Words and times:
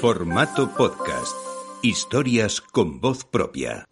Formato 0.00 0.74
podcast. 0.76 1.36
Historias 1.80 2.60
con 2.60 3.00
voz 3.00 3.24
propia. 3.24 3.84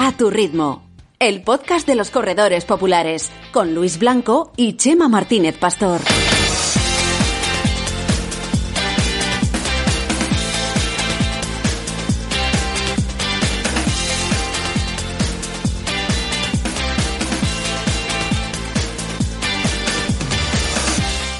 A 0.00 0.16
tu 0.18 0.28
ritmo. 0.28 0.90
El 1.20 1.44
podcast 1.44 1.86
de 1.86 1.94
los 1.94 2.10
corredores 2.10 2.64
populares 2.64 3.30
con 3.52 3.76
Luis 3.76 4.00
Blanco 4.00 4.50
y 4.56 4.76
Chema 4.76 5.08
Martínez 5.08 5.56
Pastor. 5.56 6.00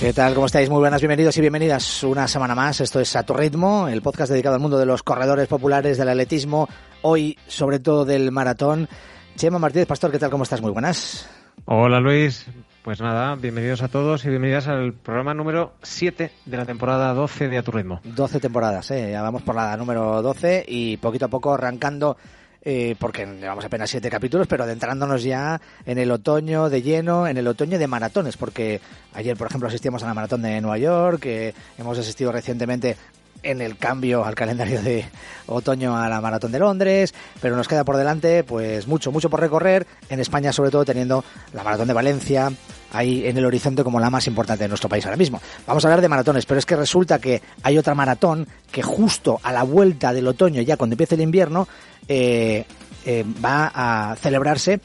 ¿Qué 0.02 0.12
tal? 0.12 0.34
¿Cómo 0.34 0.46
estáis? 0.46 0.68
Muy 0.68 0.80
buenas, 0.80 1.00
bienvenidos 1.00 1.36
y 1.36 1.40
bienvenidas 1.42 2.02
una 2.02 2.26
semana 2.26 2.56
más. 2.56 2.80
Esto 2.80 2.98
es 2.98 3.14
A 3.14 3.22
Tu 3.22 3.34
Ritmo, 3.34 3.86
el 3.86 4.02
podcast 4.02 4.32
dedicado 4.32 4.56
al 4.56 4.60
mundo 4.60 4.76
de 4.76 4.84
los 4.84 5.04
corredores 5.04 5.46
populares, 5.46 5.96
del 5.96 6.08
atletismo, 6.08 6.68
hoy 7.02 7.38
sobre 7.46 7.78
todo 7.78 8.04
del 8.04 8.32
maratón. 8.32 8.88
Chema 9.36 9.60
Martínez 9.60 9.86
Pastor, 9.86 10.10
¿qué 10.10 10.18
tal? 10.18 10.28
¿Cómo 10.30 10.42
estás? 10.42 10.60
Muy 10.60 10.72
buenas. 10.72 11.30
Hola 11.66 12.00
Luis, 12.00 12.48
pues 12.82 13.00
nada, 13.00 13.36
bienvenidos 13.36 13.80
a 13.82 13.86
todos 13.86 14.24
y 14.24 14.28
bienvenidas 14.28 14.66
al 14.66 14.92
programa 14.92 15.34
número 15.34 15.74
7 15.82 16.32
de 16.46 16.56
la 16.56 16.66
temporada 16.66 17.14
12 17.14 17.48
de 17.48 17.58
A 17.58 17.62
Tu 17.62 17.70
Ritmo. 17.70 18.00
12 18.02 18.40
temporadas, 18.40 18.90
¿eh? 18.90 19.12
ya 19.12 19.22
vamos 19.22 19.42
por 19.42 19.54
la 19.54 19.76
número 19.76 20.20
12 20.20 20.64
y 20.66 20.96
poquito 20.96 21.26
a 21.26 21.28
poco 21.28 21.54
arrancando 21.54 22.16
eh, 22.64 22.94
porque 22.98 23.26
llevamos 23.26 23.64
apenas 23.64 23.90
siete 23.90 24.08
capítulos, 24.08 24.46
pero 24.46 24.64
adentrándonos 24.64 25.22
ya 25.22 25.60
en 25.84 25.98
el 25.98 26.10
otoño 26.10 26.70
de 26.70 26.82
lleno, 26.82 27.26
en 27.26 27.36
el 27.36 27.48
otoño 27.48 27.78
de 27.78 27.86
maratones, 27.86 28.36
porque 28.36 28.80
ayer, 29.14 29.36
por 29.36 29.48
ejemplo, 29.48 29.68
asistimos 29.68 30.02
a 30.02 30.06
la 30.06 30.14
maratón 30.14 30.42
de 30.42 30.60
Nueva 30.60 30.78
York, 30.78 31.20
que 31.20 31.54
hemos 31.78 31.98
asistido 31.98 32.30
recientemente 32.30 32.96
en 33.42 33.60
el 33.60 33.76
cambio 33.76 34.24
al 34.24 34.34
calendario 34.34 34.82
de 34.82 35.04
otoño 35.46 35.96
a 35.96 36.08
la 36.08 36.20
maratón 36.20 36.52
de 36.52 36.58
Londres, 36.60 37.14
pero 37.40 37.56
nos 37.56 37.68
queda 37.68 37.84
por 37.84 37.96
delante 37.96 38.44
pues 38.44 38.86
mucho, 38.86 39.10
mucho 39.10 39.30
por 39.30 39.40
recorrer, 39.40 39.86
en 40.08 40.20
España 40.20 40.52
sobre 40.52 40.70
todo 40.70 40.84
teniendo 40.84 41.24
la 41.52 41.64
maratón 41.64 41.88
de 41.88 41.94
Valencia 41.94 42.52
ahí 42.92 43.26
en 43.26 43.36
el 43.36 43.44
horizonte 43.44 43.82
como 43.82 43.98
la 44.00 44.10
más 44.10 44.26
importante 44.26 44.64
de 44.64 44.68
nuestro 44.68 44.88
país 44.88 45.04
ahora 45.04 45.16
mismo. 45.16 45.40
Vamos 45.66 45.84
a 45.84 45.88
hablar 45.88 46.00
de 46.00 46.08
maratones, 46.08 46.46
pero 46.46 46.58
es 46.58 46.66
que 46.66 46.76
resulta 46.76 47.18
que 47.18 47.42
hay 47.62 47.78
otra 47.78 47.94
maratón 47.94 48.46
que 48.70 48.82
justo 48.82 49.40
a 49.42 49.52
la 49.52 49.62
vuelta 49.62 50.12
del 50.12 50.28
otoño, 50.28 50.62
ya 50.62 50.76
cuando 50.76 50.94
empiece 50.94 51.14
el 51.14 51.22
invierno, 51.22 51.68
eh, 52.08 52.64
eh, 53.04 53.24
va 53.44 53.72
a 53.74 54.16
celebrarse 54.16 54.80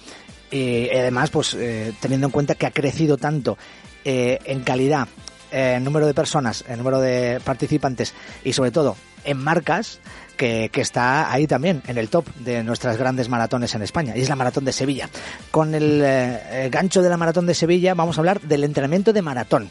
y 0.49 0.89
además 0.89 1.29
pues 1.29 1.53
eh, 1.55 1.93
teniendo 1.99 2.27
en 2.27 2.31
cuenta 2.31 2.55
que 2.55 2.65
ha 2.65 2.71
crecido 2.71 3.17
tanto 3.17 3.57
en 4.05 4.61
calidad 4.61 5.05
en 5.51 5.83
número 5.83 6.07
de 6.07 6.13
personas, 6.13 6.63
en 6.65 6.77
número 6.77 7.01
de 7.01 7.41
participantes 7.43 8.13
y 8.45 8.53
sobre 8.53 8.71
todo 8.71 8.95
en 9.27 9.37
marcas 9.37 9.99
que, 10.37 10.69
está 10.73 11.31
ahí 11.31 11.47
también 11.47 11.83
en 11.87 11.97
el 11.97 12.09
top 12.09 12.25
de 12.35 12.63
nuestras 12.63 12.97
grandes 12.97 13.27
maratones 13.27 13.75
en 13.75 13.81
España 13.81 14.13
y 14.15 14.21
es 14.21 14.29
la 14.29 14.35
maratón 14.35 14.65
de 14.65 14.71
Sevilla. 14.71 15.09
Con 15.51 15.75
el 15.75 16.01
eh, 16.03 16.69
gancho 16.71 17.01
de 17.01 17.09
la 17.09 17.17
maratón 17.17 17.45
de 17.45 17.53
Sevilla 17.53 17.93
vamos 17.93 18.17
a 18.17 18.21
hablar 18.21 18.41
del 18.41 18.63
entrenamiento 18.63 19.13
de 19.13 19.21
maratón. 19.21 19.69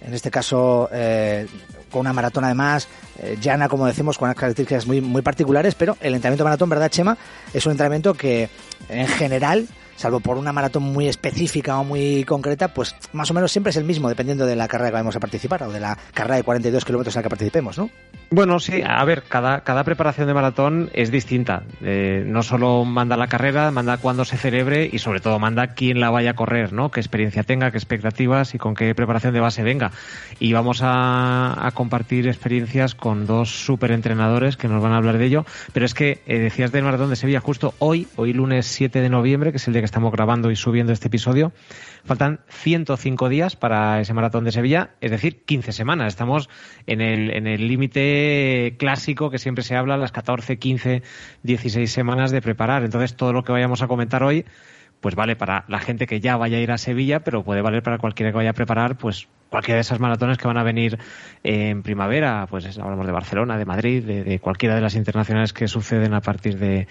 En 0.00 0.14
este 0.14 0.30
caso, 0.30 0.88
eh, 0.92 1.46
con 1.90 2.00
una 2.00 2.14
maratón 2.14 2.44
además 2.44 2.88
eh, 3.18 3.36
llana, 3.40 3.68
como 3.68 3.86
decimos, 3.86 4.16
con 4.16 4.26
unas 4.26 4.36
características 4.36 4.86
muy, 4.86 5.02
muy 5.02 5.20
particulares, 5.20 5.74
pero 5.74 5.96
el 6.00 6.14
entrenamiento 6.14 6.44
de 6.44 6.48
maratón, 6.48 6.70
¿verdad, 6.70 6.88
Chema? 6.88 7.18
Es 7.52 7.66
un 7.66 7.72
entrenamiento 7.72 8.14
que 8.14 8.48
en 8.88 9.06
general 9.06 9.68
salvo 10.00 10.20
por 10.20 10.38
una 10.38 10.52
maratón 10.52 10.82
muy 10.82 11.08
específica 11.08 11.78
o 11.78 11.84
muy 11.84 12.24
concreta, 12.24 12.68
pues 12.68 12.96
más 13.12 13.30
o 13.30 13.34
menos 13.34 13.52
siempre 13.52 13.70
es 13.70 13.76
el 13.76 13.84
mismo, 13.84 14.08
dependiendo 14.08 14.46
de 14.46 14.56
la 14.56 14.66
carrera 14.66 14.90
que 14.90 14.94
vamos 14.94 15.16
a 15.16 15.20
participar 15.20 15.62
o 15.64 15.70
de 15.70 15.78
la 15.78 15.96
carrera 16.14 16.36
de 16.36 16.42
42 16.42 16.84
kilómetros 16.84 17.14
en 17.14 17.18
la 17.18 17.22
que 17.22 17.28
participemos, 17.28 17.76
¿no? 17.76 17.90
Bueno, 18.32 18.60
sí, 18.60 18.80
a 18.86 19.04
ver, 19.04 19.24
cada, 19.24 19.62
cada 19.62 19.82
preparación 19.82 20.28
de 20.28 20.34
maratón 20.34 20.88
es 20.92 21.10
distinta. 21.10 21.64
Eh, 21.82 22.22
no 22.24 22.44
solo 22.44 22.84
manda 22.84 23.16
la 23.16 23.26
carrera, 23.26 23.72
manda 23.72 23.96
cuándo 23.98 24.24
se 24.24 24.36
celebre 24.36 24.88
y 24.90 25.00
sobre 25.00 25.18
todo 25.18 25.40
manda 25.40 25.74
quién 25.74 25.98
la 25.98 26.10
vaya 26.10 26.30
a 26.30 26.34
correr, 26.34 26.72
¿no? 26.72 26.92
Qué 26.92 27.00
experiencia 27.00 27.42
tenga, 27.42 27.72
qué 27.72 27.78
expectativas 27.78 28.54
y 28.54 28.58
con 28.58 28.74
qué 28.76 28.94
preparación 28.94 29.34
de 29.34 29.40
base 29.40 29.64
venga. 29.64 29.90
Y 30.38 30.52
vamos 30.52 30.80
a, 30.82 31.66
a 31.66 31.72
compartir 31.72 32.28
experiencias 32.28 32.94
con 32.94 33.26
dos 33.26 33.50
súper 33.50 33.90
entrenadores 33.90 34.56
que 34.56 34.68
nos 34.68 34.80
van 34.80 34.92
a 34.92 34.98
hablar 34.98 35.18
de 35.18 35.26
ello. 35.26 35.44
Pero 35.72 35.84
es 35.84 35.94
que 35.94 36.20
eh, 36.26 36.38
decías 36.38 36.70
del 36.70 36.84
maratón 36.84 37.10
de 37.10 37.16
Sevilla 37.16 37.40
justo 37.40 37.74
hoy, 37.80 38.06
hoy 38.14 38.32
lunes 38.32 38.66
7 38.66 39.00
de 39.00 39.08
noviembre, 39.08 39.50
que 39.50 39.56
es 39.56 39.66
el 39.66 39.72
día 39.72 39.82
que 39.82 39.86
estamos 39.90 40.12
grabando 40.12 40.50
y 40.50 40.56
subiendo 40.56 40.92
este 40.92 41.08
episodio. 41.08 41.52
Faltan 42.04 42.40
105 42.48 43.28
días 43.28 43.56
para 43.56 44.00
ese 44.00 44.14
maratón 44.14 44.44
de 44.44 44.52
Sevilla, 44.52 44.90
es 45.00 45.10
decir, 45.10 45.44
15 45.44 45.72
semanas. 45.72 46.08
Estamos 46.08 46.48
en 46.86 47.00
el 47.00 47.30
en 47.30 47.46
el 47.46 47.66
límite 47.66 48.76
clásico 48.78 49.30
que 49.30 49.38
siempre 49.38 49.64
se 49.64 49.76
habla, 49.76 49.96
las 49.96 50.12
14, 50.12 50.58
15, 50.58 51.02
16 51.42 51.92
semanas 51.92 52.30
de 52.30 52.40
preparar. 52.40 52.84
Entonces, 52.84 53.16
todo 53.16 53.32
lo 53.32 53.42
que 53.42 53.52
vayamos 53.52 53.82
a 53.82 53.88
comentar 53.88 54.22
hoy 54.22 54.44
pues 55.00 55.14
vale 55.14 55.34
para 55.34 55.64
la 55.66 55.78
gente 55.78 56.06
que 56.06 56.20
ya 56.20 56.36
vaya 56.36 56.58
a 56.58 56.60
ir 56.60 56.70
a 56.70 56.78
Sevilla, 56.78 57.20
pero 57.20 57.42
puede 57.42 57.62
valer 57.62 57.82
para 57.82 57.96
cualquiera 57.96 58.32
que 58.32 58.36
vaya 58.36 58.50
a 58.50 58.54
preparar, 58.54 58.98
pues 58.98 59.28
cualquiera 59.50 59.76
de 59.76 59.82
esas 59.82 60.00
maratones 60.00 60.38
que 60.38 60.46
van 60.46 60.56
a 60.56 60.62
venir 60.62 60.98
en 61.42 61.82
primavera, 61.82 62.46
pues 62.48 62.78
hablamos 62.78 63.06
de 63.06 63.12
Barcelona, 63.12 63.58
de 63.58 63.64
Madrid, 63.64 64.04
de, 64.04 64.38
cualquiera 64.38 64.74
de 64.74 64.80
las 64.80 64.94
internacionales 64.94 65.52
que 65.52 65.68
suceden 65.68 66.14
a 66.14 66.20
partir 66.20 66.58
de, 66.58 66.86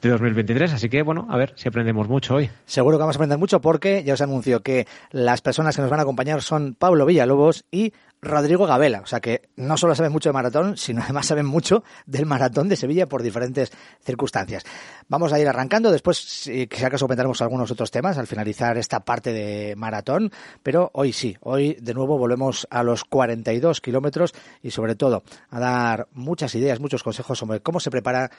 de 0.00 0.08
2023. 0.08 0.72
Así 0.72 0.88
que, 0.88 1.02
bueno, 1.02 1.26
a 1.28 1.36
ver 1.36 1.52
si 1.56 1.68
aprendemos 1.68 2.08
mucho 2.08 2.36
hoy. 2.36 2.50
Seguro 2.64 2.96
que 2.96 3.00
vamos 3.00 3.16
a 3.16 3.18
aprender 3.18 3.38
mucho 3.38 3.60
porque 3.60 4.02
ya 4.04 4.14
os 4.14 4.20
anuncio 4.20 4.62
que 4.62 4.86
las 5.10 5.40
personas 5.42 5.74
que 5.76 5.82
nos 5.82 5.90
van 5.90 6.00
a 6.00 6.04
acompañar 6.04 6.40
son 6.40 6.74
Pablo 6.74 7.04
Villalobos 7.04 7.64
y 7.70 7.92
Rodrigo 8.20 8.66
Gabela. 8.66 9.00
O 9.00 9.06
sea 9.06 9.20
que 9.20 9.48
no 9.56 9.76
solo 9.76 9.94
saben 9.94 10.12
mucho 10.12 10.28
de 10.28 10.32
maratón, 10.32 10.76
sino 10.76 11.02
además 11.02 11.26
saben 11.26 11.46
mucho 11.46 11.84
del 12.06 12.26
maratón 12.26 12.68
de 12.68 12.76
Sevilla 12.76 13.06
por 13.06 13.22
diferentes 13.22 13.70
circunstancias. 14.02 14.64
Vamos 15.08 15.32
a 15.32 15.38
ir 15.38 15.48
arrancando. 15.48 15.90
Después, 15.90 16.18
si 16.18 16.68
acaso 16.84 17.04
comentaremos 17.04 17.40
algunos 17.42 17.70
otros 17.70 17.90
temas 17.90 18.18
al 18.18 18.26
finalizar 18.26 18.78
esta 18.78 19.00
parte 19.00 19.32
de 19.32 19.76
maratón. 19.76 20.32
Pero 20.62 20.90
hoy 20.94 21.12
sí, 21.12 21.36
hoy 21.40 21.74
de 21.80 21.94
nuevo 21.94 22.18
volvemos 22.18 22.66
a 22.70 22.82
los 22.82 23.04
42 23.04 23.80
kilómetros 23.80 24.32
y 24.62 24.70
sobre 24.70 24.94
todo 24.94 25.22
a 25.50 25.60
dar 25.60 26.08
muchas 26.12 26.54
ideas, 26.54 26.80
muchos 26.80 27.02
consejos 27.02 27.38
sobre 27.38 27.60
cómo 27.60 27.80
se 27.80 27.90
prepara 27.90 28.30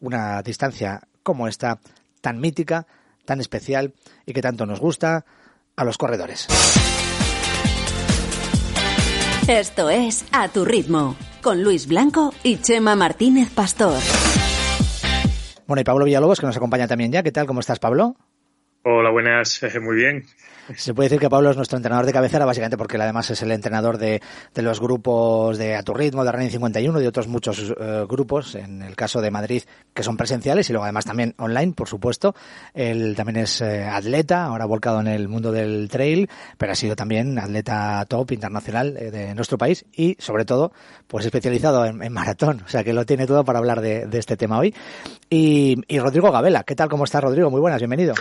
una 0.00 0.42
distancia 0.42 1.02
como 1.22 1.48
esta, 1.48 1.78
tan 2.20 2.40
mítica, 2.40 2.86
tan 3.24 3.40
especial 3.40 3.94
y 4.26 4.32
que 4.32 4.42
tanto 4.42 4.66
nos 4.66 4.80
gusta 4.80 5.24
a 5.76 5.84
los 5.84 5.96
corredores. 5.96 6.48
Esto 9.48 9.90
es 9.90 10.24
A 10.30 10.48
Tu 10.48 10.64
Ritmo, 10.64 11.16
con 11.42 11.64
Luis 11.64 11.88
Blanco 11.88 12.32
y 12.44 12.58
Chema 12.58 12.94
Martínez 12.94 13.50
Pastor. 13.50 13.98
Bueno, 15.66 15.80
y 15.80 15.84
Pablo 15.84 16.04
Villalobos, 16.04 16.38
que 16.38 16.46
nos 16.46 16.56
acompaña 16.56 16.86
también 16.86 17.10
ya. 17.10 17.24
¿Qué 17.24 17.32
tal? 17.32 17.46
¿Cómo 17.46 17.58
estás, 17.58 17.80
Pablo? 17.80 18.14
Hola, 18.84 19.10
buenas. 19.10 19.60
Muy 19.80 19.96
bien. 19.96 20.24
Se 20.76 20.94
puede 20.94 21.08
decir 21.08 21.20
que 21.20 21.28
Pablo 21.28 21.50
es 21.50 21.56
nuestro 21.56 21.76
entrenador 21.76 22.06
de 22.06 22.12
cabecera, 22.12 22.44
básicamente 22.44 22.76
porque 22.76 22.96
él 22.96 23.02
además 23.02 23.28
es 23.30 23.42
el 23.42 23.50
entrenador 23.50 23.98
de, 23.98 24.20
de 24.54 24.62
los 24.62 24.80
grupos 24.80 25.58
de 25.58 25.74
A 25.74 25.82
Tu 25.82 25.92
Ritmo, 25.92 26.24
de 26.24 26.32
Running 26.32 26.50
51 26.50 26.98
y 26.98 27.02
de 27.02 27.08
otros 27.08 27.26
muchos 27.26 27.70
uh, 27.70 28.06
grupos, 28.08 28.54
en 28.54 28.80
el 28.82 28.94
caso 28.94 29.20
de 29.20 29.30
Madrid, 29.30 29.62
que 29.92 30.02
son 30.02 30.16
presenciales 30.16 30.68
y 30.68 30.72
luego 30.72 30.84
además 30.84 31.04
también 31.04 31.34
online, 31.38 31.72
por 31.72 31.88
supuesto. 31.88 32.34
Él 32.74 33.14
también 33.16 33.38
es 33.38 33.60
eh, 33.60 33.84
atleta, 33.84 34.44
ahora 34.44 34.64
volcado 34.64 35.00
en 35.00 35.08
el 35.08 35.28
mundo 35.28 35.50
del 35.52 35.88
trail, 35.88 36.28
pero 36.58 36.72
ha 36.72 36.76
sido 36.76 36.94
también 36.94 37.38
atleta 37.38 38.04
top 38.08 38.32
internacional 38.32 38.96
eh, 38.96 39.10
de 39.10 39.34
nuestro 39.34 39.58
país 39.58 39.84
y, 39.92 40.16
sobre 40.20 40.44
todo, 40.44 40.72
pues 41.08 41.24
especializado 41.24 41.84
en, 41.84 42.02
en, 42.02 42.12
maratón. 42.12 42.62
O 42.64 42.68
sea 42.68 42.84
que 42.84 42.92
lo 42.92 43.04
tiene 43.04 43.26
todo 43.26 43.44
para 43.44 43.58
hablar 43.58 43.80
de, 43.80 44.06
de 44.06 44.18
este 44.18 44.36
tema 44.36 44.58
hoy. 44.58 44.74
Y, 45.28 45.76
y 45.88 45.98
Rodrigo 45.98 46.30
Gabela, 46.30 46.62
¿qué 46.62 46.76
tal? 46.76 46.88
¿Cómo 46.88 47.04
estás, 47.04 47.22
Rodrigo? 47.22 47.50
Muy 47.50 47.60
buenas, 47.60 47.80
bienvenido. 47.80 48.14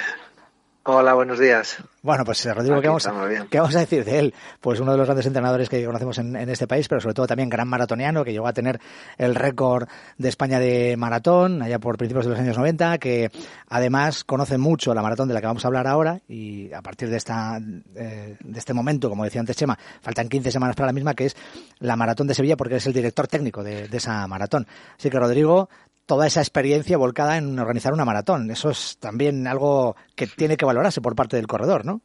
Hola, 0.83 1.13
buenos 1.13 1.37
días. 1.37 1.77
Bueno, 2.01 2.25
pues 2.25 2.43
Rodrigo, 2.43 2.81
¿qué 2.81 2.87
vamos, 2.87 3.07
¿qué 3.51 3.59
vamos, 3.59 3.75
a 3.75 3.79
decir 3.81 4.03
de 4.03 4.17
él? 4.17 4.33
Pues 4.59 4.79
uno 4.79 4.91
de 4.91 4.97
los 4.97 5.05
grandes 5.05 5.27
entrenadores 5.27 5.69
que 5.69 5.85
conocemos 5.85 6.17
en, 6.17 6.35
en, 6.35 6.49
este 6.49 6.65
país, 6.65 6.87
pero 6.87 6.99
sobre 6.99 7.13
todo 7.13 7.27
también 7.27 7.49
gran 7.49 7.67
maratoniano, 7.67 8.23
que 8.23 8.31
llegó 8.31 8.47
a 8.47 8.53
tener 8.53 8.79
el 9.19 9.35
récord 9.35 9.87
de 10.17 10.29
España 10.29 10.57
de 10.57 10.97
maratón 10.97 11.61
allá 11.61 11.77
por 11.77 11.97
principios 11.99 12.25
de 12.25 12.31
los 12.31 12.39
años 12.39 12.57
90, 12.57 12.97
que 12.97 13.29
además 13.69 14.23
conoce 14.23 14.57
mucho 14.57 14.95
la 14.95 15.03
maratón 15.03 15.27
de 15.27 15.35
la 15.35 15.41
que 15.41 15.45
vamos 15.45 15.63
a 15.63 15.67
hablar 15.67 15.85
ahora 15.85 16.19
y 16.27 16.73
a 16.73 16.81
partir 16.81 17.11
de, 17.11 17.17
esta, 17.17 17.59
eh, 17.95 18.37
de 18.39 18.59
este 18.59 18.73
momento, 18.73 19.07
como 19.07 19.23
decía 19.23 19.41
antes 19.41 19.55
Chema, 19.55 19.77
faltan 20.01 20.29
15 20.29 20.49
semanas 20.49 20.75
para 20.75 20.87
la 20.87 20.93
misma, 20.93 21.13
que 21.13 21.27
es 21.27 21.37
la 21.77 21.95
maratón 21.95 22.25
de 22.25 22.33
Sevilla, 22.33 22.57
porque 22.57 22.77
es 22.77 22.87
el 22.87 22.93
director 22.93 23.27
técnico 23.27 23.63
de, 23.63 23.87
de 23.87 23.97
esa 23.97 24.25
maratón. 24.25 24.65
Así 24.97 25.11
que 25.11 25.19
Rodrigo, 25.19 25.69
toda 26.11 26.27
esa 26.27 26.41
experiencia 26.41 26.97
volcada 26.97 27.37
en 27.37 27.57
organizar 27.57 27.93
una 27.93 28.03
maratón. 28.03 28.51
Eso 28.51 28.69
es 28.69 28.97
también 28.99 29.47
algo 29.47 29.95
que 30.13 30.27
tiene 30.27 30.57
que 30.57 30.65
valorarse 30.65 30.99
por 30.99 31.15
parte 31.15 31.37
del 31.37 31.47
corredor, 31.47 31.85
¿no? 31.85 32.01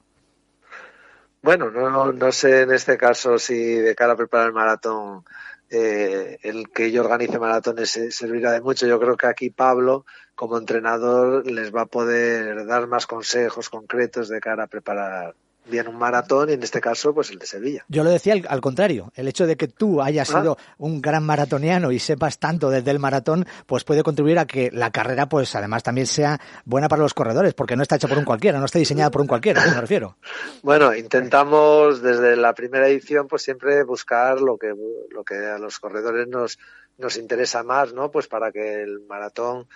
Bueno, 1.43 1.73
no, 1.73 2.31
sé 2.31 2.61
en 2.61 2.71
este 2.71 2.97
caso 2.97 3.37
si 3.37 3.57
de 3.57 3.97
cara 3.97 4.13
a 4.13 4.17
preparar 4.17 4.47
el 4.47 4.53
maratón 4.53 5.25
eh, 5.71 6.39
el 6.45 6.71
que 6.71 6.93
yo 6.93 7.03
organice 7.03 7.41
maratones 7.41 7.99
servirá 8.11 8.53
de 8.53 8.61
mucho. 8.61 8.87
Yo 8.87 9.01
creo 9.01 9.17
que 9.17 9.27
aquí 9.27 9.51
Pablo, 9.51 10.07
como 10.37 10.57
entrenador, 10.57 11.45
les 11.51 11.75
va 11.75 11.81
a 11.81 11.87
poder 11.87 12.65
dar 12.65 12.87
más 12.87 13.09
consejos 13.09 13.69
concretos 13.69 14.29
de 14.29 14.39
cara 14.39 14.63
a 14.63 14.69
preparar 14.69 15.35
bien 15.69 15.89
un 15.89 15.97
maratón 15.97 16.51
y 16.51 16.53
en 16.55 16.63
este 16.63 16.81
caso 16.81 17.15
pues 17.15 17.31
el 17.31 17.39
de 17.39 17.47
Sevilla. 17.47 17.85
Yo 17.89 18.05
lo 18.05 18.11
decía 18.11 18.35
al, 18.49 18.61
contrario, 18.61 19.13
el 19.15 19.29
hecho 19.29 19.47
de 19.47 19.57
que 19.57 19.69
tú 19.69 20.03
hayas 20.03 20.33
ah. 20.35 20.41
sido 20.41 20.59
un 20.79 21.01
gran 21.01 21.25
maratoniano 21.25 21.93
y 21.93 21.99
sepas 21.99 22.39
tanto 22.39 22.71
desde 22.71 22.91
el 22.91 22.99
maratón, 22.99 23.47
pues 23.67 23.85
puede 23.85 24.03
contribuir 24.03 24.39
a 24.39 24.47
que 24.47 24.71
la 24.73 24.91
carrera 24.91 25.29
pues 25.29 25.55
además 25.55 25.83
también 25.83 26.07
sea 26.07 26.41
buena 26.65 26.89
para 26.89 27.03
los 27.03 27.15
corredores, 27.15 27.55
porque 27.55 27.77
no 27.77 27.83
está 27.83 27.97
hecha 27.97 28.09
por 28.09 28.19
un 28.19 28.25
cualquiera, 28.25 28.59
no 28.59 28.67
está 28.67 28.79
diseñada 28.79 29.11
por 29.11 29.21
un 29.21 29.27
cualquiera, 29.27 29.65
me 29.67 29.81
refiero. 29.81 30.17
Bueno, 30.63 30.95
intentamos 30.95 32.03
desde 32.03 32.37
la 32.37 32.55
primera 32.55 32.89
edición 32.89 33.29
pues 33.29 33.43
siempre 33.43 33.83
buscar 33.85 34.41
lo 34.41 34.59
que 34.59 34.75
lo 35.11 35.25
que 35.25 35.37
a 35.37 35.59
los 35.59 35.79
corredores 35.79 36.29
nos 36.29 36.59
nos 36.99 37.17
interesa 37.17 37.63
más, 37.63 37.93
¿no? 37.93 38.11
Pues 38.11 38.27
para 38.27 38.53
que 38.53 38.83
el 38.83 39.01
maratón 39.01 39.67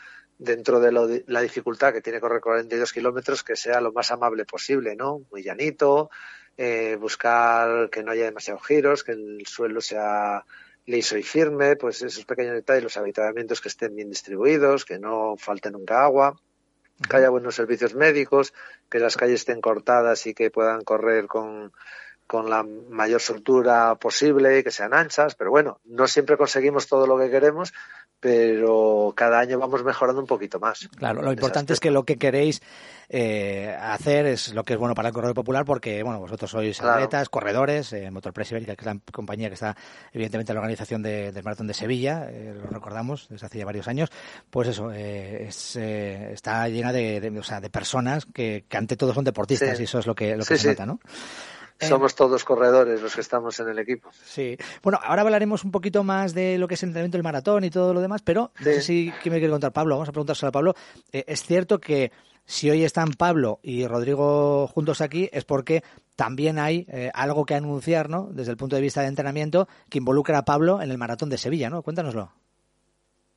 dentro 0.40 0.81
de 0.81 1.22
la 1.26 1.40
dificultad 1.42 1.92
que 1.92 2.00
tiene 2.00 2.19
correr 2.19 2.40
42 2.40 2.92
kilómetros, 2.94 3.44
que 3.44 3.56
sea 3.56 3.81
lo 3.82 3.92
más 3.92 4.10
amable 4.10 4.46
posible, 4.46 4.96
¿no? 4.96 5.20
Muy 5.31 5.42
llanito, 5.42 6.10
eh, 6.56 6.96
buscar 6.98 7.90
que 7.90 8.02
no 8.02 8.12
haya 8.12 8.25
demasiados 8.25 8.66
giros, 8.66 9.04
que 9.04 9.12
el 9.12 9.46
suelo 9.46 9.82
sea 9.82 10.46
liso 10.87 11.19
y 11.19 11.22
firme, 11.22 11.76
pues 11.76 12.00
esos 12.00 12.25
pequeños 12.25 12.54
detalles, 12.54 12.84
los 12.84 12.96
habitamientos 12.96 13.60
que 13.60 13.69
estén 13.69 13.94
bien 13.94 14.08
distribuidos, 14.08 14.87
que 14.87 14.98
no 14.98 15.37
falte 15.37 15.70
nunca 15.70 16.04
agua, 16.04 16.40
que 17.08 17.16
haya 17.19 17.28
buenos 17.28 17.54
servicios 17.54 17.94
médicos, 17.94 18.54
que 18.88 18.98
las 18.98 19.19
calles 19.19 19.40
estén 19.40 19.60
cortadas 19.60 20.26
y 20.26 20.32
que 20.32 20.50
puedan 20.50 20.84
correr 20.84 21.26
con, 21.26 21.70
con 22.31 22.49
la 22.49 22.62
mayor 22.62 23.21
soltura 23.21 23.97
posible, 23.97 24.62
que 24.62 24.71
sean 24.71 24.94
anchas, 24.94 25.35
pero 25.35 25.50
bueno, 25.50 25.81
no 25.85 26.06
siempre 26.06 26.37
conseguimos 26.37 26.87
todo 26.87 27.05
lo 27.05 27.19
que 27.19 27.29
queremos, 27.29 27.73
pero 28.21 29.12
cada 29.17 29.41
año 29.41 29.59
vamos 29.59 29.82
mejorando 29.82 30.21
un 30.21 30.29
poquito 30.29 30.61
más. 30.61 30.88
Claro, 30.97 31.23
lo 31.23 31.32
importante 31.32 31.73
es 31.73 31.81
que 31.81 31.91
lo 31.91 32.05
que 32.05 32.19
queréis 32.19 32.62
eh, 33.09 33.77
hacer 33.81 34.27
es 34.27 34.55
lo 34.55 34.62
que 34.62 34.75
es 34.75 34.79
bueno 34.79 34.94
para 34.94 35.09
el 35.09 35.15
corredor 35.15 35.35
popular, 35.35 35.65
porque 35.65 36.05
bueno, 36.05 36.21
vosotros 36.21 36.53
sois 36.53 36.81
atletas, 36.81 37.29
corredores, 37.29 37.93
eh, 37.94 38.09
Ibérica, 38.09 38.77
que 38.77 38.82
es 38.82 38.87
la 38.87 38.97
compañía 39.11 39.49
que 39.49 39.55
está 39.55 39.75
evidentemente 40.12 40.53
en 40.53 40.55
la 40.55 40.61
organización 40.61 41.03
del 41.03 41.43
Maratón 41.43 41.67
de 41.67 41.75
Sevilla, 41.75 42.29
eh, 42.31 42.55
lo 42.55 42.71
recordamos 42.71 43.27
desde 43.29 43.47
hace 43.47 43.59
ya 43.59 43.65
varios 43.65 43.88
años, 43.88 44.09
pues 44.50 44.69
eso, 44.69 44.93
eh, 44.93 45.47
es, 45.49 45.75
eh, 45.75 46.31
está 46.32 46.69
llena 46.69 46.93
de, 46.93 47.21
de, 47.21 47.37
o 47.37 47.43
sea, 47.43 47.61
de 47.61 47.71
personas 47.71 48.25
que, 48.32 48.67
que, 48.69 48.77
ante 48.77 48.97
todo 48.97 49.12
son 49.12 49.25
deportistas 49.25 49.81
y 49.81 49.82
eso 49.82 49.99
es 49.99 50.06
lo 50.06 50.15
que, 50.15 50.37
lo 50.37 50.44
que 50.44 50.59
se 50.59 50.69
nota, 50.69 50.87
¿no? 50.87 51.00
Eh, 51.81 51.87
Somos 51.87 52.15
todos 52.15 52.44
corredores 52.44 53.00
los 53.00 53.15
que 53.15 53.23
estamos 53.23 53.59
en 53.59 53.69
el 53.69 53.79
equipo. 53.79 54.11
Sí. 54.25 54.56
Bueno, 54.82 54.99
ahora 55.03 55.23
hablaremos 55.23 55.65
un 55.65 55.71
poquito 55.71 56.05
más 56.05 56.35
de 56.35 56.59
lo 56.59 56.69
que 56.69 56.75
es 56.75 56.82
el 56.82 56.91
entrenamiento 56.91 57.17
del 57.17 57.25
maratón 57.25 57.65
y 57.65 57.71
todo 57.71 57.94
lo 57.94 58.00
demás, 58.00 58.21
pero 58.23 58.53
no 58.59 58.65
sé 58.65 58.82
si 58.82 59.12
¿qué 59.23 59.31
me 59.31 59.38
quiere 59.38 59.50
contar 59.50 59.73
Pablo. 59.73 59.94
Vamos 59.94 60.09
a 60.09 60.12
preguntárselo 60.12 60.50
a 60.50 60.53
Pablo. 60.53 60.75
Eh, 61.12 61.25
es 61.27 61.43
cierto 61.43 61.81
que 61.81 62.12
si 62.44 62.69
hoy 62.69 62.85
están 62.85 63.12
Pablo 63.12 63.61
y 63.62 63.87
Rodrigo 63.87 64.67
juntos 64.67 65.00
aquí 65.00 65.31
es 65.32 65.44
porque 65.44 65.82
también 66.17 66.59
hay 66.59 66.87
eh, 66.91 67.11
algo 67.15 67.47
que 67.47 67.55
anunciar, 67.55 68.11
¿no? 68.11 68.29
Desde 68.31 68.50
el 68.50 68.56
punto 68.56 68.77
de 68.77 68.82
vista 68.82 69.03
de 69.03 69.06
entrenamiento 69.06 69.69
que 69.88 69.99
involucra 69.99 70.38
a 70.38 70.44
Pablo 70.44 70.82
en 70.82 70.91
el 70.91 70.99
maratón 70.99 71.31
de 71.31 71.38
Sevilla, 71.38 71.71
¿no? 71.71 71.82
Cuéntanoslo. 71.82 72.32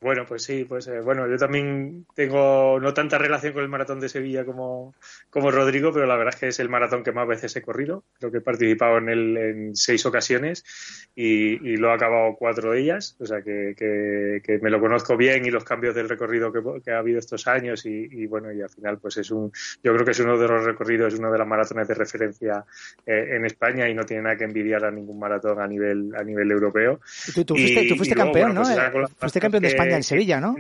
Bueno, 0.04 0.26
pues 0.28 0.44
sí, 0.44 0.66
pues 0.66 0.86
eh, 0.88 1.00
bueno, 1.00 1.30
yo 1.30 1.38
también 1.38 2.06
tengo 2.14 2.78
no 2.78 2.94
tanta 2.94 3.18
relación 3.18 3.54
con 3.54 3.64
el 3.64 3.70
maratón 3.70 4.02
de 4.02 4.10
Sevilla 4.10 4.44
como, 4.44 4.94
como 5.30 5.50
Rodrigo, 5.50 5.94
pero 5.94 6.06
la 6.06 6.18
verdad 6.18 6.34
es 6.34 6.40
que 6.42 6.48
es 6.50 6.60
el 6.60 6.68
maratón 6.68 7.04
que 7.04 7.14
más 7.14 7.26
veces 7.26 7.56
he 7.56 7.62
corrido. 7.62 8.04
Creo 8.20 8.30
que 8.30 8.40
he 8.40 8.42
participado 8.42 8.98
en 8.98 9.08
él 9.08 9.38
en 9.38 9.76
seis 9.78 10.06
ocasiones 10.06 10.66
y, 11.16 11.54
y 11.54 11.78
lo 11.78 11.90
he 11.90 11.94
acabado 11.94 12.36
cuatro 12.38 12.72
de 12.72 12.82
ellas, 12.82 13.16
o 13.22 13.26
sea 13.26 13.42
que, 13.42 13.76
que, 13.78 14.60
me 14.62 14.70
lo 14.70 14.82
conozco 14.82 15.16
bien 15.16 15.46
y 15.46 15.52
los 15.52 15.64
cambios 15.64 15.96
del 15.96 16.10
recorrido 16.10 16.52
que, 16.52 16.92
ha 16.92 16.98
habido 16.98 17.20
estos 17.20 17.48
años 17.48 17.86
y, 17.86 18.08
y, 18.12 18.26
bueno, 18.28 18.52
y 18.52 18.62
al 18.62 18.70
final 18.70 19.00
pues 19.00 19.16
es 19.18 19.32
un, 19.32 19.54
yo 19.82 19.94
creo 19.94 20.06
que 20.06 20.12
es 20.12 20.20
uno 20.20 20.38
de 20.38 20.48
los 20.50 20.66
recorridos, 20.66 21.14
uno 21.14 21.32
de 21.32 21.38
las 21.38 21.48
maratones 21.48 21.88
de 21.88 21.94
referencia 21.94 22.66
eh, 23.06 23.36
en 23.36 23.46
España 23.46 23.88
y 23.88 23.94
no 23.94 24.04
tiene 24.04 24.24
nada 24.24 24.36
que 24.36 24.44
envidiar 24.44 24.84
a 24.84 24.92
ningún 24.92 25.18
maratón 25.18 25.62
a 25.62 25.68
nivel, 25.68 26.14
a 26.14 26.24
nivel 26.24 26.52
europeo. 26.52 27.00
Tú, 27.34 27.46
tú 27.46 27.56
fuiste, 27.56 27.88
tú 27.88 27.96
fuiste 27.96 28.16
campeón, 28.16 28.54
¿no? 28.54 28.64
Pues 28.64 28.78
eh, 28.78 29.14
fuiste 29.18 29.40
campeón 29.40 29.64
de 29.64 29.70
España 29.70 29.93
en 29.96 30.04
Sevilla, 30.04 30.40
¿no? 30.40 30.56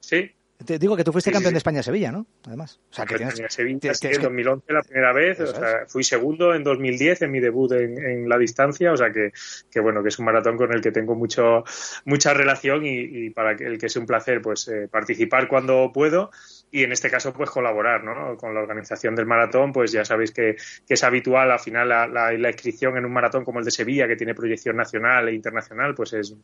Sí. 0.00 0.30
Te 0.64 0.78
digo 0.78 0.94
que 0.94 1.04
tú 1.04 1.12
fuiste 1.12 1.32
campeón 1.32 1.54
de 1.54 1.58
España 1.58 1.78
en 1.78 1.84
Sevilla, 1.84 2.12
¿no? 2.12 2.26
Además. 2.46 2.80
O 2.90 2.94
sea, 2.94 3.06
que 3.06 3.16
tienes, 3.16 3.34
Sevilla, 3.48 3.94
sí, 3.94 4.08
en 4.08 4.20
2011 4.20 4.72
la 4.72 4.82
primera 4.82 5.12
vez, 5.14 5.40
o 5.40 5.46
sea, 5.46 5.86
fui 5.88 6.04
segundo 6.04 6.54
en 6.54 6.62
2010 6.62 7.22
en 7.22 7.30
mi 7.30 7.40
debut 7.40 7.72
en, 7.72 7.96
en, 7.98 8.28
la 8.28 8.36
distancia, 8.36 8.92
o 8.92 8.96
sea 8.96 9.10
que, 9.10 9.32
que, 9.70 9.80
bueno, 9.80 10.02
que 10.02 10.10
es 10.10 10.18
un 10.18 10.26
maratón 10.26 10.58
con 10.58 10.70
el 10.74 10.82
que 10.82 10.92
tengo 10.92 11.14
mucho 11.14 11.64
mucha 12.04 12.34
relación 12.34 12.84
y, 12.84 12.98
y 12.98 13.30
para 13.30 13.52
el 13.52 13.78
que 13.78 13.86
es 13.86 13.96
un 13.96 14.04
placer 14.04 14.42
pues 14.42 14.68
eh, 14.68 14.86
participar 14.90 15.48
cuando 15.48 15.92
puedo 15.94 16.30
y 16.70 16.84
en 16.84 16.92
este 16.92 17.10
caso 17.10 17.32
pues 17.32 17.50
colaborar 17.50 18.04
¿no? 18.04 18.36
con 18.36 18.54
la 18.54 18.60
organización 18.60 19.14
del 19.14 19.26
maratón 19.26 19.72
pues 19.72 19.92
ya 19.92 20.04
sabéis 20.04 20.32
que, 20.32 20.56
es 20.88 21.04
habitual 21.04 21.50
al 21.50 21.58
final 21.58 21.88
la, 21.88 22.50
inscripción 22.50 22.96
en 22.96 23.04
un 23.04 23.12
maratón 23.12 23.44
como 23.44 23.58
el 23.58 23.64
de 23.64 23.70
Sevilla 23.70 24.06
que 24.06 24.16
tiene 24.16 24.34
proyección 24.34 24.76
nacional 24.76 25.28
e 25.28 25.34
internacional 25.34 25.94
pues 25.94 26.12
es, 26.12 26.34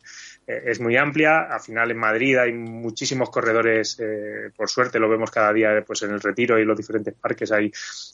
eh, 0.45 0.63
es 0.65 0.79
muy 0.79 0.97
amplia 0.97 1.47
al 1.49 1.59
final 1.59 1.91
en 1.91 1.97
Madrid 1.97 2.37
hay 2.37 2.53
muchísimos 2.53 3.29
corredores 3.29 3.99
eh, 3.99 4.49
por 4.55 4.69
suerte 4.69 4.99
lo 4.99 5.09
vemos 5.09 5.31
cada 5.31 5.53
día 5.53 5.69
pues 5.85 6.03
en 6.03 6.11
el 6.11 6.19
retiro 6.19 6.59
y 6.59 6.65
los 6.65 6.77
diferentes 6.77 7.13
parques 7.13 7.51
hay 7.51 7.71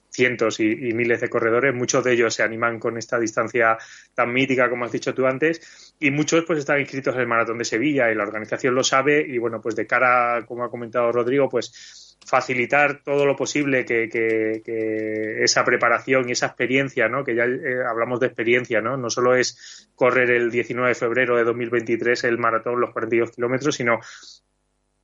cientos 0.09 0.59
y, 0.59 0.89
y, 0.89 0.93
miles 0.93 1.21
de 1.21 1.29
corredores 1.29 1.73
muchos 1.73 2.03
de 2.03 2.13
ellos 2.13 2.33
se 2.33 2.43
animan 2.43 2.79
con 2.79 2.97
esta 2.97 3.19
distancia 3.19 3.77
tan 4.13 4.31
mítica 4.31 4.69
como 4.69 4.85
has 4.85 4.91
dicho 4.91 5.13
tú 5.13 5.25
antes 5.25 5.95
y 5.99 6.11
muchos 6.11 6.43
pues 6.45 6.59
están 6.59 6.79
inscritos 6.79 7.15
en 7.15 7.21
el 7.21 7.27
maratón 7.27 7.57
de 7.57 7.65
Sevilla 7.65 8.11
y 8.11 8.15
la 8.15 8.23
organización 8.23 8.75
lo 8.75 8.83
sabe 8.83 9.25
y 9.27 9.37
bueno 9.37 9.61
pues 9.61 9.75
de 9.75 9.87
cara 9.87 10.43
como 10.45 10.63
ha 10.63 10.69
comentado 10.69 11.11
Rodrigo 11.11 11.49
pues 11.49 12.02
facilitar 12.25 13.01
todo 13.03 13.25
lo 13.25 13.35
posible 13.35 13.85
que, 13.85 14.09
que, 14.09 14.61
que, 14.63 15.43
esa 15.43 15.63
preparación 15.63 16.27
y 16.27 16.33
esa 16.33 16.47
experiencia, 16.47 17.07
¿no? 17.07 17.23
que 17.23 17.35
ya 17.35 17.43
eh, 17.43 17.83
hablamos 17.87 18.19
de 18.19 18.27
experiencia, 18.27 18.81
¿no? 18.81 18.97
no 18.97 19.09
solo 19.09 19.35
es 19.35 19.89
correr 19.95 20.31
el 20.31 20.51
19 20.51 20.89
de 20.89 20.95
febrero 20.95 21.37
de 21.37 21.43
2023 21.43 22.23
el 22.25 22.37
maratón, 22.37 22.79
los 22.79 22.91
42 22.91 23.31
kilómetros, 23.31 23.75
sino 23.75 23.99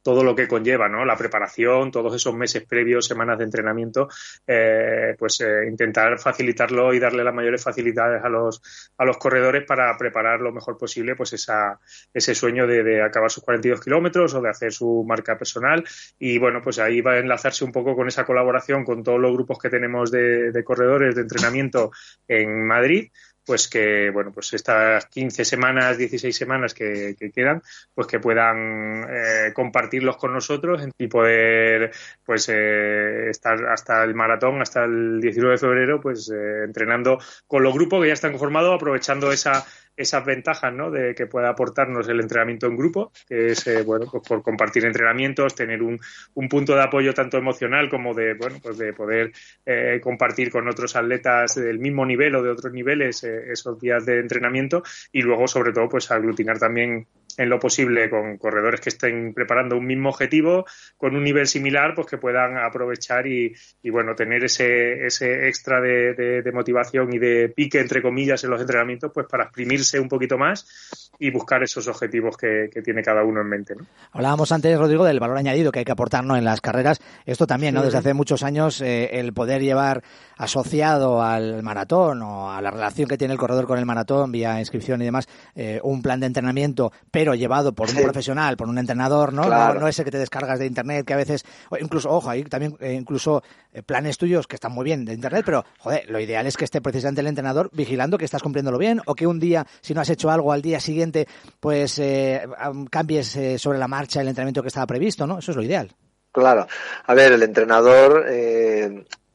todo 0.01 0.24
lo 0.24 0.36
que 0.36 0.48
conlleva, 0.48 0.88
¿no? 0.88 1.06
La 1.06 1.18
preparación, 1.18 1.92
todos 1.92 2.16
esos 2.16 2.34
meses 2.34 2.66
previos, 2.66 3.06
semanas 3.06 3.38
de 3.38 3.46
entrenamiento, 3.46 4.07
eh, 4.48 5.16
pues 5.18 5.42
eh, 5.42 5.68
intentar 5.68 6.19
facilitarlo 6.19 6.94
y 6.94 7.00
darle 7.00 7.24
las 7.24 7.34
mayores 7.34 7.63
facilidades 7.63 8.24
a 8.24 8.30
los, 8.30 8.62
a 8.98 9.06
los 9.06 9.18
corredores 9.18 9.66
para 9.66 9.96
preparar 9.98 10.40
lo 10.40 10.51
mejor 10.51 10.78
posible, 10.78 11.16
pues 11.16 11.34
esa, 11.34 11.80
ese 12.13 12.36
sueño 12.36 12.66
de, 12.68 12.84
de 12.84 13.04
acabar 13.04 13.30
sus 13.30 13.44
42 13.44 13.81
kilómetros 13.81 14.34
o 14.34 14.42
de 14.42 14.50
hacer 14.50 14.72
su 14.72 15.04
marca 15.07 15.38
personal. 15.38 15.84
Y 16.18 16.38
bueno, 16.38 16.62
pues 16.62 16.80
ahí 16.80 17.02
va 17.02 17.13
a 17.13 17.19
enlazarse 17.19 17.66
un 17.66 17.72
poco 17.72 17.95
con 17.95 18.07
esa 18.07 18.25
colaboración 18.25 18.84
con 18.84 19.04
todos 19.04 19.19
los 19.19 19.34
grupos 19.34 19.60
que 19.60 19.69
tenemos 19.69 20.12
de, 20.12 20.52
de 20.52 20.63
corredores 20.63 21.16
de 21.16 21.21
entrenamiento 21.21 21.92
en 22.28 22.66
Madrid 22.66 23.12
pues 23.49 23.68
que, 23.68 24.11
bueno, 24.11 24.31
pues 24.31 24.53
estas 24.53 25.07
15 25.07 25.44
semanas, 25.44 25.97
16 25.97 26.37
semanas 26.37 26.75
que, 26.75 27.15
que 27.18 27.31
quedan, 27.31 27.63
pues 27.95 28.06
que 28.06 28.19
puedan 28.19 29.07
eh, 29.09 29.53
compartirlos 29.56 30.18
con 30.18 30.33
nosotros 30.33 30.87
y 30.99 31.07
poder, 31.07 31.89
pues, 32.23 32.47
eh, 32.49 33.31
estar 33.31 33.57
hasta 33.65 34.03
el 34.03 34.13
maratón, 34.13 34.61
hasta 34.61 34.83
el 34.83 35.19
19 35.19 35.53
de 35.53 35.57
febrero, 35.57 35.99
pues, 35.99 36.29
eh, 36.29 36.63
entrenando 36.63 37.18
con 37.47 37.63
los 37.63 37.73
grupos 37.73 38.03
que 38.03 38.09
ya 38.09 38.13
están 38.13 38.33
conformados, 38.33 38.75
aprovechando 38.75 39.31
esa 39.31 39.65
esas 39.99 40.25
ventajas 40.25 40.73
¿no? 40.73 40.89
de 40.89 41.13
que 41.13 41.27
pueda 41.27 41.49
aportarnos 41.49 42.07
el 42.07 42.21
entrenamiento 42.21 42.68
en 42.68 42.77
grupo, 42.77 43.11
que 43.27 43.51
es 43.51 43.68
eh, 43.68 43.83
bueno, 43.83 44.07
pues 44.09 44.23
por 44.25 44.41
compartir 44.41 44.85
entrenamientos, 44.85 45.53
tener 45.53 45.83
un, 45.83 45.99
un, 46.35 46.47
punto 46.47 46.73
de 46.73 46.81
apoyo 46.81 47.13
tanto 47.13 47.37
emocional 47.37 47.89
como 47.89 48.13
de 48.13 48.33
bueno, 48.33 48.57
pues 48.63 48.77
de 48.77 48.94
poder 48.94 49.33
eh, 49.65 49.99
compartir 50.01 50.49
con 50.51 50.69
otros 50.69 50.95
atletas 50.95 51.56
del 51.56 51.79
mismo 51.79 52.06
nivel 52.06 52.33
o 52.35 52.41
de 52.41 52.49
otros 52.49 52.71
niveles 52.71 53.23
eh, 53.25 53.51
esos 53.51 53.77
días 53.77 54.06
de 54.06 54.19
entrenamiento 54.19 54.83
y 55.11 55.21
luego 55.21 55.47
sobre 55.49 55.73
todo 55.73 55.89
pues 55.89 56.09
aglutinar 56.11 56.57
también 56.57 57.06
en 57.40 57.50
lo 57.50 57.58
posible 57.58 58.10
con 58.10 58.38
corredores 58.38 58.81
que 58.81 58.90
estén 58.90 59.34
preparando 59.34 59.78
un 59.78 59.86
mismo 59.86 60.10
objetivo 60.10 60.66
con 60.98 61.16
un 61.16 61.24
nivel 61.24 61.48
similar, 61.48 61.94
pues 61.96 62.08
que 62.08 62.18
puedan 62.18 62.58
aprovechar 62.58 63.26
y, 63.28 63.54
y 63.81 63.90
bueno, 63.90 64.14
tener 64.14 64.44
ese, 64.44 65.06
ese 65.06 65.48
extra 65.48 65.80
de, 65.80 66.14
de, 66.16 66.42
de, 66.42 66.52
motivación 66.52 67.14
y 67.14 67.18
de 67.18 67.48
pique, 67.56 67.80
entre 67.80 68.02
comillas, 68.02 68.44
en 68.44 68.50
los 68.50 68.60
entrenamientos, 68.60 69.12
pues 69.14 69.26
para 69.26 69.46
exprimirse 69.46 70.02
un 70.02 70.10
poquito 70.10 70.38
más 70.38 71.10
y 71.18 71.31
buscar 71.31 71.64
esos 71.64 71.88
objetivos 71.88 72.36
que, 72.36 72.69
que 72.74 72.81
tiene 72.81 73.02
cada 73.02 73.24
uno 73.24 73.40
en 73.40 73.48
mente. 73.48 73.74
¿no? 73.74 73.86
Hablábamos 74.12 74.52
antes, 74.52 74.78
Rodrigo, 74.78 75.06
del 75.06 75.22
valor 75.22 75.38
añadido 75.38 75.72
que 75.72 75.80
hay 75.80 75.86
que 75.86 75.94
aportar 75.94 76.26
¿no? 76.26 76.36
en 76.36 76.44
las 76.44 76.60
carreras. 76.60 77.00
Esto 77.26 77.48
también, 77.48 77.74
¿no? 77.74 77.84
Desde 77.84 78.00
hace 78.00 78.14
muchos 78.14 78.44
años, 78.44 78.81
eh, 78.81 79.18
el 79.19 79.31
poder 79.31 79.62
llevar 79.62 80.04
asociado 80.36 81.22
al 81.22 81.64
maratón 81.64 82.22
o 82.22 82.52
a 82.52 82.62
la 82.62 82.72
relación 82.72 83.08
que 83.08 83.18
tiene 83.18 83.34
el 83.34 83.40
corredor 83.40 83.66
con 83.66 83.80
el 83.80 83.86
maratón 83.86 84.31
vía 84.31 84.60
inscripción 84.60 85.02
y 85.02 85.06
demás, 85.06 85.28
eh, 85.56 85.80
un 85.84 86.02
plan 86.02 86.19
de 86.19 86.28
entrenamiento, 86.28 86.92
pero 87.12 87.29
pero 87.30 87.38
llevado 87.38 87.74
por 87.74 87.88
un 87.92 88.02
profesional, 88.02 88.57
por 88.57 88.68
un 88.68 88.80
entrenador, 88.80 89.33
¿no? 89.33 89.48
¿no? 89.48 89.88
ese 89.88 90.04
que 90.04 90.09
te 90.09 90.18
descargas 90.18 90.57
de 90.57 90.66
internet, 90.66 91.06
que 91.06 91.14
a 91.14 91.18
veces, 91.18 91.45
incluso, 91.80 92.09
ojo, 92.09 92.28
hay 92.28 92.44
también 92.45 92.76
eh, 92.80 92.94
incluso 92.94 93.44
eh, 93.71 93.83
planes 93.83 94.18
tuyos 94.18 94.48
que 94.48 94.56
están 94.56 94.71
muy 94.71 94.83
bien 94.83 95.06
de 95.06 95.14
internet, 95.14 95.44
pero, 95.45 95.64
joder, 95.78 96.09
lo 96.09 96.19
ideal 96.19 96.48
es 96.48 96.57
que 96.57 96.66
esté 96.66 96.81
precisamente 96.81 97.21
el 97.21 97.28
entrenador 97.28 97.69
vigilando 97.71 98.18
que 98.18 98.26
estás 98.26 98.42
cumpliéndolo 98.42 98.80
bien, 98.80 99.00
o 99.06 99.14
que 99.14 99.28
un 99.28 99.40
día, 99.40 99.68
si 99.81 99.94
no 99.94 100.02
has 100.02 100.09
hecho 100.09 100.31
algo 100.31 100.52
al 100.52 100.64
día 100.64 100.80
siguiente, 100.80 101.28
pues 101.59 102.00
eh, 102.00 102.48
cambies 102.90 103.38
sobre 103.57 103.78
la 103.78 103.88
marcha 103.88 104.21
el 104.21 104.28
entrenamiento 104.28 104.64
que 104.64 104.69
estaba 104.69 104.88
previsto, 104.88 105.28
¿no? 105.28 105.38
Eso 105.38 105.52
es 105.52 105.57
lo 105.57 105.62
ideal. 105.62 105.92
Claro. 106.31 106.66
A 107.06 107.14
ver, 107.14 107.33
el 107.33 107.44
entrenador, 107.44 108.26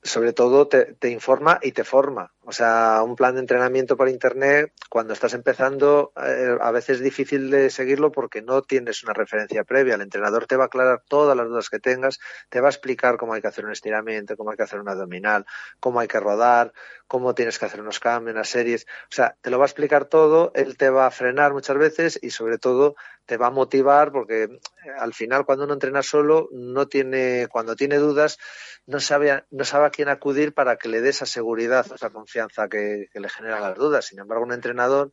sobre 0.03 0.33
todo, 0.33 0.67
te, 0.67 0.95
te 0.95 1.11
informa 1.11 1.61
y 1.63 1.71
te 1.71 1.85
forma. 1.85 2.34
O 2.47 2.53
sea, 2.53 3.01
un 3.03 3.17
plan 3.17 3.35
de 3.35 3.41
entrenamiento 3.41 3.97
por 3.97 4.11
Internet, 4.11 4.71
cuando 4.91 5.15
estás 5.15 5.33
empezando, 5.33 6.13
eh, 6.23 6.59
a 6.61 6.71
veces 6.73 6.99
es 6.99 7.03
difícil 7.03 7.51
de 7.51 7.71
seguirlo 7.71 8.13
porque 8.13 8.43
no 8.43 8.61
tienes 8.61 9.03
una 9.03 9.15
referencia 9.15 9.65
previa. 9.65 9.95
El 9.95 10.03
entrenador 10.03 10.47
te 10.47 10.57
va 10.57 10.65
a 10.65 10.67
aclarar 10.67 11.03
todas 11.09 11.35
las 11.39 11.49
dudas 11.49 11.71
que 11.71 11.81
tengas, 11.81 12.21
te 12.51 12.61
va 12.61 12.69
a 12.69 12.71
explicar 12.71 13.17
cómo 13.17 13.33
hay 13.33 13.41
que 13.41 13.49
hacer 13.49 13.65
un 13.65 13.73
estiramiento, 13.73 14.37
cómo 14.37 14.51
hay 14.51 14.59
que 14.59 14.63
hacer 14.63 14.79
un 14.79 14.91
abdominal, 14.91 15.47
cómo 15.81 16.01
hay 16.01 16.09
que 16.09 16.21
rodar, 16.21 16.75
cómo 17.07 17.35
tienes 17.35 17.59
que 17.59 17.65
hacer 17.65 17.81
unos 17.81 17.99
cambios, 17.99 18.35
unas 18.35 18.49
series. 18.49 18.87
O 19.05 19.15
sea, 19.15 19.37
te 19.41 19.49
lo 19.49 19.59
va 19.59 19.65
a 19.65 19.69
explicar 19.69 20.05
todo, 20.05 20.53
él 20.55 20.77
te 20.77 20.91
va 20.91 21.07
a 21.07 21.11
frenar 21.11 21.55
muchas 21.55 21.79
veces 21.79 22.19
y 22.21 22.29
sobre 22.29 22.59
todo 22.59 22.95
te 23.25 23.39
va 23.39 23.47
a 23.47 23.51
motivar 23.51 24.13
porque 24.13 24.43
eh, 24.43 24.59
al 24.99 25.15
final 25.15 25.47
cuando 25.47 25.65
uno 25.65 25.73
entrena 25.73 26.03
solo 26.03 26.51
no 26.53 26.89
tiene, 26.89 27.49
cuando 27.51 27.75
tiene 27.75 27.97
dudas, 27.97 28.39
no 28.87 29.01
sabe, 29.01 29.45
no 29.51 29.65
sabe 29.65 29.87
a 29.87 29.91
quién 29.91 30.11
acudir 30.11 30.53
para 30.53 30.77
que 30.77 30.91
le 30.91 31.01
dé 31.01 31.09
esa 31.09 31.25
seguridad, 31.25 31.87
esa 31.95 32.11
confianza 32.11 32.34
confianza 32.35 32.69
que, 32.69 33.09
le 33.13 33.29
genera 33.29 33.61
las 33.61 33.77
dudas. 33.77 34.07
Sin 34.07 34.19
embargo, 34.19 34.45
un 34.45 34.53
entrenador, 34.53 35.13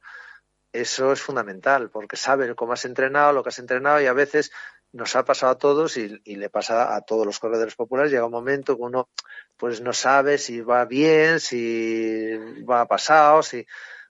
eso 0.74 1.12
es 1.12 1.22
fundamental, 1.22 1.90
porque 1.92 2.16
sabe 2.16 2.56
cómo 2.56 2.74
has 2.74 2.86
entrenado, 2.86 3.34
lo 3.34 3.44
que 3.44 3.50
has 3.50 3.60
entrenado 3.60 4.02
y 4.02 4.08
a 4.08 4.14
veces 4.14 4.52
nos 4.94 5.16
ha 5.16 5.24
pasado 5.24 5.52
a 5.54 5.58
todos 5.58 5.98
y, 5.98 6.20
le 6.26 6.50
pasa 6.50 6.96
a 6.96 7.02
todos 7.02 7.26
los 7.26 7.40
corredores 7.40 7.76
populares. 7.76 8.12
Llega 8.12 8.26
un 8.26 8.32
momento 8.32 8.76
que 8.76 8.82
uno 8.82 9.10
pues 9.58 9.82
no 9.82 9.94
sabe 9.94 10.38
si 10.38 10.62
va 10.62 10.86
bien, 10.86 11.40
si 11.40 12.38
va 12.68 12.88
pasado, 12.88 13.44
si 13.44 13.66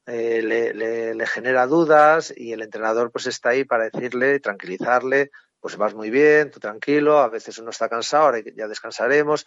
eh, 0.06 0.41
le, 0.41 0.74
le, 1.13 1.27
genera 1.27 1.68
dudas 1.68 2.34
y 2.36 2.53
el 2.53 2.62
entrenador 2.62 3.12
pues 3.12 3.27
está 3.27 3.50
ahí 3.50 3.65
para 3.65 3.89
decirle, 3.89 4.39
tranquilizarle, 4.39 5.32
pues 5.60 5.75
vas 5.77 5.94
muy 5.94 6.10
bien, 6.10 6.50
tú 6.50 6.60
tranquilo, 6.60 7.20
a 7.20 7.30
veces 7.30 7.58
uno 7.60 7.70
está 7.70 7.89
cansado, 7.89 8.25
ahora 8.25 8.39
ya 8.56 8.68
descansaremos, 8.68 9.46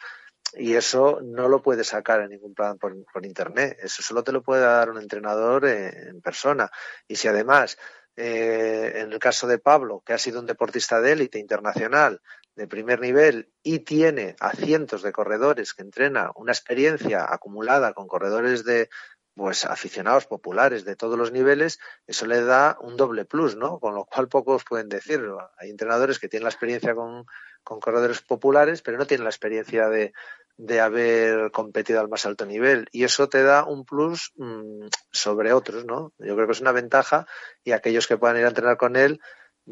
y 0.57 0.75
eso 0.75 1.21
no 1.23 1.49
lo 1.49 1.63
puedes 1.63 1.89
sacar 1.89 2.21
en 2.21 2.31
ningún 2.31 2.55
plan 2.55 2.79
por, 2.79 2.95
internet. 3.25 3.79
Eso 3.83 4.03
solo 4.03 4.23
te 4.23 4.33
lo 4.33 4.43
puede 4.43 4.63
dar 4.63 4.91
un 4.91 4.99
entrenador 4.99 5.67
en, 5.67 6.21
persona. 6.21 6.71
Y 7.09 7.17
si 7.17 7.29
además, 7.29 7.79
eh, 8.17 8.93
en 8.97 9.13
el 9.13 9.19
caso 9.19 9.47
de 9.47 9.59
Pablo, 9.59 10.03
que 10.05 10.13
ha 10.13 10.19
sido 10.19 10.41
un 10.41 10.47
deportista 10.47 11.01
de 11.01 11.13
élite 11.13 11.39
internacional, 11.39 12.21
de 12.55 12.69
primer 12.69 13.01
nivel, 13.01 13.51
y 13.63 13.81
tiene 13.81 14.37
a 14.39 14.53
cientos 14.53 15.03
de 15.03 15.13
corredores 15.13 15.75
que 15.75 15.83
entrena 15.83 16.31
una 16.37 16.53
experiencia 16.53 17.27
acumulada 17.29 17.93
con 17.93 18.07
corredores 18.07 18.65
de 18.65 18.89
pues 19.35 19.65
aficionados 19.65 20.27
populares 20.27 20.85
de 20.85 20.95
todos 20.95 21.19
los 21.19 21.33
niveles, 21.33 21.81
eso 22.07 22.25
le 22.25 22.45
da 22.45 22.79
un 22.81 22.97
doble 22.97 23.25
plus, 23.25 23.57
¿no? 23.57 23.81
Con 23.81 23.95
lo 23.97 24.05
cual 24.05 24.29
pocos 24.29 24.63
pueden 24.63 24.89
decirlo. 24.89 25.51
Hay 25.59 25.71
entrenadores 25.71 26.21
que 26.21 26.29
tienen 26.29 26.45
la 26.45 26.51
experiencia 26.51 26.95
con, 26.95 27.27
con 27.65 27.81
corredores 27.81 28.21
populares, 28.21 28.81
pero 28.81 28.97
no 28.97 29.07
tienen 29.07 29.25
la 29.25 29.31
experiencia 29.31 29.89
de, 29.89 30.13
de 30.57 30.81
haber 30.81 31.51
competido 31.51 32.01
al 32.01 32.09
más 32.09 32.27
alto 32.27 32.47
nivel 32.47 32.87
y 32.93 33.05
eso 33.05 33.29
te 33.29 33.43
da 33.43 33.65
un 33.65 33.85
plus 33.85 34.33
mm, 34.37 34.87
sobre 35.11 35.53
otros, 35.53 35.85
¿no? 35.85 36.13
Yo 36.19 36.35
creo 36.35 36.47
que 36.47 36.53
es 36.53 36.61
una 36.61 36.73
ventaja 36.73 37.27
y 37.65 37.73
aquellos 37.73 38.07
que 38.07 38.17
puedan 38.17 38.37
ir 38.37 38.45
a 38.45 38.49
entrenar 38.49 38.77
con 38.77 38.97
él, 38.97 39.21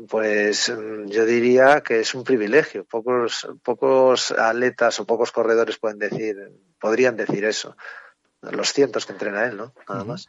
pues 0.08 0.70
mm, 0.70 1.06
yo 1.06 1.24
diría 1.24 1.82
que 1.82 2.00
es 2.00 2.14
un 2.14 2.24
privilegio. 2.24 2.84
Pocos, 2.84 3.48
pocos 3.62 4.32
atletas 4.32 4.98
o 4.98 5.06
pocos 5.06 5.30
corredores 5.30 5.78
pueden 5.78 5.98
decir, 5.98 6.36
podrían 6.80 7.16
decir 7.16 7.44
eso. 7.44 7.76
Los 8.40 8.72
cientos 8.72 9.06
que 9.06 9.12
entrena 9.12 9.44
él, 9.44 9.56
¿no? 9.56 9.72
Nada 9.88 10.04
más. 10.04 10.28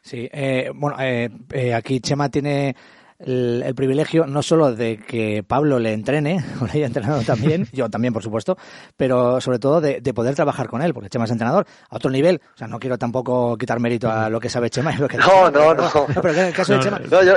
Sí, 0.00 0.28
eh, 0.32 0.70
bueno, 0.72 0.96
eh, 1.00 1.28
eh, 1.52 1.74
aquí 1.74 2.00
Chema 2.00 2.30
tiene 2.30 2.76
el, 3.18 3.74
privilegio 3.74 4.26
no 4.26 4.42
solo 4.42 4.74
de 4.74 4.98
que 4.98 5.42
Pablo 5.42 5.78
le 5.78 5.92
entrene, 5.92 6.44
o 6.60 6.66
le 6.66 6.72
haya 6.72 6.86
entrenado 6.86 7.22
también, 7.22 7.66
yo 7.72 7.88
también, 7.88 8.12
por 8.12 8.22
supuesto, 8.22 8.56
pero 8.96 9.40
sobre 9.40 9.58
todo 9.58 9.80
de, 9.80 10.00
poder 10.14 10.34
trabajar 10.34 10.68
con 10.68 10.82
él, 10.82 10.94
porque 10.94 11.10
Chema 11.10 11.26
es 11.26 11.30
entrenador 11.30 11.66
a 11.90 11.96
otro 11.96 12.10
nivel. 12.10 12.40
O 12.54 12.58
sea, 12.58 12.66
no 12.68 12.78
quiero 12.78 12.96
tampoco 12.96 13.56
quitar 13.58 13.80
mérito 13.80 14.10
a 14.10 14.30
lo 14.30 14.40
que 14.40 14.48
sabe 14.48 14.70
Chema. 14.70 14.94
Y 14.94 14.98
lo 14.98 15.08
que 15.08 15.18
no, 15.18 15.50
no, 15.50 15.74
no, 15.74 16.06
pero 16.22 16.32
en 16.32 16.46
el 16.46 16.52
caso 16.54 16.74
de 16.74 16.80
Chema. 16.80 17.00
yo, 17.02 17.34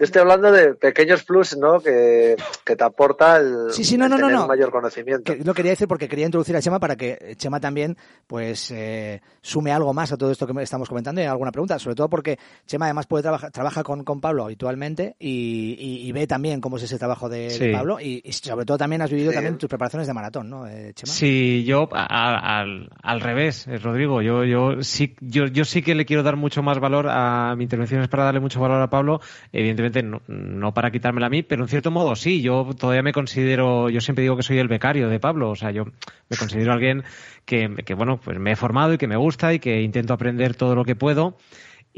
estoy 0.00 0.20
hablando 0.20 0.52
de 0.52 0.74
pequeños 0.74 1.24
plus, 1.24 1.56
¿no? 1.56 1.80
Que, 1.80 2.36
que 2.64 2.76
te 2.76 2.84
aporta 2.84 3.38
el, 3.38 3.72
sí, 3.72 3.84
sí, 3.84 3.96
no, 3.96 4.08
no, 4.08 4.16
tener 4.16 4.32
no, 4.32 4.46
mayor 4.46 4.70
conocimiento. 4.70 5.34
lo 5.42 5.54
quería 5.54 5.72
decir 5.72 5.88
porque 5.88 6.08
quería 6.08 6.26
introducir 6.26 6.56
a 6.56 6.60
Chema 6.60 6.78
para 6.78 6.96
que 6.96 7.34
Chema 7.36 7.60
también, 7.60 7.96
pues, 8.26 8.70
eh, 8.70 9.22
sume 9.40 9.72
algo 9.72 9.94
más 9.94 10.12
a 10.12 10.16
todo 10.16 10.30
esto 10.30 10.46
que 10.46 10.62
estamos 10.62 10.88
comentando 10.88 11.20
y 11.20 11.24
alguna 11.24 11.52
pregunta. 11.52 11.78
Sobre 11.78 11.96
todo 11.96 12.08
porque 12.08 12.38
Chema 12.66 12.86
además 12.86 13.06
puede 13.06 13.22
trabajar, 13.22 13.50
trabaja 13.50 13.82
con, 13.82 14.04
con 14.04 14.20
Pablo 14.20 14.44
habitualmente 14.44 14.77
y, 15.18 16.10
ve 16.12 16.26
también 16.26 16.60
cómo 16.60 16.76
es 16.76 16.84
ese 16.84 16.98
trabajo 16.98 17.28
de, 17.28 17.70
Pablo 17.72 18.00
y, 18.00 18.22
sobre 18.32 18.64
todo 18.64 18.78
también 18.78 19.02
has 19.02 19.10
vivido 19.10 19.32
también 19.32 19.58
tus 19.58 19.68
preparaciones 19.68 20.06
de 20.06 20.14
maratón, 20.14 20.48
¿no, 20.48 20.66
eh, 20.66 20.92
Chema? 20.94 21.12
Sí, 21.12 21.64
yo 21.64 21.88
al, 21.92 22.88
al 23.02 23.20
revés, 23.20 23.66
eh, 23.66 23.78
Rodrigo, 23.78 24.22
yo, 24.22 24.44
yo, 24.44 24.82
sí, 24.82 25.14
yo, 25.20 25.46
yo 25.46 25.64
sí 25.64 25.82
que 25.82 25.94
le 25.94 26.04
quiero 26.04 26.22
dar 26.22 26.36
mucho 26.36 26.62
más 26.62 26.78
valor 26.78 27.06
a 27.08 27.54
mi 27.56 27.64
intervención 27.64 28.02
es 28.02 28.08
para 28.08 28.24
darle 28.24 28.40
mucho 28.40 28.60
valor 28.60 28.80
a 28.80 28.90
Pablo, 28.90 29.20
evidentemente 29.52 30.02
no, 30.02 30.74
para 30.74 30.90
quitármela 30.90 31.26
a 31.26 31.30
mí, 31.30 31.42
pero 31.42 31.62
en 31.62 31.68
cierto 31.68 31.90
modo 31.90 32.16
sí, 32.16 32.42
yo 32.42 32.68
todavía 32.78 33.02
me 33.02 33.12
considero, 33.12 33.90
yo 33.90 34.00
siempre 34.00 34.22
digo 34.22 34.36
que 34.36 34.42
soy 34.42 34.58
el 34.58 34.68
becario 34.68 35.08
de 35.08 35.20
Pablo, 35.20 35.50
o 35.50 35.56
sea, 35.56 35.70
yo 35.70 35.84
me 35.84 36.36
considero 36.36 36.72
alguien 36.72 37.04
que, 37.44 37.74
que 37.84 37.94
bueno, 37.94 38.18
pues 38.18 38.38
me 38.38 38.52
he 38.52 38.56
formado 38.56 38.94
y 38.94 38.98
que 38.98 39.06
me 39.06 39.16
gusta 39.16 39.52
y 39.52 39.58
que 39.58 39.82
intento 39.82 40.14
aprender 40.14 40.54
todo 40.54 40.74
lo 40.74 40.84
que 40.84 40.94
puedo 40.94 41.36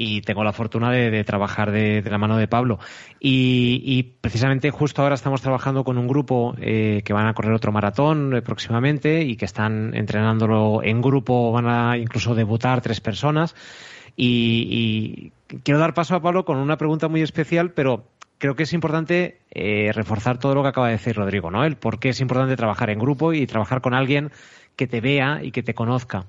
y 0.03 0.23
tengo 0.23 0.43
la 0.43 0.55
fortuna 0.55 0.91
de, 0.91 1.25
trabajar 1.25 1.71
de, 1.71 2.03
la 2.03 2.17
mano 2.17 2.39
de 2.39 2.49
Pablo. 2.49 2.79
Y, 3.21 4.15
precisamente 4.23 4.71
justo 4.71 5.03
ahora 5.03 5.15
estamos 5.15 5.43
trabajando 5.43 5.85
con 5.85 5.99
un 5.99 6.09
grupo 6.09 6.55
eh, 6.59 7.03
que 7.05 7.13
van 7.13 7.27
a 7.27 7.35
correr 7.35 7.53
otro 7.53 7.71
maratón 7.71 8.35
eh, 8.35 8.41
próximamente 8.41 9.23
y 9.25 9.37
que 9.37 9.45
están 9.45 9.95
entrenándolo 9.95 10.83
en 10.83 11.03
grupo, 11.03 11.53
van 11.53 11.69
a 11.69 11.99
incluso 11.99 12.35
debutar 12.35 12.81
tres 12.81 13.03
personas. 13.03 13.55
Y, 14.17 15.33
quiero 15.65 15.79
dar 15.79 15.93
paso 15.93 16.15
a 16.15 16.23
Pablo 16.23 16.47
con 16.47 16.57
una 16.57 16.79
pregunta 16.79 17.09
muy 17.09 17.21
especial, 17.21 17.73
pero 17.73 18.07
creo 18.39 18.57
que 18.57 18.63
es 18.63 18.73
importante 18.73 19.43
eh, 19.51 19.93
reforzar 19.93 20.39
todo 20.39 20.55
lo 20.55 20.63
que 20.63 20.69
acaba 20.69 20.87
de 20.87 20.95
decir 20.95 21.15
Rodrigo, 21.15 21.51
¿no? 21.51 21.63
El 21.63 21.77
por 21.77 21.99
qué 21.99 22.09
es 22.09 22.23
importante 22.23 22.57
trabajar 22.57 22.89
en 22.89 23.01
grupo 23.01 23.35
y 23.35 23.47
trabajar 23.47 23.83
con 23.83 23.93
alguien 23.93 24.31
que 24.77 24.87
te 24.87 25.03
vea 25.03 25.41
y 25.43 25.51
que 25.51 25.63
te 25.63 25.75
conozca. 25.75 26.25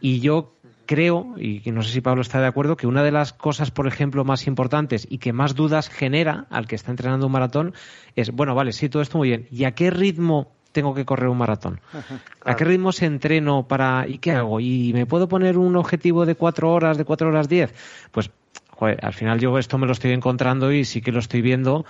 Y 0.00 0.20
yo 0.20 0.54
creo, 0.92 1.34
y 1.38 1.62
no 1.70 1.82
sé 1.82 1.90
si 1.90 2.02
Pablo 2.02 2.20
está 2.20 2.38
de 2.38 2.46
acuerdo, 2.46 2.76
que 2.76 2.86
una 2.86 3.02
de 3.02 3.10
las 3.10 3.32
cosas, 3.32 3.70
por 3.70 3.86
ejemplo, 3.86 4.26
más 4.26 4.46
importantes 4.46 5.06
y 5.08 5.16
que 5.16 5.32
más 5.32 5.54
dudas 5.54 5.88
genera 5.88 6.44
al 6.50 6.66
que 6.66 6.74
está 6.74 6.90
entrenando 6.90 7.24
un 7.24 7.32
maratón 7.32 7.72
es, 8.14 8.30
bueno, 8.30 8.54
vale, 8.54 8.72
sí, 8.72 8.90
todo 8.90 9.00
esto 9.00 9.16
muy 9.16 9.28
bien. 9.28 9.48
¿Y 9.50 9.64
a 9.64 9.70
qué 9.70 9.90
ritmo 9.90 10.52
tengo 10.72 10.92
que 10.92 11.06
correr 11.06 11.30
un 11.30 11.38
maratón? 11.38 11.80
¿A 12.44 12.56
qué 12.56 12.66
ritmo 12.66 12.92
se 12.92 13.06
entreno 13.06 13.66
para... 13.66 14.06
¿Y 14.06 14.18
qué 14.18 14.32
hago? 14.32 14.60
¿Y 14.60 14.92
me 14.92 15.06
puedo 15.06 15.28
poner 15.28 15.56
un 15.56 15.76
objetivo 15.76 16.26
de 16.26 16.34
cuatro 16.34 16.70
horas, 16.70 16.98
de 16.98 17.06
cuatro 17.06 17.28
horas 17.28 17.48
diez? 17.48 17.72
Pues, 18.10 18.30
joder, 18.68 19.02
al 19.02 19.14
final 19.14 19.40
yo 19.40 19.56
esto 19.56 19.78
me 19.78 19.86
lo 19.86 19.92
estoy 19.92 20.12
encontrando 20.12 20.70
y 20.72 20.84
sí 20.84 21.00
que 21.00 21.10
lo 21.10 21.20
estoy 21.20 21.40
viendo 21.40 21.86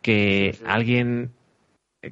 que 0.00 0.56
alguien 0.64 1.32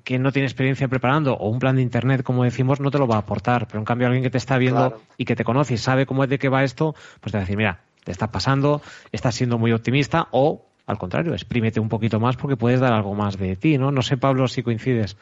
que 0.00 0.18
no 0.18 0.32
tiene 0.32 0.46
experiencia 0.46 0.88
preparando 0.88 1.34
o 1.34 1.48
un 1.48 1.58
plan 1.58 1.76
de 1.76 1.82
internet, 1.82 2.22
como 2.22 2.44
decimos, 2.44 2.80
no 2.80 2.90
te 2.90 2.98
lo 2.98 3.06
va 3.06 3.16
a 3.16 3.20
aportar. 3.20 3.66
Pero 3.66 3.78
en 3.78 3.84
cambio, 3.84 4.06
alguien 4.06 4.22
que 4.22 4.30
te 4.30 4.38
está 4.38 4.58
viendo 4.58 5.00
y 5.16 5.24
que 5.24 5.36
te 5.36 5.44
conoce 5.44 5.74
y 5.74 5.78
sabe 5.78 6.06
cómo 6.06 6.24
es 6.24 6.30
de 6.30 6.38
qué 6.38 6.48
va 6.48 6.64
esto, 6.64 6.94
pues 7.20 7.32
te 7.32 7.38
va 7.38 7.40
a 7.40 7.44
decir, 7.44 7.56
mira, 7.56 7.80
te 8.04 8.12
está 8.12 8.30
pasando, 8.30 8.82
estás 9.12 9.34
siendo 9.34 9.58
muy 9.58 9.72
optimista 9.72 10.28
o, 10.30 10.66
al 10.86 10.98
contrario, 10.98 11.32
exprímete 11.32 11.80
un 11.80 11.88
poquito 11.88 12.18
más 12.20 12.36
porque 12.36 12.56
puedes 12.56 12.80
dar 12.80 12.92
algo 12.92 13.14
más 13.14 13.38
de 13.38 13.56
ti, 13.56 13.78
¿no? 13.78 13.90
No 13.90 14.02
sé, 14.02 14.16
Pablo, 14.16 14.48
si 14.48 14.62
coincides. 14.62 15.16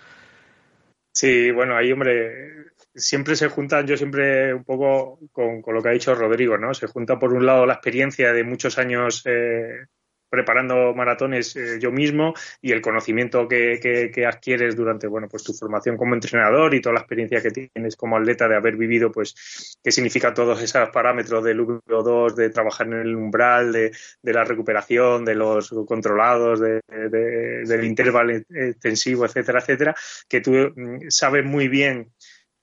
Sí, 1.13 1.51
bueno, 1.51 1.77
ahí, 1.77 1.93
hombre, 1.93 2.71
siempre 2.95 3.37
se 3.37 3.49
juntan, 3.49 3.87
yo 3.87 3.97
siempre 3.97 4.55
un 4.55 4.65
poco 4.65 5.19
con, 5.33 5.63
lo 5.67 5.83
que 5.83 5.89
ha 5.89 5.93
dicho 5.93 6.15
Rodrigo, 6.15 6.57
¿no? 6.57 6.73
Se 6.75 6.87
junta 6.87 7.19
por 7.19 7.33
un 7.33 7.47
lado 7.47 7.67
la 7.67 7.75
experiencia 7.75 8.33
de 8.33 8.45
muchos 8.45 8.79
años 8.79 9.23
eh, 9.27 9.87
preparando 10.31 10.95
maratones 10.95 11.57
eh, 11.57 11.79
yo 11.81 11.91
mismo 11.91 12.33
y 12.63 12.73
el 12.73 12.81
conocimiento 12.81 13.49
que, 13.49 13.81
que, 14.15 14.27
adquieres 14.27 14.77
durante 14.77 15.09
bueno 15.09 15.29
pues 15.29 15.43
tu 15.43 15.53
formación 15.53 15.97
como 15.97 16.15
entrenador 16.15 16.75
y 16.75 16.81
toda 16.81 16.95
la 16.95 17.01
experiencia 17.01 17.43
que 17.43 17.51
tienes 17.51 17.97
como 17.97 18.17
atleta 18.17 18.49
de 18.49 18.57
haber 18.57 18.77
vivido 18.77 19.11
pues 19.11 19.77
qué 19.83 19.91
significa 19.91 20.33
todos 20.33 20.63
esos 20.63 20.89
parámetros 20.91 21.43
del 21.43 21.61
VO2 21.61 22.35
de 22.35 22.51
trabajar 22.51 22.87
en 22.87 23.01
el 23.01 23.17
umbral 23.17 23.73
de, 23.73 23.91
de 24.23 24.33
la 24.33 24.45
recuperación 24.45 25.25
de 25.25 25.35
los 25.35 25.71
controlados 25.87 26.61
de, 26.61 26.81
del 26.89 27.85
intervalo 27.85 28.35
extensivo 28.49 29.25
etcétera 29.25 29.59
etcétera 29.59 29.95
que 30.29 30.41
tú 30.41 30.53
mm, 30.53 31.09
sabes 31.09 31.45
muy 31.45 31.69
bien 31.69 32.13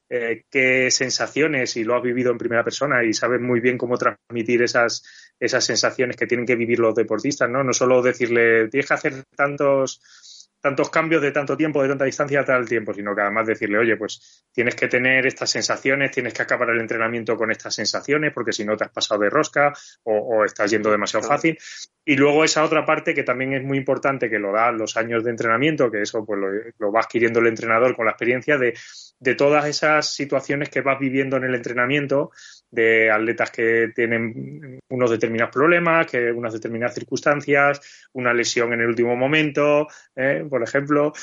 eh, 0.09 0.45
qué 0.49 0.89
sensaciones 0.89 1.75
y 1.75 1.83
lo 1.83 1.95
has 1.97 2.01
vivido 2.01 2.31
en 2.31 2.37
primera 2.37 2.63
persona 2.63 3.03
y 3.03 3.13
sabes 3.13 3.41
muy 3.41 3.59
bien 3.59 3.77
cómo 3.77 3.97
transmitir 3.97 4.61
esas 4.61 5.03
esas 5.39 5.63
sensaciones 5.63 6.15
que 6.15 6.27
tienen 6.27 6.45
que 6.45 6.55
vivir 6.55 6.79
los 6.79 6.95
deportistas, 6.95 7.49
¿no? 7.49 7.63
No 7.63 7.73
solo 7.73 8.01
decirle, 8.01 8.67
tienes 8.69 8.87
que 8.87 8.93
hacer 8.93 9.23
tantos 9.35 10.01
tantos 10.59 10.89
cambios 10.89 11.21
de 11.21 11.31
tanto 11.31 11.55
tiempo, 11.55 11.81
de 11.81 11.89
tanta 11.89 12.05
distancia 12.05 12.43
tal 12.43 12.67
tiempo, 12.67 12.93
sino 12.93 13.15
que 13.15 13.21
además 13.21 13.47
decirle, 13.47 13.77
oye, 13.77 13.95
pues 13.95 14.43
tienes 14.51 14.75
que 14.75 14.87
tener 14.87 15.25
estas 15.25 15.49
sensaciones, 15.49 16.11
tienes 16.11 16.33
que 16.33 16.41
acabar 16.41 16.69
el 16.71 16.81
entrenamiento 16.81 17.37
con 17.37 17.51
estas 17.51 17.75
sensaciones, 17.75 18.33
porque 18.33 18.51
si 18.51 18.65
no 18.65 18.75
te 18.75 18.85
has 18.85 18.91
pasado 18.91 19.21
de 19.21 19.29
rosca 19.29 19.73
o, 20.03 20.43
estás 20.43 20.71
yendo 20.71 20.91
demasiado 20.91 21.27
fácil. 21.27 21.57
Y 22.03 22.15
luego 22.15 22.43
esa 22.43 22.63
otra 22.63 22.85
parte 22.85 23.13
que 23.13 23.23
también 23.23 23.53
es 23.53 23.63
muy 23.63 23.77
importante, 23.77 24.29
que 24.29 24.39
lo 24.39 24.51
da 24.51 24.71
los 24.71 24.97
años 24.97 25.23
de 25.23 25.31
entrenamiento, 25.31 25.91
que 25.91 26.01
eso 26.01 26.25
pues 26.25 26.39
lo, 26.77 26.91
va 26.91 27.01
adquiriendo 27.01 27.39
el 27.39 27.47
entrenador 27.47 27.95
con 27.95 28.05
la 28.05 28.11
experiencia 28.11 28.57
de, 28.57 28.73
de 29.19 29.35
todas 29.35 29.65
esas 29.65 30.13
situaciones 30.13 30.69
que 30.69 30.81
vas 30.81 30.99
viviendo 30.99 31.37
en 31.37 31.43
el 31.43 31.55
entrenamiento, 31.55 32.31
de 32.69 33.09
atletas 33.11 33.51
que 33.51 33.91
tienen 33.95 34.79
unos 34.89 35.11
determinados 35.11 35.53
problemas, 35.53 36.07
que 36.07 36.31
unas 36.31 36.53
determinadas 36.53 36.95
circunstancias, 36.95 38.09
una 38.13 38.33
lesión 38.33 38.73
en 38.73 38.81
el 38.81 38.87
último 38.87 39.15
momento, 39.15 39.87
¿eh? 40.15 40.45
por 40.49 40.63
ejemplo. 40.63 41.13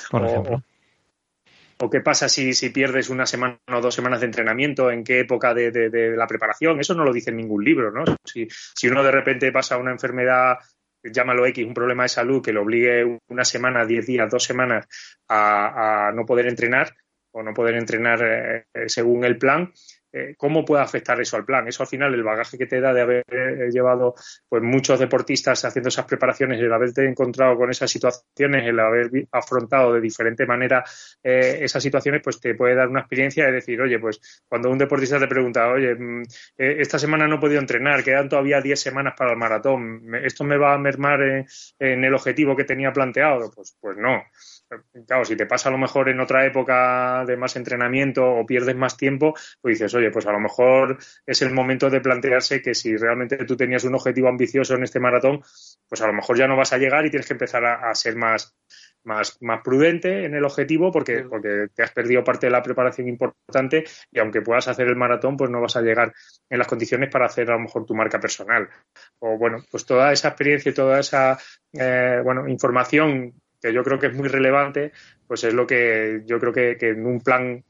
O, 1.78 1.90
qué 1.90 2.00
pasa 2.00 2.28
si, 2.28 2.54
si, 2.54 2.70
pierdes 2.70 3.10
una 3.10 3.26
semana 3.26 3.58
o 3.68 3.80
dos 3.80 3.94
semanas 3.94 4.20
de 4.20 4.26
entrenamiento, 4.26 4.90
en 4.90 5.04
qué 5.04 5.20
época 5.20 5.52
de, 5.52 6.14
la 6.16 6.26
preparación. 6.26 6.80
Eso 6.80 6.94
no 6.94 7.04
lo 7.04 7.12
dice 7.12 7.30
en 7.30 7.36
ningún 7.36 7.64
libro, 7.64 7.90
¿no? 7.90 8.04
Si, 8.24 8.46
si 8.48 8.88
uno 8.88 9.02
de 9.02 9.10
repente 9.10 9.52
pasa 9.52 9.76
una 9.76 9.90
enfermedad 9.90 10.56
llámalo 11.04 11.46
X, 11.46 11.66
un 11.66 11.74
problema 11.74 12.04
de 12.04 12.08
salud 12.08 12.42
que 12.42 12.52
le 12.52 12.60
obligue 12.60 13.18
una 13.28 13.44
semana, 13.44 13.84
diez 13.84 14.06
días, 14.06 14.30
dos 14.30 14.44
semanas 14.44 14.86
a, 15.28 16.10
no 16.14 16.24
poder 16.24 16.46
entrenar 16.46 16.94
o 17.32 17.42
no 17.42 17.52
poder 17.52 17.76
entrenar 17.76 18.20
eh, 18.22 18.88
según 18.88 19.24
el 19.24 19.38
plan, 19.38 19.72
eh, 20.16 20.36
cómo 20.38 20.64
puede 20.64 20.80
afectar 20.80 21.20
eso 21.20 21.36
al 21.36 21.44
plan. 21.44 21.66
Eso 21.66 21.82
al 21.82 21.88
final, 21.88 22.14
el 22.14 22.22
bagaje 22.22 22.56
que 22.56 22.66
te 22.66 22.80
da 22.80 22.92
de 22.92 23.00
haber 23.00 23.24
eh, 23.26 23.68
llevado 23.72 24.14
pues 24.48 24.62
muchos 24.62 25.00
deportistas 25.00 25.64
haciendo 25.64 25.88
esas 25.88 26.04
preparaciones, 26.04 26.60
el 26.60 26.72
haberte 26.72 27.04
encontrado 27.04 27.56
con 27.56 27.68
esas 27.68 27.90
situaciones, 27.90 28.64
el 28.64 28.78
haber 28.78 29.10
afrontado 29.32 29.92
de 29.92 30.00
diferente 30.00 30.46
manera 30.46 30.84
eh, 31.20 31.58
esas 31.62 31.82
situaciones, 31.82 32.20
pues 32.22 32.38
te 32.38 32.54
puede 32.54 32.76
dar 32.76 32.88
una 32.88 33.00
experiencia 33.00 33.46
de 33.46 33.52
decir, 33.52 33.80
oye, 33.80 33.98
pues 33.98 34.20
cuando 34.48 34.70
un 34.70 34.78
deportista 34.78 35.18
te 35.18 35.26
pregunta, 35.26 35.68
oye, 35.68 35.96
mm, 35.96 36.22
esta 36.56 36.96
semana 36.96 37.26
no 37.26 37.36
he 37.36 37.40
podido 37.40 37.60
entrenar, 37.60 38.04
quedan 38.04 38.28
todavía 38.28 38.60
10 38.60 38.80
semanas 38.80 39.14
para 39.16 39.32
el 39.32 39.36
maratón, 39.36 40.14
¿esto 40.22 40.44
me 40.44 40.56
va 40.56 40.74
a 40.74 40.78
mermar 40.78 41.20
en 41.22 42.04
el 42.04 42.14
objetivo 42.14 42.54
que 42.54 42.62
tenía 42.62 42.92
planteado? 42.92 43.50
Pues, 43.52 43.76
pues 43.80 43.96
no 43.96 44.22
claro, 45.06 45.24
si 45.24 45.36
te 45.36 45.46
pasa 45.46 45.68
a 45.68 45.72
lo 45.72 45.78
mejor 45.78 46.08
en 46.08 46.20
otra 46.20 46.46
época 46.46 47.24
de 47.26 47.36
más 47.36 47.56
entrenamiento 47.56 48.24
o 48.24 48.46
pierdes 48.46 48.76
más 48.76 48.96
tiempo, 48.96 49.34
pues 49.60 49.78
dices, 49.78 49.94
oye, 49.94 50.10
pues 50.10 50.26
a 50.26 50.32
lo 50.32 50.40
mejor 50.40 50.98
es 51.26 51.42
el 51.42 51.52
momento 51.52 51.90
de 51.90 52.00
plantearse 52.00 52.62
que 52.62 52.74
si 52.74 52.96
realmente 52.96 53.36
tú 53.44 53.56
tenías 53.56 53.84
un 53.84 53.94
objetivo 53.94 54.28
ambicioso 54.28 54.74
en 54.74 54.84
este 54.84 55.00
maratón, 55.00 55.42
pues 55.88 56.00
a 56.02 56.06
lo 56.06 56.12
mejor 56.12 56.38
ya 56.38 56.46
no 56.46 56.56
vas 56.56 56.72
a 56.72 56.78
llegar 56.78 57.04
y 57.06 57.10
tienes 57.10 57.26
que 57.26 57.34
empezar 57.34 57.64
a, 57.64 57.94
ser 57.94 58.16
más, 58.16 58.54
más, 59.04 59.36
más 59.42 59.60
prudente 59.62 60.24
en 60.24 60.34
el 60.34 60.44
objetivo 60.44 60.90
porque, 60.90 61.24
porque 61.28 61.68
te 61.74 61.82
has 61.82 61.92
perdido 61.92 62.24
parte 62.24 62.46
de 62.46 62.52
la 62.52 62.62
preparación 62.62 63.08
importante 63.08 63.84
y 64.10 64.18
aunque 64.18 64.42
puedas 64.42 64.68
hacer 64.68 64.88
el 64.88 64.96
maratón, 64.96 65.36
pues 65.36 65.50
no 65.50 65.60
vas 65.60 65.76
a 65.76 65.82
llegar 65.82 66.12
en 66.48 66.58
las 66.58 66.68
condiciones 66.68 67.10
para 67.10 67.26
hacer 67.26 67.50
a 67.50 67.54
lo 67.54 67.60
mejor 67.60 67.84
tu 67.84 67.94
marca 67.94 68.18
personal. 68.18 68.68
O 69.20 69.36
bueno, 69.38 69.58
pues 69.70 69.84
toda 69.84 70.12
esa 70.12 70.28
experiencia 70.28 70.70
y 70.70 70.74
toda 70.74 71.00
esa 71.00 71.38
eh, 71.72 72.20
bueno, 72.22 72.48
información 72.48 73.34
que 73.64 73.72
yo 73.72 73.82
creo 73.82 73.98
que 73.98 74.08
es 74.08 74.14
muy 74.14 74.28
relevante, 74.28 74.92
pues 75.26 75.42
es 75.44 75.54
lo 75.54 75.66
que 75.66 76.20
yo 76.26 76.38
creo 76.38 76.52
que, 76.52 76.76
en 76.78 77.06
un 77.06 77.20
plan 77.22 77.64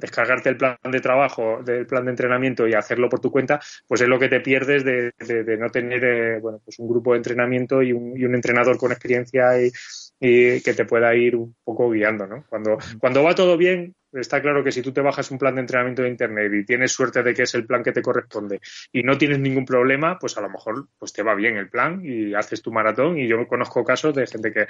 descargarte 0.00 0.48
el 0.48 0.56
plan 0.56 0.78
de 0.90 1.00
trabajo, 1.00 1.60
del 1.62 1.84
plan 1.86 2.06
de 2.06 2.12
entrenamiento 2.12 2.66
y 2.66 2.72
hacerlo 2.72 3.10
por 3.10 3.20
tu 3.20 3.30
cuenta, 3.30 3.60
pues 3.86 4.00
es 4.00 4.08
lo 4.08 4.18
que 4.18 4.30
te 4.30 4.40
pierdes 4.40 4.82
de, 4.82 5.12
no 5.58 5.68
tener 5.68 6.02
eh, 6.02 6.40
bueno, 6.40 6.58
pues 6.64 6.78
un 6.78 6.88
grupo 6.88 7.12
de 7.12 7.18
entrenamiento 7.18 7.82
y 7.82 7.92
un, 7.92 8.16
y 8.16 8.24
un 8.24 8.34
entrenador 8.34 8.78
con 8.78 8.92
experiencia 8.92 9.60
y, 9.60 9.70
y, 10.18 10.62
que 10.62 10.72
te 10.72 10.86
pueda 10.86 11.14
ir 11.14 11.36
un 11.36 11.54
poco 11.62 11.90
guiando, 11.90 12.26
¿no? 12.26 12.44
Cuando, 12.48 12.78
cuando 12.98 13.22
va 13.22 13.34
todo 13.34 13.58
bien, 13.58 13.94
está 14.12 14.40
claro 14.40 14.64
que 14.64 14.72
si 14.72 14.82
tú 14.82 14.92
te 14.92 15.00
bajas 15.00 15.30
un 15.30 15.38
plan 15.38 15.54
de 15.54 15.60
entrenamiento 15.62 16.02
de 16.02 16.08
internet 16.08 16.52
y 16.54 16.64
tienes 16.64 16.92
suerte 16.92 17.22
de 17.22 17.34
que 17.34 17.42
es 17.42 17.54
el 17.54 17.66
plan 17.66 17.82
que 17.82 17.92
te 17.92 18.02
corresponde 18.02 18.60
y 18.92 19.02
no 19.02 19.18
tienes 19.18 19.38
ningún 19.38 19.64
problema, 19.64 20.18
pues 20.18 20.36
a 20.38 20.40
lo 20.40 20.48
mejor 20.48 20.88
pues 20.98 21.12
te 21.12 21.22
va 21.22 21.34
bien 21.34 21.56
el 21.56 21.68
plan 21.68 22.00
y 22.04 22.34
haces 22.34 22.62
tu 22.62 22.72
maratón. 22.72 23.18
Y 23.18 23.28
yo 23.28 23.46
conozco 23.46 23.84
casos 23.84 24.14
de 24.14 24.26
gente 24.26 24.52
que, 24.52 24.66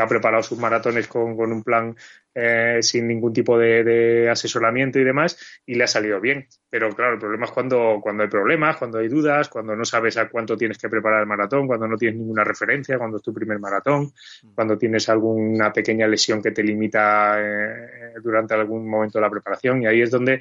ha 0.00 0.06
preparado 0.06 0.42
sus 0.42 0.58
maratones 0.58 1.06
con, 1.08 1.38
un 1.38 1.62
plan 1.62 1.94
eh, 2.34 2.78
sin 2.80 3.06
ningún 3.06 3.32
tipo 3.32 3.58
de, 3.58 4.28
asesoramiento 4.30 4.98
y 4.98 5.04
demás 5.04 5.38
y 5.66 5.74
le 5.74 5.84
ha 5.84 5.86
salido 5.86 6.20
bien. 6.20 6.46
Pero 6.68 6.90
claro, 6.90 7.14
el 7.14 7.18
problema 7.18 7.46
es 7.46 7.52
cuando, 7.52 7.98
cuando 8.02 8.22
hay 8.22 8.28
problemas, 8.28 8.76
cuando 8.76 8.98
hay 8.98 9.08
dudas, 9.08 9.48
cuando 9.48 9.74
no 9.76 9.84
sabes 9.84 10.16
a 10.16 10.28
cuánto 10.28 10.56
tienes 10.56 10.78
que 10.78 10.88
preparar 10.88 11.20
el 11.20 11.26
maratón, 11.26 11.66
cuando 11.66 11.86
no 11.86 11.96
tienes 11.96 12.18
ninguna 12.18 12.44
referencia, 12.44 12.96
cuando 12.96 13.18
es 13.18 13.22
tu 13.22 13.34
primer 13.34 13.58
maratón, 13.58 14.12
mm. 14.42 14.54
cuando 14.54 14.78
tienes 14.78 15.08
alguna 15.08 15.72
pequeña 15.72 16.06
lesión 16.06 16.40
que 16.40 16.52
te 16.52 16.62
limita 16.62 17.40
eh, 17.40 18.14
durante 18.22 18.54
algún 18.54 18.79
momento 18.88 19.18
de 19.18 19.22
la 19.22 19.30
preparación 19.30 19.82
y 19.82 19.86
ahí 19.86 20.02
es 20.02 20.10
donde 20.10 20.40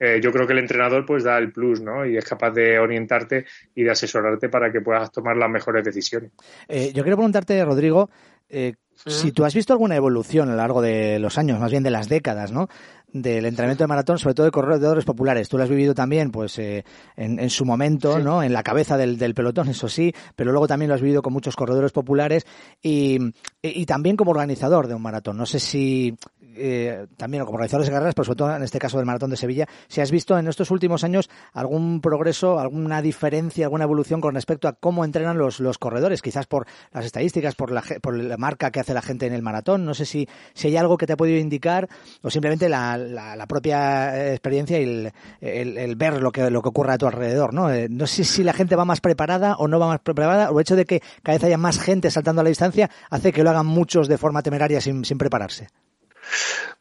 eh, 0.00 0.20
yo 0.22 0.30
creo 0.32 0.46
que 0.46 0.52
el 0.52 0.60
entrenador 0.60 1.04
pues 1.04 1.24
da 1.24 1.38
el 1.38 1.52
plus, 1.52 1.80
¿no? 1.80 2.06
Y 2.06 2.16
es 2.16 2.24
capaz 2.24 2.52
de 2.52 2.78
orientarte 2.78 3.46
y 3.74 3.82
de 3.82 3.90
asesorarte 3.90 4.48
para 4.48 4.70
que 4.70 4.80
puedas 4.80 5.10
tomar 5.10 5.36
las 5.36 5.50
mejores 5.50 5.84
decisiones. 5.84 6.30
Eh, 6.68 6.92
yo 6.94 7.02
quiero 7.02 7.16
preguntarte, 7.16 7.64
Rodrigo, 7.64 8.08
eh, 8.48 8.74
si 9.06 9.32
tú 9.32 9.44
has 9.44 9.54
visto 9.54 9.72
alguna 9.72 9.96
evolución 9.96 10.48
a 10.48 10.52
lo 10.52 10.56
largo 10.56 10.82
de 10.82 11.18
los 11.18 11.38
años, 11.38 11.60
más 11.60 11.70
bien 11.70 11.82
de 11.82 11.90
las 11.90 12.08
décadas, 12.08 12.52
¿no? 12.52 12.68
Del 13.12 13.46
entrenamiento 13.46 13.84
de 13.84 13.88
maratón, 13.88 14.18
sobre 14.18 14.34
todo 14.34 14.46
de 14.46 14.52
corredores 14.52 15.04
populares. 15.04 15.48
Tú 15.48 15.56
lo 15.56 15.64
has 15.64 15.70
vivido 15.70 15.94
también, 15.94 16.30
pues, 16.30 16.58
eh, 16.58 16.84
en, 17.16 17.50
su 17.50 17.64
momento, 17.64 18.18
¿no? 18.18 18.42
En 18.42 18.52
la 18.52 18.62
cabeza 18.62 18.96
del, 18.96 19.34
pelotón, 19.34 19.68
eso 19.68 19.88
sí, 19.88 20.14
pero 20.36 20.52
luego 20.52 20.68
también 20.68 20.88
lo 20.88 20.94
has 20.94 21.00
vivido 21.00 21.22
con 21.22 21.32
muchos 21.32 21.56
corredores 21.56 21.92
populares 21.92 22.46
y, 22.82 23.18
y, 23.62 23.86
también 23.86 24.16
como 24.16 24.32
organizador 24.32 24.88
de 24.88 24.94
un 24.94 25.02
maratón. 25.02 25.36
No 25.36 25.46
sé 25.46 25.58
si 25.58 26.16
eh, 26.60 27.06
también 27.16 27.44
como 27.44 27.54
organizadores 27.54 27.88
de 27.88 27.92
carreras, 27.92 28.14
pero 28.14 28.24
sobre 28.24 28.36
todo 28.36 28.56
en 28.56 28.62
este 28.62 28.78
caso 28.78 28.96
del 28.96 29.06
maratón 29.06 29.30
de 29.30 29.36
Sevilla, 29.36 29.66
si 29.86 30.00
has 30.00 30.10
visto 30.10 30.36
en 30.36 30.48
estos 30.48 30.70
últimos 30.70 31.04
años 31.04 31.30
algún 31.52 32.00
progreso, 32.00 32.58
alguna 32.58 33.00
diferencia, 33.00 33.66
alguna 33.66 33.84
evolución 33.84 34.20
con 34.20 34.34
respecto 34.34 34.68
a 34.68 34.72
cómo 34.72 35.04
entrenan 35.04 35.38
los, 35.38 35.60
los 35.60 35.78
corredores, 35.78 36.20
quizás 36.20 36.46
por 36.46 36.66
las 36.92 37.04
estadísticas, 37.04 37.54
por 37.54 37.70
la, 37.70 37.82
por 38.02 38.16
la 38.16 38.36
marca 38.36 38.70
que 38.70 38.80
hace 38.80 38.92
la 38.92 39.02
gente 39.02 39.26
en 39.26 39.34
el 39.34 39.42
maratón. 39.42 39.84
No 39.84 39.94
sé 39.94 40.04
si, 40.04 40.28
si 40.52 40.68
hay 40.68 40.76
algo 40.76 40.98
que 40.98 41.06
te 41.06 41.12
ha 41.12 41.16
podido 41.16 41.38
indicar 41.38 41.88
o 42.22 42.30
simplemente 42.30 42.68
la 42.68 42.97
la, 42.98 43.46
propia 43.46 44.16
eh, 44.16 44.32
experiencia 44.32 44.80
y 44.80 45.10
el, 45.40 45.96
ver 45.96 46.20
lo 46.20 46.32
que, 46.32 46.50
lo 46.50 46.62
que 46.62 46.68
ocurre 46.68 46.92
a 46.92 46.98
tu 46.98 47.06
alrededor, 47.06 47.54
¿no? 47.54 47.72
Eh, 47.72 47.88
no 47.90 48.06
sé 48.06 48.24
si 48.24 48.42
la 48.42 48.52
gente 48.52 48.76
va 48.76 48.84
más 48.84 49.00
preparada 49.00 49.56
o 49.56 49.68
no 49.68 49.78
va 49.78 49.88
más 49.88 50.00
preparada, 50.00 50.50
o 50.50 50.58
el 50.58 50.62
hecho 50.62 50.76
de 50.76 50.84
que 50.84 51.00
cada 51.22 51.38
vez 51.38 51.44
haya 51.44 51.58
más 51.58 51.80
gente 51.80 52.10
saltando 52.10 52.40
a 52.40 52.44
la 52.44 52.48
distancia 52.48 52.90
hace 53.10 53.32
que 53.32 53.42
lo 53.42 53.50
hagan 53.50 53.66
muchos 53.66 54.08
de 54.08 54.18
forma 54.18 54.42
temeraria 54.42 54.80
sin, 54.80 55.02
prepararse. 55.18 55.68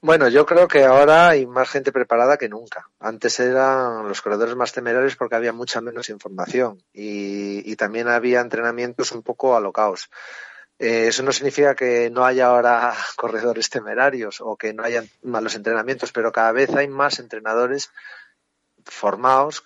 Bueno, 0.02 0.28
yo 0.28 0.46
creo 0.46 0.68
que 0.68 0.84
ahora 0.84 1.30
hay 1.30 1.46
más 1.46 1.70
gente 1.70 1.92
preparada 1.92 2.38
que 2.38 2.50
nunca. 2.50 2.90
Antes 3.00 3.40
eran 3.40 4.08
los 4.08 4.22
corredores 4.22 4.56
más 4.56 4.74
temerarios 4.74 5.16
porque 5.16 5.36
había 5.36 5.54
mucha 5.54 5.82
menos 5.82 6.10
información 6.10 6.84
y, 6.94 7.70
y 7.70 7.76
también 7.76 8.08
había 8.08 8.42
entrenamientos 8.42 9.12
un 9.12 9.24
poco 9.24 9.56
alocados. 9.56 10.10
Eh, 10.80 11.08
eso 11.08 11.24
no 11.24 11.32
significa 11.32 11.76
que 11.76 12.10
no 12.12 12.26
haya 12.26 12.48
ahora 12.48 12.94
corredores 13.16 13.70
temerarios 13.70 14.42
o 14.42 14.56
que 14.56 14.74
no 14.74 14.84
haya 14.84 15.04
malos 15.24 15.56
entrenamientos, 15.56 16.12
pero 16.12 16.32
cada 16.32 16.52
vez 16.52 16.74
hay 16.76 16.88
más 16.88 17.20
entrenadores 17.20 17.92
formados 18.90 19.62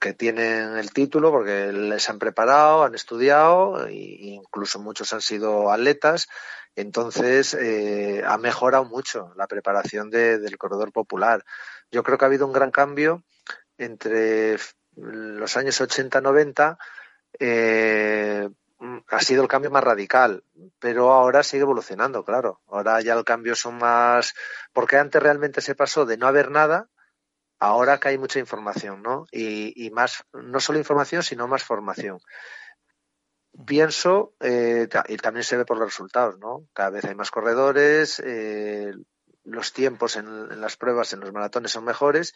que, 0.00 0.14
tienen 0.14 0.76
el 0.76 0.92
título 0.92 1.30
porque 1.30 1.72
les 1.72 2.08
han 2.08 2.18
preparado, 2.18 2.84
han 2.84 2.94
estudiado 2.94 3.86
e 3.86 3.94
incluso 3.94 4.78
muchos 4.78 5.12
han 5.12 5.20
sido 5.20 5.70
atletas. 5.70 6.28
Entonces 6.74 7.54
eh, 7.54 8.22
ha 8.26 8.38
mejorado 8.38 8.84
mucho 8.84 9.32
la 9.36 9.46
preparación 9.46 10.10
del 10.10 10.58
corredor 10.58 10.92
popular. 10.92 11.44
Yo 11.90 12.02
creo 12.02 12.18
que 12.18 12.24
ha 12.24 12.28
habido 12.28 12.46
un 12.46 12.52
gran 12.52 12.70
cambio 12.70 13.24
entre 13.78 14.58
los 14.96 15.56
años 15.56 15.80
80-90 15.80 16.78
eh, 17.38 18.48
ha 19.08 19.20
sido 19.20 19.42
el 19.42 19.48
cambio 19.48 19.70
más 19.70 19.84
radical, 19.84 20.44
pero 20.78 21.12
ahora 21.12 21.42
sigue 21.42 21.62
evolucionando, 21.62 22.24
claro. 22.24 22.60
Ahora 22.66 23.00
ya 23.00 23.14
el 23.14 23.24
cambio 23.24 23.54
son 23.54 23.78
más, 23.78 24.34
porque 24.72 24.98
antes 24.98 25.22
realmente 25.22 25.60
se 25.60 25.74
pasó 25.74 26.04
de 26.04 26.16
no 26.16 26.26
haber 26.26 26.50
nada, 26.50 26.88
ahora 27.58 27.98
que 27.98 28.08
hay 28.08 28.18
mucha 28.18 28.38
información, 28.38 29.02
¿no? 29.02 29.26
Y, 29.32 29.90
más, 29.92 30.24
no 30.32 30.60
solo 30.60 30.78
información, 30.78 31.22
sino 31.22 31.48
más 31.48 31.64
formación. 31.64 32.18
Pienso, 33.66 34.34
eh, 34.40 34.88
y 35.08 35.16
también 35.16 35.44
se 35.44 35.56
ve 35.56 35.64
por 35.64 35.78
los 35.78 35.88
resultados, 35.88 36.38
¿no? 36.38 36.66
Cada 36.74 36.90
vez 36.90 37.04
hay 37.06 37.14
más 37.14 37.30
corredores, 37.30 38.20
eh, 38.24 38.92
los 39.44 39.72
tiempos 39.72 40.16
en 40.16 40.60
las 40.60 40.76
pruebas, 40.76 41.12
en 41.12 41.20
los 41.20 41.32
maratones 41.32 41.70
son 41.70 41.84
mejores 41.84 42.34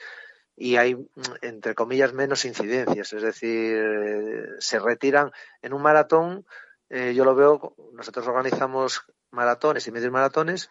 y 0.57 0.77
hay, 0.77 0.97
entre 1.43 1.75
comillas, 1.75 2.13
menos 2.13 2.45
incidencias. 2.45 3.13
Es 3.13 3.23
decir, 3.23 4.57
se 4.59 4.79
retiran 4.79 5.31
en 5.63 5.73
un 5.73 5.83
maratón. 5.83 6.47
Eh, 6.89 7.15
yo 7.15 7.25
lo 7.25 7.35
veo, 7.35 7.75
nosotros 7.95 8.27
organizamos 8.27 9.05
maratones 9.31 9.87
y 9.87 9.93
medios 9.93 10.13
maratones 10.13 10.71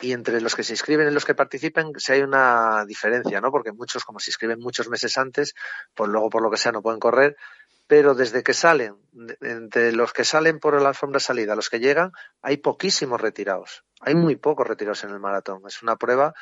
y 0.00 0.12
entre 0.12 0.40
los 0.40 0.54
que 0.54 0.62
se 0.62 0.72
inscriben 0.72 1.08
y 1.08 1.10
los 1.10 1.24
que 1.24 1.34
participen 1.34 1.92
si 1.96 2.12
hay 2.12 2.22
una 2.22 2.84
diferencia, 2.86 3.40
¿no? 3.40 3.50
Porque 3.50 3.72
muchos, 3.72 4.04
como 4.04 4.20
se 4.20 4.30
inscriben 4.30 4.60
muchos 4.60 4.88
meses 4.88 5.18
antes, 5.18 5.54
pues 5.94 6.08
luego 6.08 6.30
por 6.30 6.42
lo 6.42 6.50
que 6.50 6.56
sea 6.56 6.72
no 6.72 6.82
pueden 6.82 7.00
correr, 7.00 7.36
pero 7.86 8.14
desde 8.14 8.42
que 8.42 8.54
salen, 8.54 8.96
entre 9.40 9.92
los 9.92 10.12
que 10.12 10.24
salen 10.24 10.60
por 10.60 10.80
la 10.80 10.90
alfombra 10.90 11.20
salida, 11.20 11.56
los 11.56 11.70
que 11.70 11.80
llegan, 11.80 12.12
hay 12.42 12.58
poquísimos 12.58 13.20
retirados. 13.20 13.84
Hay 14.00 14.14
muy 14.14 14.36
pocos 14.36 14.66
retirados 14.66 15.02
en 15.04 15.10
el 15.10 15.18
maratón. 15.18 15.62
Es 15.66 15.82
una 15.82 15.96
prueba 15.96 16.34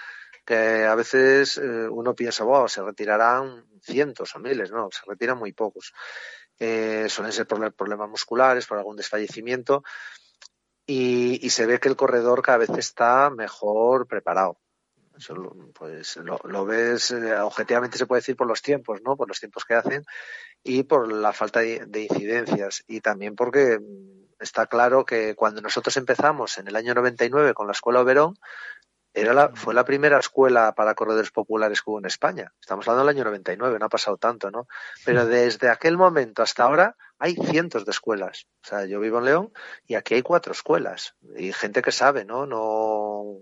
que 0.46 0.85
a 0.85 0.94
veces 0.94 1.59
eh, 1.59 1.88
uno 1.88 2.14
piensa, 2.14 2.44
wow, 2.44 2.68
se 2.68 2.82
retirarán 2.82 3.66
cientos 3.82 4.35
o 4.35 4.38
miles, 4.38 4.70
no, 4.70 4.88
se 4.90 5.00
retiran 5.06 5.38
muy 5.38 5.52
pocos. 5.52 5.92
Eh, 6.59 7.06
suelen 7.11 7.32
ser 7.32 7.46
por 7.46 7.72
problemas 7.74 8.09
musculares, 8.09 8.66
por 8.66 8.78
algún 8.78 8.96
desfallecimiento, 8.96 9.82
y, 10.87 11.44
y, 11.44 11.50
se 11.50 11.66
ve 11.66 11.80
que 11.80 11.88
el 11.88 11.96
corredor 11.96 12.42
cada 12.42 12.59
vez 12.59 12.70
está 12.70 13.28
mejor 13.28 14.06
preparado. 14.06 14.59
Eso 15.16 15.35
pues 15.72 16.16
lo, 16.16 16.66
ves, 16.66 17.11
eh, 17.11 17.38
objetivamente 17.40 17.98
se 17.98 18.06
puede 18.06 18.20
decir 18.20 18.37
por 18.37 18.46
los 18.46 18.62
tiempos, 18.62 19.00
¿no? 19.02 19.16
Por 19.16 19.28
los 19.28 19.40
tiempos 19.40 19.64
que 19.64 19.74
hacen 19.74 20.04
y 20.62 20.82
por 20.82 21.11
la 21.11 21.32
falta 21.32 21.61
de, 21.61 22.00
incidencias. 22.02 22.85
Y 22.87 23.00
también 23.00 23.35
porque 23.35 23.78
mm, 23.78 24.26
está 24.40 24.66
claro 24.66 25.04
que 25.04 25.35
cuando 25.35 25.61
nosotros 25.62 25.96
empezamos 25.96 26.59
en 26.59 26.68
el 26.68 26.76
año 26.76 26.94
99 26.94 27.54
con 27.54 27.66
la 27.66 27.72
Escuela 27.72 28.00
Oberón, 28.00 28.38
era 29.16 29.33
la, 29.33 29.48
fue 29.55 29.72
la 29.72 29.87
primera 29.87 30.18
escuela 30.18 30.74
para 30.74 30.94
corredores 30.94 31.31
populares 31.31 31.81
que 31.81 31.90
hubo 31.90 31.98
en 31.98 32.05
España. 32.05 32.52
Estamos 32.61 32.87
hablando 32.87 33.07
del 33.07 33.16
año 33.16 33.24
99, 33.24 33.79
no 33.79 33.87
ha 33.87 33.88
pasado 33.88 34.18
tanto, 34.18 34.50
¿no? 34.50 34.68
Pero 35.07 35.24
desde 35.24 35.70
aquel 35.70 35.96
momento 35.96 36.42
hasta 36.42 36.64
ahora 36.64 36.96
hay 37.18 37.35
cientos 37.35 37.87
de 37.87 37.92
escuelas. 37.92 38.46
O 38.62 38.68
sea, 38.68 38.85
yo 38.85 39.00
vivo 39.00 39.18
en 39.18 39.24
León 39.24 39.52
y 39.87 39.94
aquí 39.94 40.14
hay 40.14 40.22
cuatro 40.22 40.52
escuelas. 40.52 41.14
Y 41.35 41.55
gente 41.55 41.81
que 41.81 41.92
sabe, 41.92 42.26
¿no? 42.26 42.44
No 42.44 43.38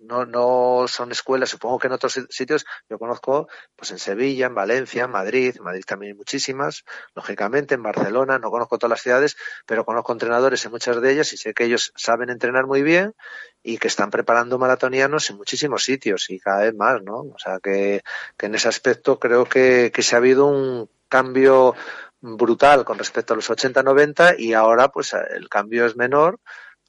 no, 0.00 0.24
no 0.26 0.86
son 0.88 1.12
escuelas, 1.12 1.50
supongo 1.50 1.78
que 1.78 1.86
en 1.86 1.92
otros 1.92 2.20
sitios 2.30 2.64
yo 2.88 2.98
conozco, 2.98 3.48
pues 3.74 3.90
en 3.90 3.98
Sevilla, 3.98 4.46
en 4.46 4.54
Valencia, 4.54 5.04
en 5.04 5.10
Madrid, 5.10 5.54
en 5.56 5.64
Madrid 5.64 5.84
también 5.86 6.12
hay 6.12 6.16
muchísimas, 6.16 6.84
lógicamente, 7.14 7.74
en 7.74 7.82
Barcelona, 7.82 8.38
no 8.38 8.50
conozco 8.50 8.78
todas 8.78 8.90
las 8.90 9.02
ciudades, 9.02 9.36
pero 9.66 9.84
conozco 9.84 10.12
entrenadores 10.12 10.64
en 10.64 10.70
muchas 10.70 11.00
de 11.00 11.12
ellas 11.12 11.32
y 11.32 11.36
sé 11.36 11.54
que 11.54 11.64
ellos 11.64 11.92
saben 11.96 12.30
entrenar 12.30 12.66
muy 12.66 12.82
bien 12.82 13.14
y 13.62 13.78
que 13.78 13.88
están 13.88 14.10
preparando 14.10 14.58
maratonianos 14.58 15.28
en 15.30 15.36
muchísimos 15.36 15.84
sitios 15.84 16.30
y 16.30 16.38
cada 16.38 16.62
vez 16.62 16.74
más, 16.74 17.02
¿no? 17.02 17.18
O 17.18 17.38
sea 17.38 17.58
que, 17.60 18.02
que 18.36 18.46
en 18.46 18.54
ese 18.54 18.68
aspecto 18.68 19.18
creo 19.18 19.44
que, 19.44 19.90
que 19.92 20.02
se 20.02 20.14
ha 20.14 20.18
habido 20.18 20.46
un 20.46 20.88
cambio 21.08 21.74
brutal 22.20 22.84
con 22.84 22.98
respecto 22.98 23.34
a 23.34 23.36
los 23.36 23.50
80-90 23.50 24.36
y 24.38 24.54
ahora 24.54 24.88
pues 24.88 25.14
el 25.14 25.48
cambio 25.48 25.86
es 25.86 25.96
menor, 25.96 26.40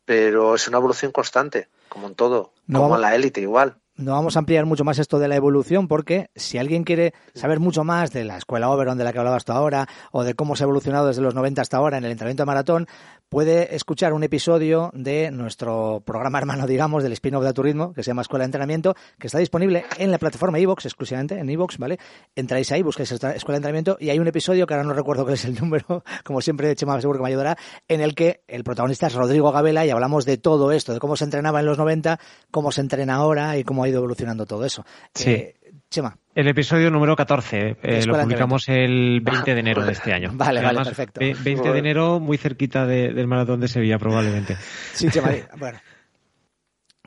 pero 0.07 0.55
es 0.55 0.65
una 0.69 0.77
evolución 0.77 1.11
constante 1.11 1.67
como 1.89 2.07
en 2.07 2.15
todo, 2.15 2.53
no 2.65 2.79
como 2.79 2.95
en 2.95 3.01
la 3.01 3.13
élite 3.13 3.41
igual 3.41 3.75
no 3.97 4.11
vamos 4.13 4.35
a 4.35 4.39
ampliar 4.39 4.65
mucho 4.65 4.83
más 4.83 4.99
esto 4.99 5.19
de 5.19 5.27
la 5.27 5.35
evolución 5.35 5.87
porque 5.87 6.29
si 6.35 6.57
alguien 6.57 6.83
quiere 6.83 7.13
saber 7.33 7.59
mucho 7.59 7.83
más 7.83 8.11
de 8.11 8.23
la 8.23 8.37
escuela 8.37 8.69
Oberon 8.69 8.97
de 8.97 9.03
la 9.03 9.11
que 9.11 9.19
hablaba 9.19 9.37
hasta 9.37 9.53
ahora 9.53 9.87
o 10.11 10.23
de 10.23 10.35
cómo 10.35 10.55
se 10.55 10.63
ha 10.63 10.65
evolucionado 10.65 11.07
desde 11.07 11.21
los 11.21 11.33
90 11.33 11.61
hasta 11.61 11.77
ahora 11.77 11.97
en 11.97 12.05
el 12.05 12.11
entrenamiento 12.11 12.43
de 12.43 12.47
maratón, 12.47 12.87
puede 13.29 13.75
escuchar 13.75 14.13
un 14.13 14.23
episodio 14.23 14.91
de 14.93 15.31
nuestro 15.31 16.01
programa 16.05 16.37
hermano, 16.37 16.67
digamos, 16.67 17.03
del 17.03 17.11
spin-off 17.13 17.43
de 17.43 17.53
Turismo, 17.53 17.91
que 17.93 18.03
se 18.03 18.11
llama 18.11 18.21
Escuela 18.21 18.43
de 18.43 18.47
Entrenamiento, 18.47 18.95
que 19.19 19.27
está 19.27 19.39
disponible 19.39 19.83
en 19.97 20.11
la 20.11 20.17
plataforma 20.17 20.59
iVoox, 20.59 20.85
exclusivamente 20.85 21.37
en 21.37 21.49
iVoox, 21.49 21.77
¿vale? 21.77 21.99
Entráis 22.35 22.71
ahí, 22.71 22.83
buscáis 22.83 23.11
Escuela 23.11 23.33
de 23.33 23.57
Entrenamiento 23.57 23.97
y 23.99 24.09
hay 24.11 24.19
un 24.19 24.27
episodio, 24.27 24.65
que 24.65 24.73
ahora 24.73 24.85
no 24.85 24.93
recuerdo 24.93 25.23
cuál 25.23 25.33
es 25.33 25.45
el 25.45 25.55
número, 25.55 26.03
como 26.23 26.41
siempre, 26.41 26.73
Chema 26.75 26.99
seguro 27.01 27.19
que 27.19 27.23
me 27.23 27.29
ayudará, 27.29 27.57
en 27.87 28.01
el 28.01 28.15
que 28.15 28.43
el 28.47 28.63
protagonista 28.63 29.07
es 29.07 29.13
Rodrigo 29.13 29.51
Gabela 29.51 29.85
y 29.85 29.89
hablamos 29.89 30.25
de 30.25 30.37
todo 30.37 30.71
esto, 30.71 30.93
de 30.93 30.99
cómo 30.99 31.15
se 31.15 31.25
entrenaba 31.25 31.59
en 31.59 31.65
los 31.65 31.77
90, 31.77 32.19
cómo 32.51 32.71
se 32.71 32.81
entrena 32.81 33.15
ahora 33.15 33.57
y 33.57 33.63
cómo 33.63 33.86
ha 33.87 33.89
ido 33.89 33.99
evolucionando 33.99 34.45
todo 34.45 34.65
eso. 34.65 34.85
Sí. 35.13 35.31
Eh, 35.31 35.55
Chema. 35.89 36.17
El 36.35 36.47
episodio 36.47 36.91
número 36.91 37.15
14 37.15 37.77
eh, 37.81 38.05
lo 38.05 38.19
publicamos 38.19 38.67
el 38.67 39.21
20 39.21 39.53
de 39.53 39.59
enero 39.59 39.85
de 39.85 39.93
este 39.93 40.13
año. 40.13 40.31
Vale, 40.35 40.61
vale, 40.61 40.83
perfecto. 40.83 41.19
20 41.19 41.71
de 41.71 41.79
enero, 41.79 42.19
muy 42.19 42.37
cerquita 42.37 42.85
del 42.85 43.27
maratón 43.27 43.59
de 43.59 43.67
Sevilla, 43.67 43.97
probablemente. 43.97 44.57
Sí, 44.93 45.09
Chema, 45.09 45.31
bueno. 45.57 45.79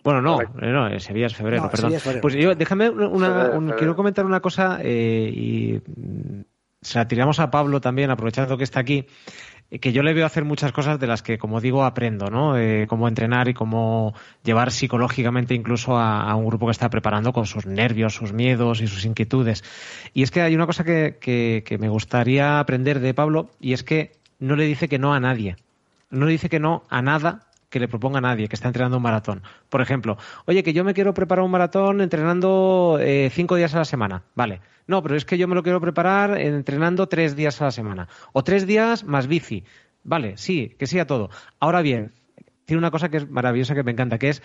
Bueno, 0.03 0.23
no, 0.23 0.39
no, 0.55 0.99
Sevilla 0.99 1.27
es 1.27 1.37
febrero, 1.37 1.71
perdón. 1.71 1.93
Pues 2.23 2.35
yo, 2.35 2.55
déjame 2.55 2.89
una, 2.89 3.77
quiero 3.77 3.95
comentar 3.95 4.25
una 4.25 4.41
cosa 4.41 4.79
eh, 4.83 5.31
y 5.31 5.81
se 6.81 6.99
la 6.99 7.07
tiramos 7.07 7.39
a 7.39 7.51
Pablo 7.51 7.81
también, 7.83 8.11
aprovechando 8.11 8.57
que 8.57 8.65
está 8.65 8.81
aquí 8.81 9.07
que 9.79 9.93
yo 9.93 10.03
le 10.03 10.15
veo 10.15 10.27
hacer 10.27 10.45
muchas 10.45 10.73
cosas 10.73 10.99
de 10.99 11.07
las 11.07 11.23
que, 11.23 11.39
como 11.39 11.61
digo, 11.61 11.85
aprendo, 11.85 12.29
¿no? 12.29 12.59
Eh, 12.59 12.87
cómo 12.89 13.07
entrenar 13.07 13.49
y 13.49 13.55
cómo 13.55 14.15
llevar 14.43 14.73
psicológicamente 14.73 15.55
incluso 15.55 15.97
a, 15.97 16.35
un 16.35 16.47
grupo 16.47 16.67
que 16.67 16.73
está 16.73 16.91
preparando 16.91 17.33
con 17.33 17.47
sus 17.47 17.67
nervios, 17.67 18.15
sus 18.15 18.33
miedos 18.33 18.81
y 18.81 18.89
sus 18.89 19.05
inquietudes. 19.05 19.63
Y 20.13 20.25
es 20.25 20.31
que 20.31 20.43
hay 20.43 20.55
una 20.57 20.67
cosa 20.67 20.83
que, 20.83 21.19
que 21.21 21.79
me 21.79 21.89
gustaría 21.89 22.59
aprender 22.59 22.99
de 22.99 23.15
Pablo 23.15 23.51
y 23.61 23.73
es 23.73 23.85
que 23.85 24.13
no 24.41 24.57
le 24.57 24.65
dice 24.65 24.89
que 24.89 24.99
no 24.99 25.15
a 25.15 25.21
nadie. 25.21 25.57
No 26.11 26.27
le 26.27 26.33
dice 26.33 26.49
que 26.49 26.59
no 26.59 26.83
a 26.89 27.03
nada 27.03 27.50
que 27.71 27.81
le 27.81 27.89
proponga 27.89 28.19
a 28.19 28.21
nadie 28.21 28.49
que 28.49 28.57
está 28.57 28.69
entrenando 28.69 28.99
un 28.99 29.03
maratón. 29.03 29.43
Por 29.69 29.81
ejemplo, 29.81 30.19
oye, 30.45 30.63
que 30.63 30.73
yo 30.73 30.85
me 30.85 30.93
quiero 30.93 31.15
preparar 31.15 31.45
un 31.45 31.51
maratón 31.51 32.01
entrenando 32.01 32.99
eh, 33.01 33.31
cinco 33.33 33.57
días 33.57 33.75
a 33.75 33.79
la 33.79 33.85
semana. 33.85 34.25
Vale. 34.35 34.61
No, 34.87 35.03
pero 35.03 35.17
es 35.17 35.25
que 35.25 35.39
yo 35.39 35.47
me 35.47 35.55
lo 35.55 35.63
quiero 35.63 35.81
preparar 35.81 36.39
entrenando 36.39 37.09
tres 37.09 37.37
días 37.37 37.61
a 37.63 37.67
la 37.67 37.71
semana. 37.71 38.09
O 38.33 38.43
tres 38.43 38.67
días 38.67 39.05
más 39.05 39.29
bici. 39.29 39.65
Vale, 40.03 40.37
sí, 40.37 40.75
que 40.79 40.87
sí 40.87 40.99
a 40.99 41.07
todo. 41.07 41.31
Ahora 41.61 41.81
bien, 41.81 42.13
tiene 42.65 42.79
una 42.79 42.91
cosa 42.91 43.09
que 43.09 43.19
es 43.19 43.31
maravillosa 43.31 43.75
que 43.75 43.85
me 43.85 43.93
encanta, 43.93 44.19
que 44.19 44.31
es 44.31 44.43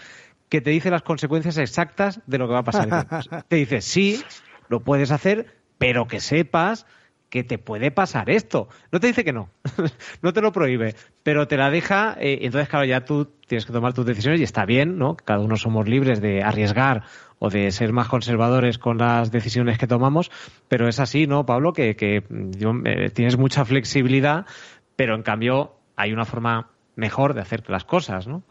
que 0.50 0.62
te 0.62 0.70
dice 0.70 0.92
las 0.92 1.02
consecuencias 1.02 1.58
exactas 1.58 2.22
de 2.28 2.38
lo 2.38 2.48
que 2.48 2.54
va 2.54 2.60
a 2.60 2.64
pasar. 2.64 3.46
te 3.48 3.56
dice, 3.56 3.82
sí, 3.82 4.24
lo 4.70 4.82
puedes 4.82 5.12
hacer, 5.12 5.58
pero 5.80 6.08
que 6.08 6.20
sepas 6.20 6.86
que 7.30 7.44
te 7.44 7.58
puede 7.58 7.92
pasar 7.92 8.30
esto. 8.30 8.70
No 8.92 9.00
te 9.00 9.08
dice 9.08 9.24
que 9.24 9.34
no, 9.34 9.50
no 10.22 10.34
te 10.34 10.42
lo 10.42 10.52
prohíbe, 10.52 10.96
pero 11.24 11.48
te 11.48 11.58
la 11.58 11.70
deja, 11.70 12.16
eh, 12.20 12.40
entonces 12.42 12.70
claro, 12.70 12.86
ya 12.86 13.06
tú 13.06 13.30
tienes 13.48 13.66
que 13.66 13.74
tomar 13.74 13.94
tus 13.94 14.06
decisiones 14.06 14.40
y 14.40 14.44
está 14.44 14.66
bien, 14.66 14.98
¿no? 14.98 15.16
Cada 15.16 15.40
uno 15.40 15.56
somos 15.58 15.88
libres 15.88 16.22
de 16.22 16.44
arriesgar 16.44 17.04
o 17.40 17.50
de 17.50 17.72
ser 17.72 17.92
más 17.94 18.08
conservadores 18.08 18.78
con 18.78 18.98
las 18.98 19.32
decisiones 19.32 19.78
que 19.78 19.88
tomamos, 19.88 20.32
pero 20.68 20.88
es 20.88 21.00
así, 21.00 21.28
¿no, 21.28 21.46
Pablo? 21.46 21.74
Que, 21.74 21.96
que 21.96 22.24
eh, 22.24 23.10
tienes 23.14 23.38
mucha 23.38 23.66
flexibilidad, 23.66 24.46
pero 24.96 25.16
en 25.16 25.24
cambio 25.24 25.76
hay 25.96 26.14
una 26.14 26.26
forma 26.26 26.70
mejor 26.96 27.34
de 27.34 27.42
hacer 27.42 27.70
las 27.70 27.84
cosas, 27.84 28.28
¿no? 28.28 28.44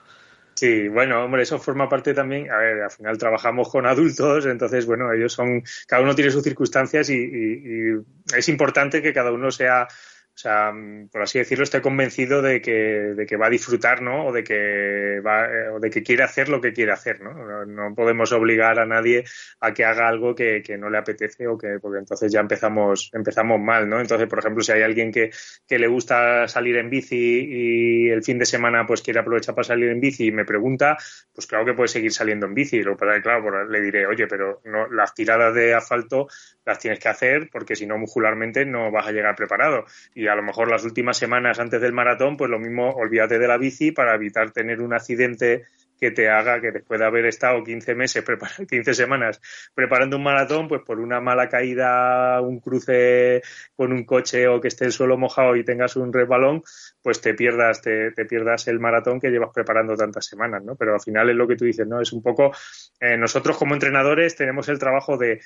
Sí, 0.54 0.88
bueno, 0.88 1.24
hombre, 1.24 1.42
eso 1.42 1.58
forma 1.58 1.88
parte 1.88 2.14
también, 2.14 2.50
a 2.50 2.56
ver, 2.58 2.82
al 2.82 2.90
final 2.90 3.18
trabajamos 3.18 3.68
con 3.68 3.86
adultos, 3.86 4.46
entonces, 4.46 4.86
bueno, 4.86 5.12
ellos 5.12 5.32
son, 5.32 5.62
cada 5.88 6.02
uno 6.02 6.14
tiene 6.14 6.30
sus 6.30 6.44
circunstancias 6.44 7.10
y 7.10 7.92
es 8.36 8.48
importante 8.48 9.02
que 9.02 9.12
cada 9.12 9.32
uno 9.32 9.50
sea 9.50 9.88
o 10.34 10.36
sea, 10.36 10.72
mm, 10.72 11.08
por 11.10 11.22
así 11.22 11.38
decirlo, 11.38 11.62
estoy 11.62 11.80
convencido 11.80 12.42
de 12.42 12.60
que, 12.60 12.72
de 12.72 13.24
que 13.24 13.36
va 13.36 13.46
a 13.46 13.50
disfrutar, 13.50 14.02
¿no? 14.02 14.26
O 14.26 14.32
de 14.32 14.42
que 14.42 15.20
va, 15.24 15.46
eh, 15.46 15.68
o 15.68 15.78
de 15.78 15.90
que 15.90 16.02
quiere 16.02 16.24
hacer 16.24 16.48
lo 16.48 16.60
que 16.60 16.72
quiere 16.72 16.90
hacer, 16.90 17.20
¿no? 17.20 17.64
No, 17.64 17.94
podemos 17.94 18.32
obligar 18.32 18.80
a 18.80 18.86
nadie 18.86 19.24
a 19.60 19.72
que 19.72 19.84
haga 19.84 20.08
algo 20.08 20.34
que, 20.34 20.60
que, 20.62 20.76
no 20.76 20.90
le 20.90 20.98
apetece 20.98 21.46
o 21.46 21.56
que, 21.56 21.78
porque 21.80 21.98
entonces 21.98 22.32
ya 22.32 22.40
empezamos, 22.40 23.10
empezamos 23.14 23.60
mal, 23.60 23.88
¿no? 23.88 24.00
Entonces, 24.00 24.26
por 24.28 24.40
ejemplo, 24.40 24.64
si 24.64 24.72
hay 24.72 24.82
alguien 24.82 25.12
que, 25.12 25.30
que 25.68 25.78
le 25.78 25.86
gusta 25.86 26.48
salir 26.48 26.76
en 26.78 26.90
bici 26.90 27.16
y 27.16 28.08
el 28.10 28.24
fin 28.24 28.38
de 28.38 28.46
semana 28.46 28.86
pues 28.86 29.02
quiere 29.02 29.20
aprovechar 29.20 29.54
para 29.54 29.64
salir 29.64 29.88
en 29.90 30.00
bici 30.00 30.26
y 30.26 30.32
me 30.32 30.44
pregunta, 30.44 30.96
pues 31.32 31.46
claro 31.46 31.64
que 31.64 31.74
puede 31.74 31.88
seguir 31.88 32.12
saliendo 32.12 32.46
en 32.46 32.54
bici. 32.54 32.82
Lo 32.82 32.96
que 32.96 33.06
claro, 33.22 33.42
pues 33.42 33.68
le 33.68 33.80
diré, 33.80 34.06
oye, 34.06 34.26
pero 34.26 34.60
no, 34.64 34.88
las 34.88 35.14
tiradas 35.14 35.54
de 35.54 35.74
asfalto 35.74 36.26
las 36.64 36.78
tienes 36.80 36.98
que 36.98 37.08
hacer 37.08 37.48
porque 37.52 37.76
si 37.76 37.86
no 37.86 37.98
muscularmente 37.98 38.64
no 38.64 38.90
vas 38.90 39.06
a 39.06 39.12
llegar 39.12 39.36
preparado. 39.36 39.84
Y 40.14 40.23
a 40.28 40.34
lo 40.34 40.42
mejor 40.42 40.70
las 40.70 40.84
últimas 40.84 41.16
semanas 41.16 41.58
antes 41.58 41.80
del 41.80 41.92
maratón, 41.92 42.36
pues 42.36 42.50
lo 42.50 42.58
mismo, 42.58 42.90
olvídate 42.90 43.38
de 43.38 43.48
la 43.48 43.58
bici 43.58 43.92
para 43.92 44.14
evitar 44.14 44.50
tener 44.50 44.80
un 44.80 44.94
accidente 44.94 45.64
que 45.98 46.10
te 46.10 46.28
haga 46.28 46.60
que 46.60 46.72
después 46.72 47.00
de 47.00 47.06
haber 47.06 47.26
estado 47.26 47.62
15 47.62 47.94
meses, 47.94 48.24
15 48.68 48.94
semanas 48.94 49.40
preparando 49.74 50.16
un 50.16 50.22
maratón, 50.22 50.68
pues 50.68 50.82
por 50.82 51.00
una 51.00 51.20
mala 51.20 51.48
caída, 51.48 52.40
un 52.40 52.60
cruce 52.60 53.42
con 53.76 53.92
un 53.92 54.04
coche 54.04 54.48
o 54.48 54.60
que 54.60 54.68
esté 54.68 54.84
el 54.84 54.92
suelo 54.92 55.16
mojado 55.16 55.56
y 55.56 55.64
tengas 55.64 55.96
un 55.96 56.12
resbalón, 56.12 56.62
pues 57.02 57.20
te 57.20 57.34
pierdas, 57.34 57.82
te, 57.82 58.12
pierdas 58.26 58.66
el 58.68 58.80
maratón 58.80 59.20
que 59.20 59.30
llevas 59.30 59.50
preparando 59.52 59.94
tantas 59.96 60.26
semanas, 60.26 60.64
¿no? 60.64 60.74
Pero 60.76 60.94
al 60.94 61.00
final 61.00 61.30
es 61.30 61.36
lo 61.36 61.46
que 61.46 61.56
tú 61.56 61.64
dices, 61.64 61.86
¿no? 61.86 62.00
Es 62.00 62.12
un 62.12 62.22
poco, 62.22 62.52
eh, 63.00 63.16
nosotros 63.16 63.56
como 63.56 63.74
entrenadores 63.74 64.36
tenemos 64.36 64.68
el 64.68 64.78
trabajo 64.78 65.16
de, 65.18 65.40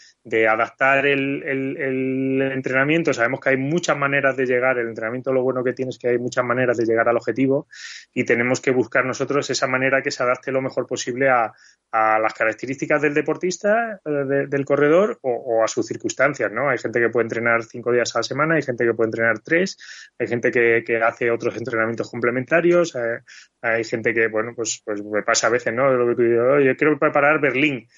adaptar 0.48 1.06
el, 1.06 1.42
el, 1.42 2.42
entrenamiento, 2.52 3.12
sabemos 3.12 3.40
que 3.40 3.50
hay 3.50 3.56
muchas 3.56 3.96
maneras 3.96 4.36
de 4.36 4.46
llegar, 4.46 4.78
el 4.78 4.88
entrenamiento 4.88 5.32
lo 5.32 5.42
bueno 5.42 5.64
que 5.64 5.72
tiene 5.72 5.90
es 5.90 5.98
que 5.98 6.08
hay 6.08 6.18
muchas 6.18 6.44
maneras 6.44 6.76
de 6.76 6.84
llegar 6.84 7.08
al 7.08 7.16
objetivo 7.16 7.66
y 8.14 8.24
tenemos 8.24 8.60
que 8.60 8.70
buscar 8.70 9.04
nosotros 9.04 9.50
esa 9.50 9.66
manera 9.66 10.02
que 10.02 10.10
se 10.10 10.22
adapte 10.38 10.52
lo 10.52 10.62
mejor 10.62 10.86
posible 10.86 11.28
a, 11.28 11.52
las 11.90 12.34
características 12.34 13.00
del 13.00 13.14
deportista, 13.14 13.98
eh, 14.04 14.46
del 14.46 14.64
corredor 14.66 15.18
o, 15.22 15.64
a 15.64 15.68
sus 15.68 15.86
circunstancias, 15.86 16.52
¿no? 16.52 16.68
Hay 16.68 16.76
gente 16.76 17.00
que 17.00 17.08
puede 17.08 17.24
entrenar 17.24 17.64
cinco 17.64 17.90
días 17.90 18.14
a 18.14 18.18
la 18.18 18.24
semana, 18.24 18.56
hay 18.56 18.62
gente 18.62 18.84
que 18.84 18.92
puede 18.92 19.08
entrenar 19.08 19.38
tres, 19.38 19.78
hay 20.18 20.26
gente 20.28 20.50
que, 20.50 21.02
hace 21.02 21.30
otros 21.30 21.56
entrenamientos 21.56 22.10
complementarios, 22.10 22.94
eh, 22.94 23.20
hay 23.62 23.84
gente 23.84 24.12
que, 24.12 24.28
bueno, 24.28 24.52
pues, 24.54 24.82
pues 24.84 25.02
me 25.02 25.22
pasa 25.22 25.46
a 25.46 25.50
veces, 25.50 25.72
¿no? 25.72 25.90
Lo 25.90 26.06
que 26.08 26.14
tú 26.14 26.22
dices, 26.24 26.40
oye, 26.40 26.76
quiero 26.76 26.98
preparar 26.98 27.40
Berlín 27.40 27.88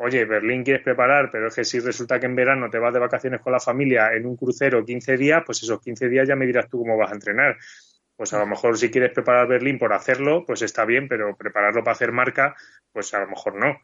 oye, 0.00 0.24
Berlín 0.24 0.64
quieres 0.64 0.82
preparar, 0.82 1.30
pero 1.30 1.48
es 1.48 1.54
que 1.54 1.64
si 1.64 1.78
resulta 1.78 2.18
que 2.18 2.26
en 2.26 2.34
verano 2.34 2.68
te 2.68 2.78
vas 2.78 2.92
de 2.92 2.98
vacaciones 2.98 3.40
con 3.40 3.52
la 3.52 3.60
familia 3.60 4.12
en 4.12 4.26
un 4.26 4.36
crucero 4.36 4.84
15 4.84 5.16
días, 5.16 5.42
pues 5.46 5.62
esos 5.62 5.80
15 5.80 6.08
días 6.08 6.26
ya 6.26 6.34
me 6.34 6.46
dirás 6.46 6.68
tú 6.68 6.78
cómo 6.78 6.96
vas 6.96 7.12
a 7.12 7.14
entrenar 7.14 7.56
pues 8.18 8.32
a 8.32 8.38
lo 8.40 8.46
mejor 8.46 8.76
si 8.76 8.90
quieres 8.90 9.12
preparar 9.12 9.46
Berlín 9.46 9.78
por 9.78 9.92
hacerlo, 9.92 10.44
pues 10.44 10.62
está 10.62 10.84
bien, 10.84 11.06
pero 11.06 11.36
prepararlo 11.36 11.84
para 11.84 11.92
hacer 11.92 12.10
marca, 12.10 12.56
pues 12.92 13.14
a 13.14 13.20
lo 13.20 13.28
mejor 13.28 13.54
no. 13.54 13.78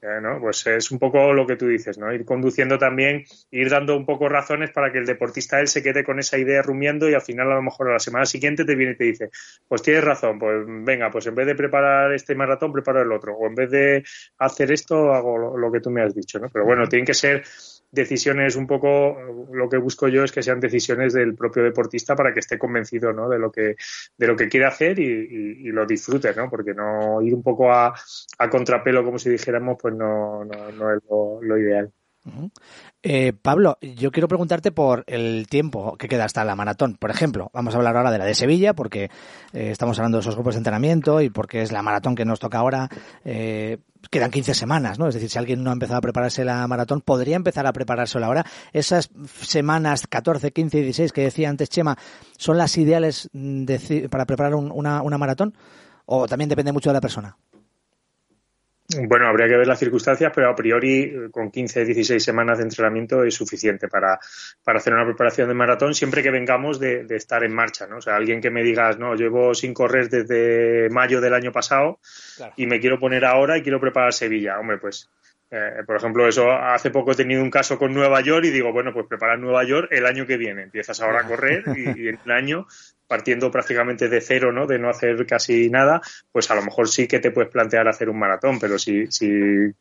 Eh, 0.00 0.20
¿no? 0.22 0.38
Pues 0.40 0.64
es 0.68 0.92
un 0.92 1.00
poco 1.00 1.32
lo 1.32 1.44
que 1.44 1.56
tú 1.56 1.66
dices, 1.66 1.98
¿no? 1.98 2.12
Ir 2.14 2.24
conduciendo 2.24 2.78
también, 2.78 3.24
ir 3.50 3.68
dando 3.68 3.96
un 3.96 4.06
poco 4.06 4.28
razones 4.28 4.70
para 4.70 4.92
que 4.92 4.98
el 4.98 5.06
deportista 5.06 5.58
él 5.58 5.66
se 5.66 5.82
quede 5.82 6.04
con 6.04 6.20
esa 6.20 6.38
idea 6.38 6.62
rumiando 6.62 7.10
y 7.10 7.14
al 7.14 7.22
final 7.22 7.50
a 7.50 7.56
lo 7.56 7.62
mejor 7.62 7.90
a 7.90 7.94
la 7.94 7.98
semana 7.98 8.26
siguiente 8.26 8.64
te 8.64 8.76
viene 8.76 8.92
y 8.92 8.96
te 8.96 9.04
dice, 9.04 9.30
pues 9.66 9.82
tienes 9.82 10.04
razón, 10.04 10.38
pues 10.38 10.64
venga, 10.66 11.10
pues 11.10 11.26
en 11.26 11.34
vez 11.34 11.48
de 11.48 11.56
preparar 11.56 12.12
este 12.12 12.36
maratón, 12.36 12.72
preparo 12.72 13.02
el 13.02 13.10
otro, 13.10 13.34
o 13.34 13.48
en 13.48 13.56
vez 13.56 13.72
de 13.72 14.04
hacer 14.38 14.70
esto, 14.70 15.12
hago 15.12 15.36
lo, 15.36 15.56
lo 15.56 15.72
que 15.72 15.80
tú 15.80 15.90
me 15.90 16.02
has 16.02 16.14
dicho, 16.14 16.38
¿no? 16.38 16.48
Pero 16.48 16.64
bueno, 16.64 16.86
tienen 16.86 17.06
que 17.06 17.14
ser 17.14 17.42
decisiones 17.90 18.56
un 18.56 18.66
poco 18.66 19.16
lo 19.52 19.68
que 19.68 19.76
busco 19.76 20.08
yo 20.08 20.22
es 20.22 20.32
que 20.32 20.42
sean 20.42 20.60
decisiones 20.60 21.12
del 21.12 21.34
propio 21.34 21.62
deportista 21.64 22.14
para 22.14 22.32
que 22.32 22.40
esté 22.40 22.58
convencido 22.58 23.12
¿no? 23.12 23.28
de 23.28 23.38
lo 23.38 23.50
que 23.50 23.76
de 24.16 24.26
lo 24.26 24.36
que 24.36 24.48
quiere 24.48 24.66
hacer 24.66 24.98
y, 24.98 25.70
lo 25.70 25.86
disfrute 25.86 26.34
¿no? 26.34 26.48
porque 26.48 26.74
no 26.74 27.20
ir 27.22 27.34
un 27.34 27.42
poco 27.42 27.72
a, 27.72 27.94
contrapelo 28.50 29.04
como 29.04 29.18
si 29.18 29.30
dijéramos 29.30 29.76
pues 29.80 29.94
no, 29.94 30.44
no, 30.44 30.94
es 30.94 31.02
lo, 31.08 31.58
ideal 31.58 31.92
eh, 33.02 33.32
Pablo, 33.32 33.78
yo 33.80 34.10
quiero 34.12 34.28
preguntarte 34.28 34.72
por 34.72 35.04
el 35.06 35.46
tiempo 35.48 35.96
que 35.96 36.08
queda 36.08 36.24
hasta 36.24 36.44
la 36.44 36.54
maratón. 36.54 36.96
Por 36.96 37.10
ejemplo, 37.10 37.50
vamos 37.52 37.74
a 37.74 37.78
hablar 37.78 37.96
ahora 37.96 38.10
de 38.10 38.18
la 38.18 38.24
de 38.24 38.34
Sevilla, 38.34 38.74
porque 38.74 39.04
eh, 39.52 39.70
estamos 39.70 39.98
hablando 39.98 40.18
de 40.18 40.22
esos 40.22 40.34
grupos 40.34 40.54
de 40.54 40.58
entrenamiento 40.58 41.20
y 41.20 41.30
porque 41.30 41.62
es 41.62 41.72
la 41.72 41.82
maratón 41.82 42.14
que 42.14 42.24
nos 42.24 42.40
toca 42.40 42.58
ahora. 42.58 42.88
Eh, 43.24 43.78
quedan 44.10 44.30
15 44.30 44.54
semanas, 44.54 44.98
¿no? 44.98 45.08
Es 45.08 45.14
decir, 45.14 45.30
si 45.30 45.38
alguien 45.38 45.62
no 45.62 45.70
ha 45.70 45.72
empezado 45.72 45.98
a 45.98 46.02
prepararse 46.02 46.44
la 46.44 46.66
maratón, 46.66 47.00
podría 47.00 47.36
empezar 47.36 47.66
a 47.66 47.72
preparársela 47.72 48.26
ahora. 48.26 48.44
Esas 48.72 49.10
semanas 49.40 50.06
14, 50.06 50.52
15 50.52 50.78
y 50.78 50.82
16 50.82 51.12
que 51.12 51.22
decía 51.22 51.48
antes 51.48 51.70
Chema, 51.70 51.96
¿son 52.36 52.58
las 52.58 52.76
ideales 52.76 53.30
para 54.10 54.26
preparar 54.26 54.54
una, 54.54 55.02
una 55.02 55.18
maratón? 55.18 55.54
¿O 56.06 56.26
también 56.26 56.48
depende 56.48 56.72
mucho 56.72 56.90
de 56.90 56.94
la 56.94 57.00
persona? 57.00 57.36
Bueno, 58.98 59.28
habría 59.28 59.46
que 59.46 59.56
ver 59.56 59.66
las 59.66 59.78
circunstancias, 59.78 60.32
pero 60.34 60.50
a 60.50 60.54
priori 60.54 61.30
con 61.30 61.50
15, 61.50 61.84
16 61.84 62.22
semanas 62.22 62.58
de 62.58 62.64
entrenamiento 62.64 63.22
es 63.22 63.34
suficiente 63.34 63.88
para, 63.88 64.18
para 64.64 64.78
hacer 64.78 64.92
una 64.92 65.04
preparación 65.04 65.48
de 65.48 65.54
maratón 65.54 65.94
siempre 65.94 66.22
que 66.22 66.30
vengamos 66.30 66.80
de, 66.80 67.06
estar 67.10 67.44
en 67.44 67.54
marcha, 67.54 67.86
¿no? 67.86 67.98
O 67.98 68.00
sea, 68.00 68.16
alguien 68.16 68.40
que 68.40 68.50
me 68.50 68.64
digas, 68.64 68.98
no, 68.98 69.14
llevo 69.14 69.54
sin 69.54 69.74
correr 69.74 70.08
desde 70.08 70.88
mayo 70.90 71.20
del 71.20 71.34
año 71.34 71.52
pasado 71.52 72.00
y 72.56 72.66
me 72.66 72.80
quiero 72.80 72.98
poner 72.98 73.24
ahora 73.24 73.58
y 73.58 73.62
quiero 73.62 73.80
preparar 73.80 74.12
Sevilla. 74.12 74.58
Hombre, 74.58 74.78
pues 74.78 75.08
eh, 75.52 75.82
por 75.86 75.96
ejemplo, 75.96 76.26
eso 76.26 76.50
hace 76.50 76.90
poco 76.90 77.12
he 77.12 77.16
tenido 77.16 77.42
un 77.42 77.50
caso 77.50 77.78
con 77.78 77.94
Nueva 77.94 78.20
York 78.20 78.44
y 78.46 78.50
digo, 78.50 78.72
bueno, 78.72 78.92
pues 78.92 79.06
prepara 79.06 79.36
Nueva 79.36 79.64
York 79.64 79.88
el 79.92 80.06
año 80.06 80.26
que 80.26 80.36
viene. 80.36 80.62
Empiezas 80.62 81.00
ahora 81.00 81.20
a 81.20 81.28
correr 81.28 81.64
y, 81.76 82.02
y 82.02 82.08
en 82.08 82.18
un 82.24 82.30
año 82.32 82.66
partiendo 83.10 83.50
prácticamente 83.50 84.08
de 84.08 84.20
cero, 84.20 84.52
¿no? 84.52 84.68
De 84.68 84.78
no 84.78 84.88
hacer 84.88 85.26
casi 85.26 85.68
nada, 85.68 86.00
pues 86.30 86.48
a 86.52 86.54
lo 86.54 86.62
mejor 86.62 86.86
sí 86.86 87.08
que 87.08 87.18
te 87.18 87.32
puedes 87.32 87.50
plantear 87.50 87.88
hacer 87.88 88.08
un 88.08 88.20
maratón, 88.20 88.60
pero 88.60 88.78
si, 88.78 89.08
si 89.08 89.28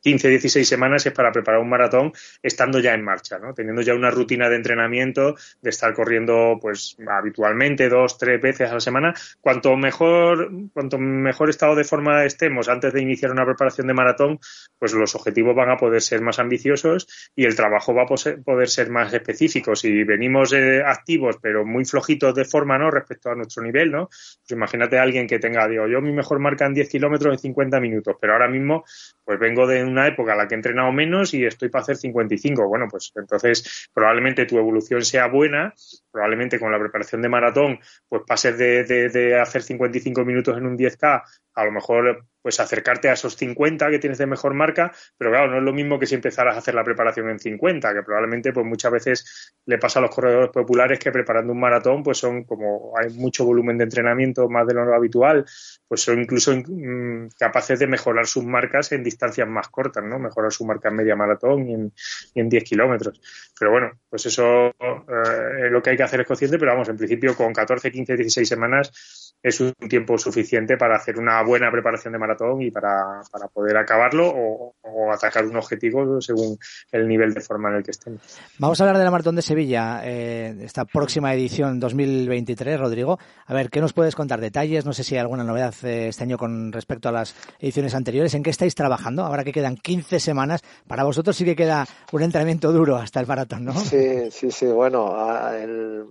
15, 0.01 0.29
16 0.29 0.67
semanas 0.67 1.05
es 1.05 1.13
para 1.13 1.31
preparar 1.31 1.61
un 1.61 1.69
maratón 1.69 2.11
estando 2.41 2.79
ya 2.79 2.95
en 2.95 3.03
marcha, 3.03 3.37
¿no? 3.37 3.53
Teniendo 3.53 3.83
ya 3.83 3.93
una 3.93 4.09
rutina 4.09 4.49
de 4.49 4.55
entrenamiento, 4.55 5.35
de 5.61 5.69
estar 5.69 5.93
corriendo, 5.93 6.57
pues, 6.59 6.97
habitualmente 7.07 7.87
dos, 7.87 8.17
tres 8.17 8.41
veces 8.41 8.71
a 8.71 8.73
la 8.73 8.79
semana. 8.79 9.13
Cuanto 9.41 9.77
mejor, 9.77 10.49
cuanto 10.73 10.97
mejor 10.97 11.51
estado 11.51 11.75
de 11.75 11.83
forma 11.83 12.25
estemos 12.25 12.67
antes 12.67 12.91
de 12.93 13.01
iniciar 13.03 13.31
una 13.31 13.45
preparación 13.45 13.85
de 13.85 13.93
maratón, 13.93 14.39
pues 14.79 14.93
los 14.93 15.13
objetivos 15.13 15.55
van 15.55 15.69
a 15.69 15.77
poder 15.77 16.01
ser 16.01 16.21
más 16.21 16.39
ambiciosos 16.39 17.07
y 17.35 17.45
el 17.45 17.55
trabajo 17.55 17.93
va 17.93 18.03
a 18.03 18.43
poder 18.43 18.69
ser 18.69 18.89
más 18.89 19.13
específico. 19.13 19.75
Si 19.75 20.03
venimos 20.03 20.51
eh, 20.53 20.81
activos, 20.83 21.37
pero 21.39 21.63
muy 21.63 21.85
flojitos 21.85 22.33
de 22.33 22.45
forma, 22.45 22.79
¿no? 22.79 22.89
Respecto 22.89 23.18
a 23.25 23.35
nuestro 23.35 23.63
nivel, 23.63 23.91
¿no? 23.91 24.07
Pues 24.07 24.51
imagínate 24.51 24.97
a 24.97 25.03
alguien 25.03 25.27
que 25.27 25.39
tenga, 25.39 25.67
digo, 25.67 25.87
yo 25.87 26.01
mi 26.01 26.11
mejor 26.11 26.39
marca 26.39 26.65
en 26.65 26.73
10 26.73 26.89
kilómetros 26.89 27.33
en 27.33 27.39
50 27.39 27.79
minutos, 27.79 28.15
pero 28.19 28.33
ahora 28.33 28.47
mismo 28.47 28.83
pues 29.25 29.39
vengo 29.39 29.67
de 29.67 29.83
una 29.83 30.07
época 30.07 30.31
en 30.31 30.37
la 30.37 30.47
que 30.47 30.55
he 30.55 30.57
entrenado 30.57 30.91
menos 30.91 31.33
y 31.33 31.45
estoy 31.45 31.69
para 31.69 31.83
hacer 31.83 31.97
55. 31.97 32.67
Bueno, 32.67 32.87
pues 32.89 33.11
entonces 33.15 33.89
probablemente 33.93 34.45
tu 34.45 34.57
evolución 34.57 35.03
sea 35.03 35.27
buena, 35.27 35.73
probablemente 36.11 36.59
con 36.59 36.71
la 36.71 36.79
preparación 36.79 37.21
de 37.21 37.29
maratón 37.29 37.79
pues 38.07 38.23
pases 38.25 38.57
de, 38.57 38.83
de, 38.83 39.09
de 39.09 39.39
hacer 39.39 39.61
55 39.61 40.23
minutos 40.25 40.57
en 40.57 40.65
un 40.65 40.77
10K 40.77 41.23
a 41.59 41.65
lo 41.65 41.71
mejor 41.71 42.25
pues 42.41 42.59
acercarte 42.59 43.09
a 43.09 43.13
esos 43.13 43.35
50 43.35 43.89
que 43.89 43.99
tienes 43.99 44.17
de 44.17 44.25
mejor 44.25 44.53
marca, 44.53 44.91
pero 45.17 45.31
claro, 45.31 45.51
no 45.51 45.57
es 45.57 45.63
lo 45.63 45.73
mismo 45.73 45.99
que 45.99 46.05
si 46.05 46.15
empezaras 46.15 46.55
a 46.55 46.59
hacer 46.59 46.75
la 46.75 46.83
preparación 46.83 47.29
en 47.29 47.39
50, 47.39 47.93
que 47.93 48.03
probablemente 48.03 48.53
pues 48.53 48.65
muchas 48.65 48.91
veces 48.91 49.55
le 49.65 49.77
pasa 49.77 49.99
a 49.99 50.01
los 50.01 50.13
corredores 50.13 50.49
populares 50.49 50.99
que 50.99 51.11
preparando 51.11 51.53
un 51.53 51.59
maratón 51.59 52.03
pues 52.03 52.17
son 52.17 52.43
como 52.43 52.93
hay 52.97 53.13
mucho 53.13 53.45
volumen 53.45 53.77
de 53.77 53.83
entrenamiento 53.85 54.47
más 54.49 54.65
de 54.67 54.73
lo 54.73 54.93
habitual, 54.93 55.45
pues 55.87 56.01
son 56.01 56.19
incluso 56.19 56.55
mm, 56.55 57.29
capaces 57.37 57.79
de 57.79 57.87
mejorar 57.87 58.25
sus 58.25 58.43
marcas 58.43 58.91
en 58.91 59.03
distancias 59.03 59.47
más 59.47 59.67
cortas, 59.69 60.03
¿no? 60.03 60.19
Mejorar 60.19 60.51
su 60.51 60.65
marca 60.65 60.89
en 60.89 60.95
media 60.95 61.15
maratón 61.15 61.67
y 61.67 61.73
en, 61.73 61.93
y 62.33 62.39
en 62.39 62.49
10 62.49 62.63
kilómetros. 62.63 63.19
Pero 63.57 63.71
bueno, 63.71 63.91
pues 64.09 64.25
eso 64.25 64.67
eh, 64.69 65.69
lo 65.69 65.81
que 65.81 65.91
hay 65.91 65.97
que 65.97 66.03
hacer 66.03 66.21
es 66.21 66.27
consciente, 66.27 66.57
pero 66.57 66.71
vamos, 66.71 66.89
en 66.89 66.97
principio 66.97 67.35
con 67.35 67.53
14, 67.53 67.91
15, 67.91 68.15
16 68.15 68.47
semanas 68.47 69.35
es 69.41 69.61
un 69.61 69.73
tiempo 69.73 70.17
suficiente 70.17 70.77
para 70.77 70.95
hacer 70.95 71.17
una 71.17 71.41
buena 71.43 71.71
preparación 71.71 72.13
de 72.13 72.19
maratón 72.19 72.28
y 72.59 72.71
para, 72.71 73.21
para 73.31 73.47
poder 73.47 73.77
acabarlo 73.77 74.27
o, 74.27 74.73
atacar 75.11 75.45
un 75.45 75.55
objetivo 75.55 76.21
según 76.21 76.57
el 76.91 77.07
nivel 77.07 77.33
de 77.33 77.41
forma 77.41 77.69
en 77.69 77.77
el 77.77 77.83
que 77.83 77.91
estén. 77.91 78.19
Vamos 78.59 78.79
a 78.79 78.83
hablar 78.83 78.97
de 78.97 79.03
la 79.03 79.11
maratón 79.11 79.35
de 79.35 79.41
Sevilla, 79.41 80.01
eh, 80.03 80.55
esta 80.61 80.85
próxima 80.85 81.33
edición 81.33 81.79
2023, 81.79 82.79
Rodrigo. 82.79 83.17
A 83.47 83.53
ver, 83.53 83.69
¿qué 83.69 83.81
nos 83.81 83.93
puedes 83.93 84.15
contar? 84.15 84.39
Detalles, 84.39 84.85
no 84.85 84.93
sé 84.93 85.03
si 85.03 85.15
hay 85.15 85.21
alguna 85.21 85.43
novedad 85.43 85.73
eh, 85.83 86.09
este 86.09 86.23
año 86.23 86.37
con 86.37 86.71
respecto 86.71 87.09
a 87.09 87.11
las 87.11 87.35
ediciones 87.59 87.95
anteriores. 87.95 88.33
¿En 88.35 88.43
qué 88.43 88.51
estáis 88.51 88.75
trabajando? 88.75 89.23
Ahora 89.23 89.43
que 89.43 89.51
quedan 89.51 89.75
15 89.75 90.19
semanas, 90.19 90.61
para 90.87 91.03
vosotros 91.03 91.35
sí 91.35 91.45
que 91.45 91.55
queda 91.55 91.87
un 92.11 92.21
entrenamiento 92.21 92.71
duro 92.71 92.97
hasta 92.97 93.19
el 93.19 93.27
maratón, 93.27 93.65
¿no? 93.65 93.73
Sí, 93.73 94.29
sí, 94.31 94.51
sí. 94.51 94.67
Bueno, 94.67 95.15
el, 95.51 96.05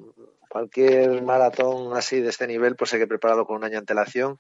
cualquier 0.49 1.23
maratón 1.23 1.97
así 1.97 2.21
de 2.21 2.31
este 2.31 2.47
nivel, 2.47 2.75
pues 2.75 2.93
hay 2.95 3.01
que 3.01 3.07
prepararlo 3.07 3.47
con 3.47 3.57
un 3.57 3.65
año 3.65 3.73
de 3.73 3.79
antelación. 3.79 4.39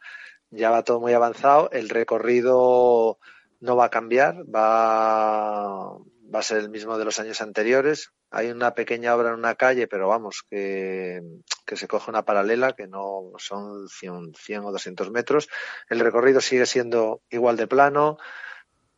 Ya 0.50 0.70
va 0.70 0.84
todo 0.84 1.00
muy 1.00 1.12
avanzado. 1.12 1.70
El 1.72 1.88
recorrido 1.88 3.18
no 3.60 3.76
va 3.76 3.86
a 3.86 3.90
cambiar, 3.90 4.44
va, 4.54 5.88
a 5.90 6.42
ser 6.42 6.58
el 6.58 6.70
mismo 6.70 6.98
de 6.98 7.04
los 7.04 7.18
años 7.18 7.40
anteriores. 7.40 8.12
Hay 8.30 8.50
una 8.50 8.74
pequeña 8.74 9.14
obra 9.14 9.30
en 9.30 9.36
una 9.36 9.54
calle, 9.54 9.86
pero 9.86 10.08
vamos, 10.08 10.44
que, 10.48 11.22
se 11.66 11.88
coge 11.88 12.10
una 12.10 12.24
paralela, 12.24 12.74
que 12.74 12.86
no 12.86 13.32
son 13.38 13.88
100, 13.88 14.34
100 14.34 14.64
o 14.64 14.72
200 14.72 15.10
metros. 15.10 15.48
El 15.88 16.00
recorrido 16.00 16.40
sigue 16.40 16.66
siendo 16.66 17.22
igual 17.30 17.56
de 17.56 17.66
plano 17.66 18.18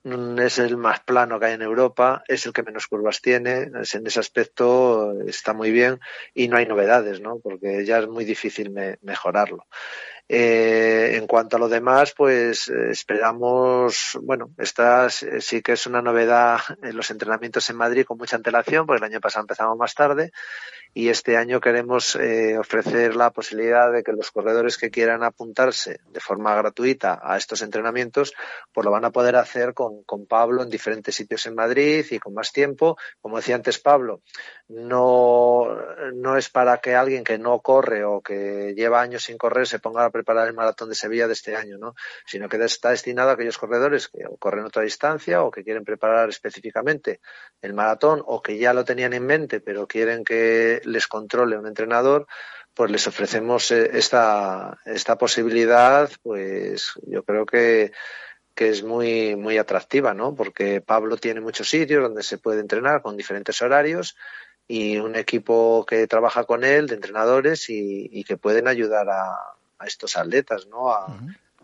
es 0.02 0.58
el 0.58 0.78
más 0.78 1.00
plano 1.00 1.38
que 1.38 1.46
hay 1.46 1.54
en 1.54 1.62
Europa, 1.62 2.22
es 2.26 2.46
el 2.46 2.52
que 2.52 2.62
menos 2.62 2.86
curvas 2.86 3.20
tiene, 3.20 3.64
en 3.64 4.06
ese 4.06 4.20
aspecto 4.20 5.12
está 5.26 5.52
muy 5.52 5.70
bien 5.70 6.00
y 6.32 6.48
no 6.48 6.56
hay 6.56 6.66
novedades, 6.66 7.20
¿no? 7.20 7.38
Porque 7.38 7.84
ya 7.84 7.98
es 7.98 8.08
muy 8.08 8.24
difícil 8.24 8.72
mejorarlo. 9.02 9.66
Eh, 10.33 11.16
en 11.16 11.27
cuanto 11.27 11.57
a 11.57 11.59
lo 11.59 11.69
demás, 11.69 12.14
pues 12.16 12.69
esperamos, 12.69 14.16
bueno, 14.23 14.51
esta 14.59 15.11
sí 15.11 15.61
que 15.61 15.73
es 15.73 15.87
una 15.88 16.03
novedad 16.03 16.61
en 16.85 16.97
los 16.97 17.11
entrenamientos 17.11 17.69
en 17.69 17.77
Madrid 17.77 18.05
con 18.05 18.16
mucha 18.16 18.37
antelación, 18.37 18.87
porque 18.87 19.05
el 19.05 19.11
año 19.11 19.21
pasado 19.21 19.43
empezamos 19.43 19.77
más 19.77 19.93
tarde 19.93 20.31
y 20.92 21.09
este 21.09 21.37
año 21.37 21.61
queremos 21.61 22.16
eh, 22.16 22.59
ofrecer 22.59 23.14
la 23.14 23.31
posibilidad 23.31 23.92
de 23.92 24.03
que 24.03 24.12
los 24.12 24.31
corredores 24.31 24.76
que 24.76 24.90
quieran 24.90 25.22
apuntarse 25.22 26.00
de 26.11 26.20
forma 26.20 26.55
gratuita 26.55 27.20
a 27.22 27.37
estos 27.37 27.62
entrenamientos, 27.62 28.35
pues 28.72 28.85
lo 28.85 28.90
van 28.90 29.05
a 29.05 29.11
poder 29.11 29.37
hacer 29.37 29.72
con, 29.72 30.03
con 30.03 30.26
Pablo 30.26 30.62
en 30.62 30.70
diferentes 30.70 31.14
sitios 31.14 31.46
en 31.46 31.55
Madrid 31.55 32.05
y 32.11 32.18
con 32.18 32.35
más 32.35 32.53
tiempo. 32.53 32.96
Como 33.20 33.37
decía 33.37 33.55
antes 33.55 33.79
Pablo, 33.79 34.22
no, 34.68 35.66
no 36.14 36.37
es 36.37 36.48
para 36.48 36.79
que 36.79 36.94
alguien 36.94 37.24
que 37.24 37.38
no 37.38 37.61
corre 37.61 38.05
o 38.05 38.20
que 38.20 38.74
lleva 38.76 39.00
años 39.00 39.24
sin 39.24 39.38
correr 39.38 39.66
se 39.66 39.79
ponga 39.79 40.05
a 40.05 40.11
preparar 40.11 40.48
el 40.48 40.55
maratón 40.55 40.88
de 40.88 40.94
Sevilla 40.94 41.26
de 41.26 41.35
este 41.35 41.55
año, 41.55 41.79
¿no? 41.79 41.94
sino 42.26 42.48
que 42.48 42.57
está 42.64 42.90
destinado 42.90 43.31
a 43.31 43.33
aquellos 43.35 43.59
corredores 43.59 44.09
que 44.09 44.24
corren 44.38 44.64
otra 44.64 44.83
distancia 44.83 45.42
o 45.42 45.50
que 45.50 45.64
quieren 45.64 45.85
preparar 45.85 46.29
específicamente 46.29 47.20
el 47.62 47.74
maratón 47.74 48.22
o 48.24 48.42
que 48.42 48.59
ya 48.59 48.72
lo 48.72 48.85
tenían 48.85 49.12
en 49.12 49.26
mente 49.26 49.61
pero 49.61 49.87
quieren 49.87 50.24
que 50.24 50.80
les 50.85 51.07
controle 51.07 51.59
un 51.59 51.66
entrenador, 51.66 52.27
pues 52.75 52.90
les 52.90 53.07
ofrecemos 53.07 53.71
eh, 53.71 53.90
esta, 53.95 54.79
esta 54.85 55.19
posibilidad, 55.19 56.11
pues 56.23 56.93
yo 57.07 57.23
creo 57.25 57.47
que, 57.47 57.93
que 58.55 58.69
es 58.69 58.83
muy, 58.83 59.37
muy 59.37 59.59
atractiva, 59.59 60.14
¿no? 60.14 60.35
Porque 60.35 60.81
Pablo 60.81 61.16
tiene 61.16 61.40
muchos 61.40 61.69
sitios 61.69 62.03
donde 62.03 62.23
se 62.23 62.38
puede 62.38 62.61
entrenar 62.61 63.03
con 63.03 63.16
diferentes 63.16 63.61
horarios 63.62 64.16
y 64.69 64.99
un 64.99 65.16
equipo 65.16 65.85
que 65.87 66.07
trabaja 66.07 66.45
con 66.45 66.62
él 66.62 66.87
de 66.87 66.95
entrenadores 66.95 67.69
y, 67.69 68.23
que 68.25 68.37
pueden 68.37 68.69
ayudar 68.69 69.09
a, 69.09 69.37
estos 69.85 70.16
atletas, 70.16 70.66
¿no? 70.66 70.90
A, 70.93 71.16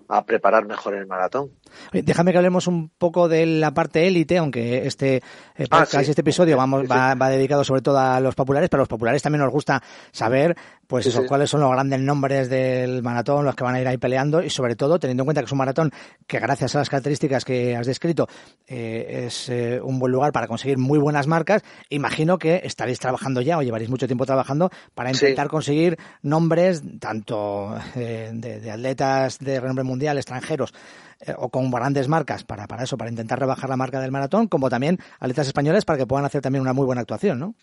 a 0.08 0.24
preparar 0.24 0.66
mejor 0.66 0.94
el 0.94 1.06
maratón. 1.06 1.50
Déjame 1.92 2.32
que 2.32 2.38
hablemos 2.38 2.66
un 2.66 2.90
poco 2.90 3.28
de 3.28 3.46
la 3.46 3.72
parte 3.72 4.06
élite, 4.06 4.38
aunque 4.38 4.86
este 4.86 5.16
eh, 5.56 5.66
ah, 5.70 5.86
este 5.92 6.20
episodio 6.20 6.56
vamos, 6.56 6.84
va, 6.84 7.14
dedicado 7.30 7.64
sobre 7.64 7.82
todo 7.82 7.98
a 7.98 8.20
los 8.20 8.34
populares, 8.34 8.68
pero 8.68 8.80
a 8.80 8.82
los 8.82 8.88
populares 8.88 9.22
también 9.22 9.42
nos 9.42 9.52
gusta 9.52 9.82
saber 10.12 10.56
pues 10.86 11.06
eso, 11.06 11.26
cuáles 11.26 11.50
son 11.50 11.60
los 11.60 11.70
grandes 11.70 12.00
nombres 12.00 12.48
del 12.48 13.02
maratón, 13.02 13.44
los 13.44 13.54
que 13.54 13.64
van 13.64 13.74
a 13.74 13.80
ir 13.80 13.88
ahí 13.88 13.98
peleando 13.98 14.42
y 14.42 14.50
sobre 14.50 14.76
todo 14.76 14.98
teniendo 14.98 15.22
en 15.22 15.26
cuenta 15.26 15.40
que 15.40 15.46
es 15.46 15.52
un 15.52 15.58
maratón 15.58 15.90
que 16.26 16.38
gracias 16.38 16.74
a 16.74 16.78
las 16.78 16.90
características 16.90 17.44
que 17.44 17.76
has 17.76 17.86
descrito 17.86 18.28
eh, 18.66 19.24
es 19.26 19.48
eh, 19.48 19.80
un 19.82 19.98
buen 19.98 20.12
lugar 20.12 20.32
para 20.32 20.46
conseguir 20.46 20.78
muy 20.78 20.98
buenas 20.98 21.26
marcas. 21.26 21.62
Imagino 21.88 22.38
que 22.38 22.60
estaréis 22.64 22.98
trabajando 22.98 23.40
ya 23.40 23.58
o 23.58 23.62
llevaréis 23.62 23.90
mucho 23.90 24.06
tiempo 24.06 24.26
trabajando 24.26 24.70
para 24.94 25.10
intentar 25.10 25.48
conseguir 25.48 25.98
nombres 26.22 26.82
tanto 27.00 27.76
de, 27.94 28.32
de 28.32 28.70
atletas 28.70 29.38
de 29.38 29.60
renombre 29.60 29.84
mundial, 29.84 30.16
extranjeros, 30.16 30.72
eh, 31.20 31.32
o 31.36 31.48
con 31.48 31.70
grandes 31.70 32.08
marcas 32.08 32.44
para, 32.44 32.66
para 32.66 32.84
eso, 32.84 32.98
para 32.98 33.10
intentar 33.10 33.38
rebajar 33.38 33.70
la 33.70 33.76
marca 33.76 34.00
del 34.00 34.12
maratón, 34.12 34.48
como 34.48 34.68
también 34.68 34.98
atletas 35.18 35.46
españoles 35.46 35.86
para 35.86 35.98
que 35.98 36.06
puedan 36.06 36.26
hacer 36.26 36.42
también 36.42 36.60
una 36.60 36.74
muy 36.74 36.84
buena 36.84 37.00
actuación, 37.00 37.38
¿no? 37.38 37.54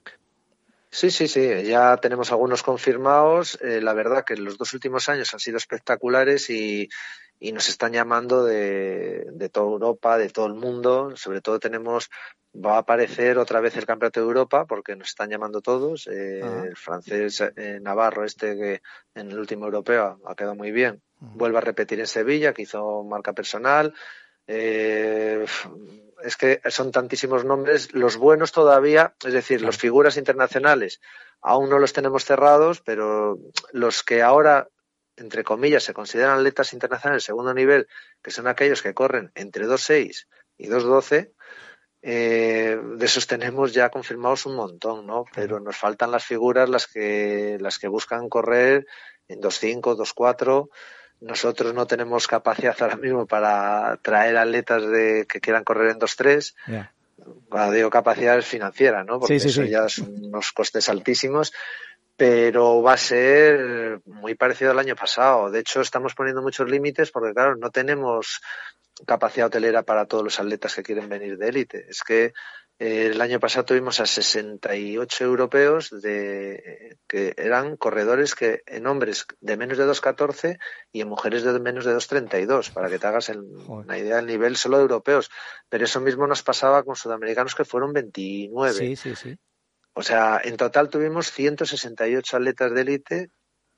Sí, 0.94 1.10
sí, 1.10 1.28
sí, 1.28 1.64
ya 1.64 1.98
tenemos 1.98 2.32
algunos 2.32 2.62
confirmados. 2.62 3.60
Eh, 3.64 3.82
la 3.82 3.94
verdad 3.94 4.24
que 4.24 4.38
los 4.38 4.60
dos 4.60 4.74
últimos 4.76 5.10
años 5.10 5.34
han 5.34 5.40
sido 5.40 5.58
espectaculares 5.58 6.52
y, 6.52 6.88
y 7.40 7.52
nos 7.52 7.68
están 7.68 7.94
llamando 7.94 8.46
de, 8.46 9.26
de, 9.32 9.50
toda 9.50 9.72
Europa, 9.72 10.20
de 10.20 10.30
todo 10.30 10.46
el 10.46 10.54
mundo. 10.54 11.16
Sobre 11.16 11.42
todo 11.42 11.60
tenemos, 11.60 12.12
va 12.56 12.76
a 12.76 12.82
aparecer 12.82 13.40
otra 13.40 13.60
vez 13.60 13.76
el 13.76 13.88
Campeonato 13.88 14.20
de 14.20 14.28
Europa 14.28 14.66
porque 14.66 14.96
nos 14.96 15.10
están 15.10 15.32
llamando 15.32 15.62
todos. 15.62 16.06
Eh. 16.06 16.42
El 16.42 16.78
francés 16.78 17.44
Navarro, 17.82 18.24
este 18.24 18.56
que 18.56 18.82
en 19.16 19.32
el 19.32 19.40
último 19.40 19.66
europeo 19.66 20.22
ha 20.28 20.36
quedado 20.36 20.54
muy 20.54 20.72
bien, 20.72 21.02
vuelve 21.20 21.58
a 21.58 21.62
repetir 21.62 22.02
en 22.02 22.08
Sevilla, 22.08 22.54
que 22.54 22.62
hizo 22.62 23.04
marca 23.04 23.34
personal. 23.34 23.96
Eh, 24.46 25.44
es 26.24 26.38
que 26.38 26.62
son 26.70 26.92
tantísimos 26.92 27.46
nombres, 27.46 27.94
los 27.94 28.18
buenos 28.18 28.52
todavía, 28.52 29.16
es 29.26 29.34
decir, 29.34 29.62
los 29.62 29.78
figuras 29.78 30.18
internacionales 30.18 31.00
aún 31.44 31.70
no 31.70 31.78
los 31.78 31.94
tenemos 31.94 32.26
cerrados, 32.26 32.82
pero 32.82 33.38
los 33.74 34.02
que 34.04 34.22
ahora, 34.22 34.70
entre 35.18 35.44
comillas, 35.44 35.84
se 35.84 35.94
consideran 35.94 36.40
atletas 36.40 36.74
internacionales 36.74 37.24
de 37.24 37.28
segundo 37.28 37.54
nivel, 37.54 37.88
que 38.24 38.32
son 38.32 38.48
aquellos 38.48 38.82
que 38.82 38.94
corren 38.94 39.32
entre 39.36 39.66
2.6 39.68 40.26
y 40.58 40.70
2.12, 40.70 41.32
eh, 42.02 42.80
de 42.82 43.06
esos 43.06 43.28
tenemos 43.28 43.74
ya 43.74 43.90
confirmados 43.90 44.46
un 44.46 44.56
montón, 44.56 45.06
¿no? 45.06 45.26
Pero 45.34 45.60
nos 45.60 45.78
faltan 45.78 46.12
las 46.12 46.26
figuras, 46.26 46.70
las 46.70 46.88
que, 46.88 47.58
las 47.60 47.78
que 47.78 47.88
buscan 47.88 48.30
correr 48.30 48.86
en 49.28 49.42
2.5, 49.42 49.98
2.4 49.98 50.70
nosotros 51.24 51.74
no 51.74 51.88
tenemos 51.88 52.28
capacidad 52.28 52.76
ahora 52.80 52.98
mismo 52.98 53.26
para 53.26 53.98
traer 54.02 54.38
atletas 54.38 54.86
de 54.88 55.26
que 55.28 55.40
quieran 55.40 55.64
correr 55.64 55.92
en 55.92 56.00
2-3. 56.00 56.54
Cuando 57.50 57.74
digo 57.74 57.90
capacidad 57.90 58.38
es 58.38 58.46
financiera, 58.46 59.04
¿no? 59.04 59.20
Porque 59.20 59.36
eso 59.36 59.64
ya 59.64 59.88
son 59.88 60.26
unos 60.26 60.52
costes 60.52 60.90
altísimos. 60.90 61.54
Pero 62.16 62.84
va 62.84 62.94
a 62.94 62.98
ser 62.98 64.00
muy 64.06 64.36
parecido 64.36 64.72
al 64.72 64.80
año 64.80 64.96
pasado. 64.96 65.50
De 65.50 65.62
hecho, 65.62 65.82
estamos 65.82 66.14
poniendo 66.14 66.44
muchos 66.44 66.70
límites 66.70 67.10
porque, 67.10 67.34
claro, 67.34 67.56
no 67.56 67.72
tenemos 67.72 68.40
capacidad 69.08 69.48
hotelera 69.48 69.82
para 69.82 70.06
todos 70.06 70.24
los 70.24 70.40
atletas 70.40 70.76
que 70.76 70.84
quieren 70.84 71.10
venir 71.10 71.38
de 71.38 71.50
élite. 71.50 71.88
Es 71.90 72.04
que 72.04 72.34
el 72.80 73.22
año 73.22 73.40
pasado 73.40 73.66
tuvimos 73.66 74.00
a 74.00 74.06
68 74.06 75.24
europeos 75.24 75.90
de, 76.02 76.98
que 77.08 77.34
eran 77.38 77.78
corredores 77.78 78.36
que 78.36 78.64
en 78.66 78.88
hombres 78.88 79.26
de 79.40 79.58
menos 79.58 79.78
de 79.78 79.86
2.14 79.86 80.60
y 80.92 81.02
en 81.02 81.08
mujeres 81.08 81.44
de 81.44 81.60
menos 81.60 81.86
de 81.86 81.96
2.32, 81.96 82.74
para 82.74 82.90
que 82.90 83.00
te 83.00 83.08
hagas 83.08 83.30
una 83.30 83.98
idea 83.98 84.18
del 84.18 84.26
nivel 84.26 84.58
solo 84.58 84.78
de 84.78 84.84
europeos. 84.84 85.30
Pero 85.70 85.86
eso 85.86 86.02
mismo 86.02 86.28
nos 86.28 86.44
pasaba 86.44 86.84
con 86.84 86.96
sudamericanos 86.96 87.56
que 87.56 87.66
fueron 87.66 87.94
29. 87.94 88.74
Sí, 88.74 88.96
sí, 88.96 89.16
sí. 89.16 89.38
O 89.94 90.02
sea, 90.02 90.42
en 90.44 90.58
total 90.58 90.90
tuvimos 90.90 91.32
168 91.32 92.38
atletas 92.38 92.74
de 92.74 92.82
élite 92.82 93.30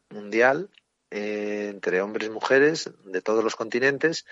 mundial, 0.10 0.69
eh, 1.12 1.67
entre 1.69 2.01
hombres 2.01 2.27
y 2.27 2.31
mujeres, 2.31 2.89
de 3.03 3.21
todos 3.21 3.43
los 3.43 3.55
continentes, 3.55 4.25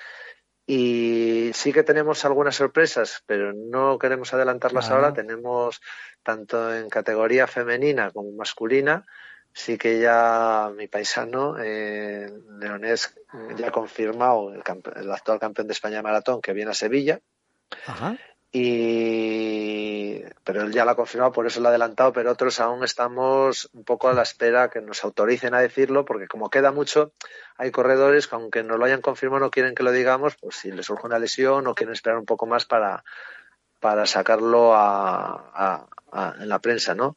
y 0.65 1.51
sí 1.53 1.73
que 1.73 1.83
tenemos 1.83 2.23
algunas 2.25 2.55
sorpresas, 2.55 3.23
pero 3.25 3.53
no 3.53 3.97
queremos 3.99 4.33
adelantarlas 4.33 4.89
ahora. 4.89 5.13
Tenemos 5.13 5.81
tanto 6.23 6.73
en 6.73 6.89
categoría 6.89 7.47
femenina 7.47 8.11
como 8.11 8.31
masculina. 8.31 9.05
Sí 9.53 9.77
que 9.77 9.99
ya 9.99 10.71
mi 10.75 10.87
paisano, 10.87 11.57
eh, 11.59 12.27
Leonés, 12.59 13.13
ya 13.55 13.67
ha 13.67 13.71
confirmado 13.71 14.51
el, 14.51 14.63
el, 14.95 15.11
actual 15.11 15.39
campeón 15.39 15.67
de 15.67 15.73
España 15.73 15.97
de 15.97 16.03
maratón 16.03 16.41
que 16.41 16.53
viene 16.53 16.71
a 16.71 16.75
Sevilla. 16.75 17.19
Ajá 17.85 18.17
y 18.53 20.23
pero 20.43 20.61
él 20.61 20.71
ya 20.71 20.85
lo 20.85 20.91
ha 20.91 20.95
confirmado, 20.95 21.31
por 21.31 21.47
eso 21.47 21.59
lo 21.59 21.67
ha 21.67 21.69
adelantado, 21.69 22.13
pero 22.13 22.31
otros 22.31 22.59
aún 22.59 22.83
estamos 22.83 23.69
un 23.73 23.83
poco 23.83 24.09
a 24.09 24.13
la 24.13 24.21
espera 24.21 24.69
que 24.69 24.81
nos 24.81 25.03
autoricen 25.03 25.53
a 25.53 25.59
decirlo, 25.59 26.05
porque 26.05 26.27
como 26.27 26.49
queda 26.49 26.71
mucho, 26.71 27.13
hay 27.57 27.71
corredores 27.71 28.27
que 28.27 28.35
aunque 28.35 28.63
nos 28.63 28.77
lo 28.77 28.85
hayan 28.85 29.01
confirmado 29.01 29.39
no 29.39 29.51
quieren 29.51 29.73
que 29.73 29.83
lo 29.83 29.91
digamos, 29.91 30.35
pues 30.35 30.57
si 30.57 30.71
les 30.71 30.85
surge 30.85 31.07
una 31.07 31.17
lesión 31.17 31.65
o 31.65 31.73
quieren 31.73 31.93
esperar 31.93 32.19
un 32.19 32.25
poco 32.25 32.45
más 32.45 32.65
para, 32.65 33.03
para 33.79 34.05
sacarlo 34.05 34.73
a, 34.75 35.87
en 36.39 36.47
la 36.47 36.59
prensa, 36.59 36.93
¿no? 36.93 37.15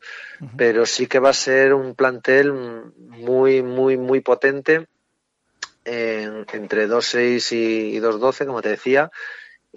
Pero 0.56 0.86
sí 0.86 1.06
que 1.06 1.18
va 1.18 1.30
a 1.30 1.34
ser 1.34 1.74
un 1.74 1.94
plantel 1.94 2.52
muy, 2.52 3.62
muy, 3.62 3.98
muy 3.98 4.20
potente 4.20 4.86
en, 5.84 6.46
entre 6.52 6.88
2.6 6.88 7.52
y 7.52 8.00
2.12, 8.00 8.46
como 8.46 8.62
te 8.62 8.70
decía, 8.70 9.10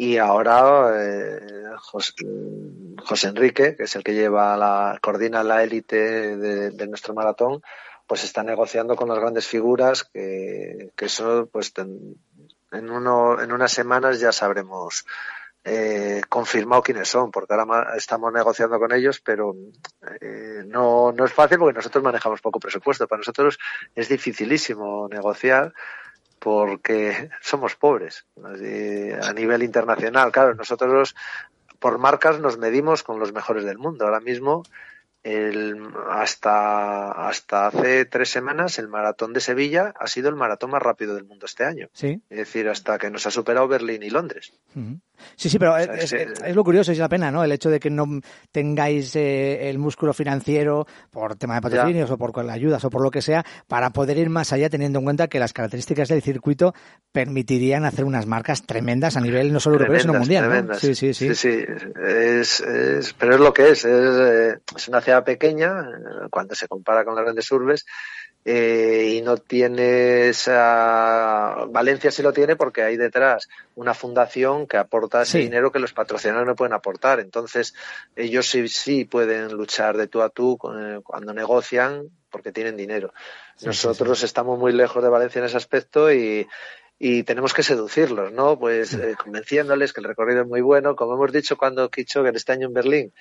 y 0.02 0.18
ahora 0.18 0.94
eh, 0.96 1.42
José, 1.82 3.28
Enrique, 3.28 3.76
que 3.76 3.84
es 3.84 3.96
el 3.98 4.02
que 4.02 4.14
lleva 4.14 4.56
la, 4.56 4.98
coordina 5.02 5.44
la 5.44 5.62
élite 5.62 6.38
de, 6.38 6.88
nuestro 6.88 7.14
maratón, 7.14 7.62
pues 8.08 8.24
está 8.24 8.42
negociando 8.42 8.96
con 8.96 9.10
las 9.10 9.20
grandes 9.20 9.46
figuras 9.46 10.06
que, 10.06 10.94
que 10.96 11.06
eso 11.08 11.50
pues 11.52 11.74
en 11.78 12.90
uno, 12.90 13.42
en 13.42 13.52
unas 13.52 13.74
semanas 13.74 14.22
ya 14.22 14.32
sabremos 14.32 15.06
eh, 15.66 16.22
confirmado 16.30 16.82
quiénes 16.82 17.10
son, 17.10 17.30
porque 17.30 17.54
ahora 17.54 17.98
estamos 17.98 18.32
negociando 18.32 18.80
con 18.80 18.94
ellos, 18.94 19.20
pero 19.20 19.54
eh, 20.22 20.64
no, 20.66 21.12
no 21.12 21.26
es 21.26 21.34
fácil 21.34 21.58
porque 21.58 21.76
nosotros 21.76 22.02
manejamos 22.02 22.40
poco 22.40 22.62
presupuesto. 22.62 23.06
Para 23.06 23.20
nosotros 23.20 23.60
es 23.94 24.08
dificilísimo 24.08 25.10
negociar 25.10 25.74
porque 26.40 27.30
somos 27.42 27.76
pobres 27.76 28.26
a 28.44 29.34
nivel 29.34 29.64
internacional. 29.64 30.32
Claro, 30.32 30.56
nosotros 30.56 31.16
por 31.80 31.98
marcas 31.98 32.40
nos 32.40 32.58
medimos 32.58 33.04
con 33.04 33.20
los 33.20 33.34
mejores 33.34 33.64
del 33.64 33.78
mundo. 33.78 34.06
Ahora 34.06 34.20
mismo, 34.20 34.64
el, 35.24 35.78
hasta, 36.10 37.12
hasta 37.28 37.68
hace 37.68 38.06
tres 38.06 38.30
semanas, 38.30 38.80
el 38.80 38.88
maratón 38.88 39.34
de 39.34 39.42
Sevilla 39.42 39.94
ha 40.00 40.08
sido 40.08 40.30
el 40.30 40.36
maratón 40.36 40.72
más 40.72 40.82
rápido 40.82 41.16
del 41.16 41.26
mundo 41.26 41.46
este 41.46 41.66
año. 41.66 41.90
Sí. 41.94 42.22
Es 42.30 42.38
decir, 42.38 42.70
hasta 42.70 42.98
que 42.98 43.10
nos 43.10 43.26
ha 43.26 43.32
superado 43.32 43.68
Berlín 43.68 44.04
y 44.04 44.10
Londres. 44.10 44.54
Sí, 45.36 45.50
sí, 45.50 45.60
pero 45.60 45.78
es, 45.78 46.14
lo 46.54 46.64
curioso, 46.64 46.92
es 46.92 46.98
la 46.98 47.10
pena, 47.10 47.32
¿no? 47.32 47.44
El 47.44 47.52
hecho 47.52 47.70
de 47.70 47.80
que 47.80 47.90
no 47.90 48.06
tengáis 48.52 49.16
eh, 49.16 49.70
el 49.70 49.78
músculo 49.78 50.14
financiero 50.14 50.86
por 51.12 51.36
tema 51.36 51.56
de 51.56 51.62
patrocinios 51.62 52.12
o 52.12 52.18
por 52.18 52.50
ayudas 52.50 52.84
o 52.84 52.90
por 52.90 53.02
lo 53.02 53.12
que 53.12 53.22
sea, 53.22 53.46
para 53.68 53.90
poder 53.92 54.18
ir 54.18 54.30
más 54.30 54.54
allá 54.54 54.70
teniendo 54.70 55.00
en 55.00 55.06
cuenta 55.06 55.28
que 55.28 55.40
las 55.40 55.54
características 55.54 56.08
del 56.10 56.22
circuito 56.22 56.74
permitirían 57.12 57.86
hacer 57.86 58.06
unas 58.06 58.26
marcas 58.26 58.66
tremendas 58.66 59.18
a 59.18 59.22
nivel 59.22 59.52
no 59.52 59.60
solo 59.60 59.78
europeo, 59.78 60.00
sino 60.00 60.14
mundial. 60.14 60.70
Sí, 60.80 60.96
sí, 60.96 61.14
sí. 61.14 61.36
sí, 61.36 61.66
Es, 62.06 62.64
pero 63.18 63.36
es 63.36 63.40
lo 63.40 63.54
que 63.54 63.70
es. 63.70 63.86
Es, 63.86 63.86
eh, 63.86 64.60
es 64.76 64.88
una 64.88 65.02
ciudad 65.02 65.24
pequeña 65.24 65.86
cuando 66.30 66.56
se 66.56 66.68
compara 66.68 67.04
con 67.04 67.16
las 67.16 67.24
grandes 67.24 67.52
urbes 67.52 67.86
eh, 68.46 69.16
y 69.16 69.22
no 69.22 69.38
tiene 69.38 70.30
esa. 70.30 71.66
Valencia 71.70 72.12
sí 72.12 72.24
lo 72.24 72.34
tiene 72.34 72.56
porque 72.56 72.84
hay 72.84 72.98
detrás 72.98 73.50
una 73.76 73.94
fundación 73.94 74.66
que 74.66 74.78
aporta 74.78 75.22
ese 75.22 75.40
dinero 75.40 75.72
que 75.72 75.80
los 75.80 75.94
patrocinadores 75.94 76.48
no 76.48 76.56
pueden 76.56 76.74
aportar. 76.74 77.20
Entonces, 77.20 77.76
ellos 78.16 78.48
sí, 78.48 78.68
sí 78.68 79.06
pueden 79.06 79.54
luchar 79.54 79.98
de 79.98 80.08
tú 80.08 80.22
a 80.22 80.30
tú 80.30 80.58
eh, 80.76 81.00
cuando 81.04 81.34
negocian 81.34 82.10
porque 82.30 82.52
tienen 82.52 82.78
dinero. 82.78 83.14
Nosotros 83.62 84.24
estamos 84.24 84.58
muy 84.58 84.72
lejos 84.72 85.04
de 85.04 85.10
Valencia 85.10 85.40
en 85.40 85.46
ese 85.46 85.58
aspecto 85.58 86.12
y, 86.14 86.48
y 86.98 87.24
tenemos 87.24 87.54
que 87.54 87.64
seducirlos, 87.64 88.32
¿no? 88.32 88.58
Pues 88.58 88.94
eh, 88.94 89.16
convenciéndoles 89.22 89.94
que 89.94 90.02
el 90.02 90.08
recorrido 90.08 90.42
es 90.42 90.48
muy 90.48 90.62
bueno. 90.62 90.96
Como 90.96 91.16
hemos 91.16 91.32
dicho 91.32 91.58
cuando 91.58 91.90
que 91.90 92.06
este 92.06 92.52
año 92.52 92.68
en 92.68 92.74
Berlín 92.74 93.14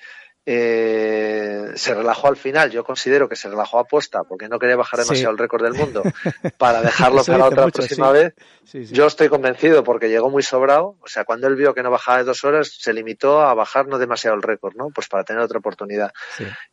eh, 0.45 1.73
se 1.75 1.93
relajó 1.93 2.27
al 2.27 2.37
final. 2.37 2.71
Yo 2.71 2.83
considero 2.83 3.29
que 3.29 3.35
se 3.35 3.49
relajó 3.49 3.79
a 3.79 3.85
posta 3.85 4.23
porque 4.23 4.47
no 4.47 4.59
quería 4.59 4.75
bajar 4.75 4.99
demasiado 4.99 5.31
el 5.31 5.37
récord 5.37 5.63
del 5.63 5.73
mundo 5.73 6.03
para 6.57 6.81
dejarlo 6.81 7.23
para 7.23 7.45
otra 7.45 7.67
próxima 7.67 8.11
vez. 8.11 8.33
Yo 8.73 9.07
estoy 9.07 9.29
convencido 9.29 9.83
porque 9.83 10.09
llegó 10.09 10.29
muy 10.29 10.43
sobrado. 10.43 10.95
O 11.01 11.07
sea, 11.07 11.25
cuando 11.25 11.47
él 11.47 11.55
vio 11.55 11.73
que 11.73 11.83
no 11.83 11.91
bajaba 11.91 12.19
de 12.19 12.23
dos 12.23 12.43
horas, 12.43 12.75
se 12.79 12.93
limitó 12.93 13.41
a 13.41 13.53
bajar 13.53 13.87
no 13.87 13.97
demasiado 13.97 14.35
el 14.35 14.43
récord, 14.43 14.75
¿no? 14.75 14.89
Pues 14.89 15.07
para 15.07 15.23
tener 15.23 15.41
otra 15.41 15.59
oportunidad. 15.59 16.11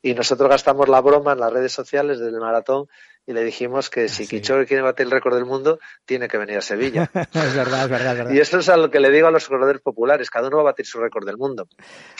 Y 0.02 0.14
nosotros 0.14 0.48
gastamos 0.48 0.88
la 0.88 1.00
broma 1.00 1.32
en 1.32 1.40
las 1.40 1.52
redes 1.52 1.72
sociales 1.72 2.18
del 2.18 2.38
maratón 2.38 2.86
y 3.26 3.32
le 3.32 3.42
dijimos 3.42 3.90
que 3.90 4.08
si 4.08 4.24
sí. 4.24 4.40
quiere 4.40 4.82
batir 4.82 5.06
el 5.06 5.10
récord 5.10 5.34
del 5.34 5.44
mundo, 5.44 5.80
tiene 6.04 6.28
que 6.28 6.38
venir 6.38 6.58
a 6.58 6.60
Sevilla. 6.60 7.10
es 7.14 7.54
verdad, 7.56 7.84
es 7.84 7.90
verdad, 7.90 8.12
es 8.12 8.18
verdad. 8.18 8.30
Y 8.32 8.38
eso 8.38 8.58
es 8.60 8.68
a 8.68 8.76
lo 8.76 8.88
que 8.90 9.00
le 9.00 9.10
digo 9.10 9.26
a 9.26 9.32
los 9.32 9.48
corredores 9.48 9.82
populares, 9.82 10.30
cada 10.30 10.46
uno 10.46 10.58
va 10.58 10.62
a 10.62 10.66
batir 10.66 10.86
su 10.86 11.00
récord 11.00 11.26
del 11.26 11.36
mundo. 11.36 11.68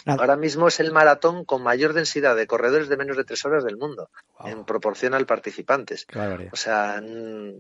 Nada. 0.04 0.20
Ahora 0.20 0.36
mismo 0.36 0.66
es 0.66 0.80
el 0.80 0.90
maratón 0.90 1.44
con 1.44 1.62
mayor 1.62 1.92
densidad 1.92 2.34
de 2.34 2.48
corredores 2.48 2.88
de 2.88 2.96
menos 2.96 3.16
de 3.16 3.24
tres 3.24 3.44
horas 3.44 3.64
del 3.64 3.76
mundo, 3.76 4.10
wow. 4.40 4.48
en 4.48 4.64
proporción 4.64 5.14
al 5.14 5.26
participantes. 5.26 6.06
O 6.50 6.56
sea, 6.56 7.00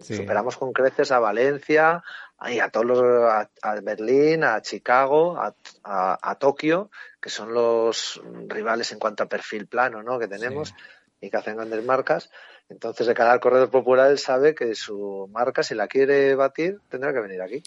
sí. 0.00 0.16
superamos 0.16 0.56
con 0.56 0.72
creces 0.72 1.12
a 1.12 1.20
Valencia, 1.20 2.02
y 2.50 2.58
a 2.58 2.68
todos 2.68 2.84
los, 2.84 3.00
a, 3.00 3.48
a 3.62 3.80
Berlín, 3.80 4.44
a 4.44 4.60
Chicago, 4.60 5.38
a, 5.38 5.54
a, 5.84 6.18
a, 6.20 6.34
Tokio, 6.34 6.90
que 7.18 7.30
son 7.30 7.54
los 7.54 8.20
rivales 8.48 8.92
en 8.92 8.98
cuanto 8.98 9.22
a 9.22 9.26
perfil 9.26 9.68
plano, 9.68 10.02
¿no? 10.02 10.18
Que 10.18 10.28
tenemos. 10.28 10.68
Sí 10.68 10.74
y 11.20 11.30
que 11.30 11.36
hacen 11.36 11.56
grandes 11.56 11.84
marcas. 11.84 12.30
Entonces, 12.68 13.06
de 13.06 13.14
cada 13.14 13.38
corredor 13.38 13.70
popular 13.70 14.10
él 14.10 14.18
sabe 14.18 14.54
que 14.54 14.74
su 14.74 15.28
marca, 15.32 15.62
si 15.62 15.76
la 15.76 15.86
quiere 15.86 16.34
batir, 16.34 16.80
tendrá 16.88 17.12
que 17.12 17.20
venir 17.20 17.40
aquí. 17.40 17.62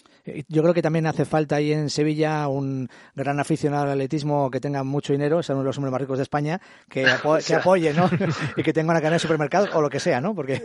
Yo 0.48 0.60
creo 0.62 0.74
que 0.74 0.82
también 0.82 1.06
hace 1.06 1.24
falta 1.24 1.56
ahí 1.56 1.72
en 1.72 1.88
Sevilla 1.88 2.46
un 2.48 2.88
gran 3.14 3.40
aficionado 3.40 3.84
al 3.84 3.92
atletismo 3.92 4.50
que 4.50 4.60
tenga 4.60 4.84
mucho 4.84 5.14
dinero, 5.14 5.42
sea 5.42 5.54
uno 5.54 5.62
de 5.62 5.68
los 5.68 5.78
hombres 5.78 5.92
más 5.92 6.02
ricos 6.02 6.18
de 6.18 6.24
España, 6.24 6.60
que, 6.88 7.06
apo 7.06 7.38
que 7.44 7.54
apoye, 7.54 7.94
¿no? 7.94 8.10
y 8.56 8.62
que 8.62 8.74
tenga 8.74 8.90
una 8.90 9.00
cadena 9.00 9.14
de 9.14 9.20
supermercados 9.20 9.70
o 9.72 9.80
lo 9.80 9.88
que 9.88 10.00
sea, 10.00 10.20
¿no? 10.20 10.34
Porque 10.34 10.62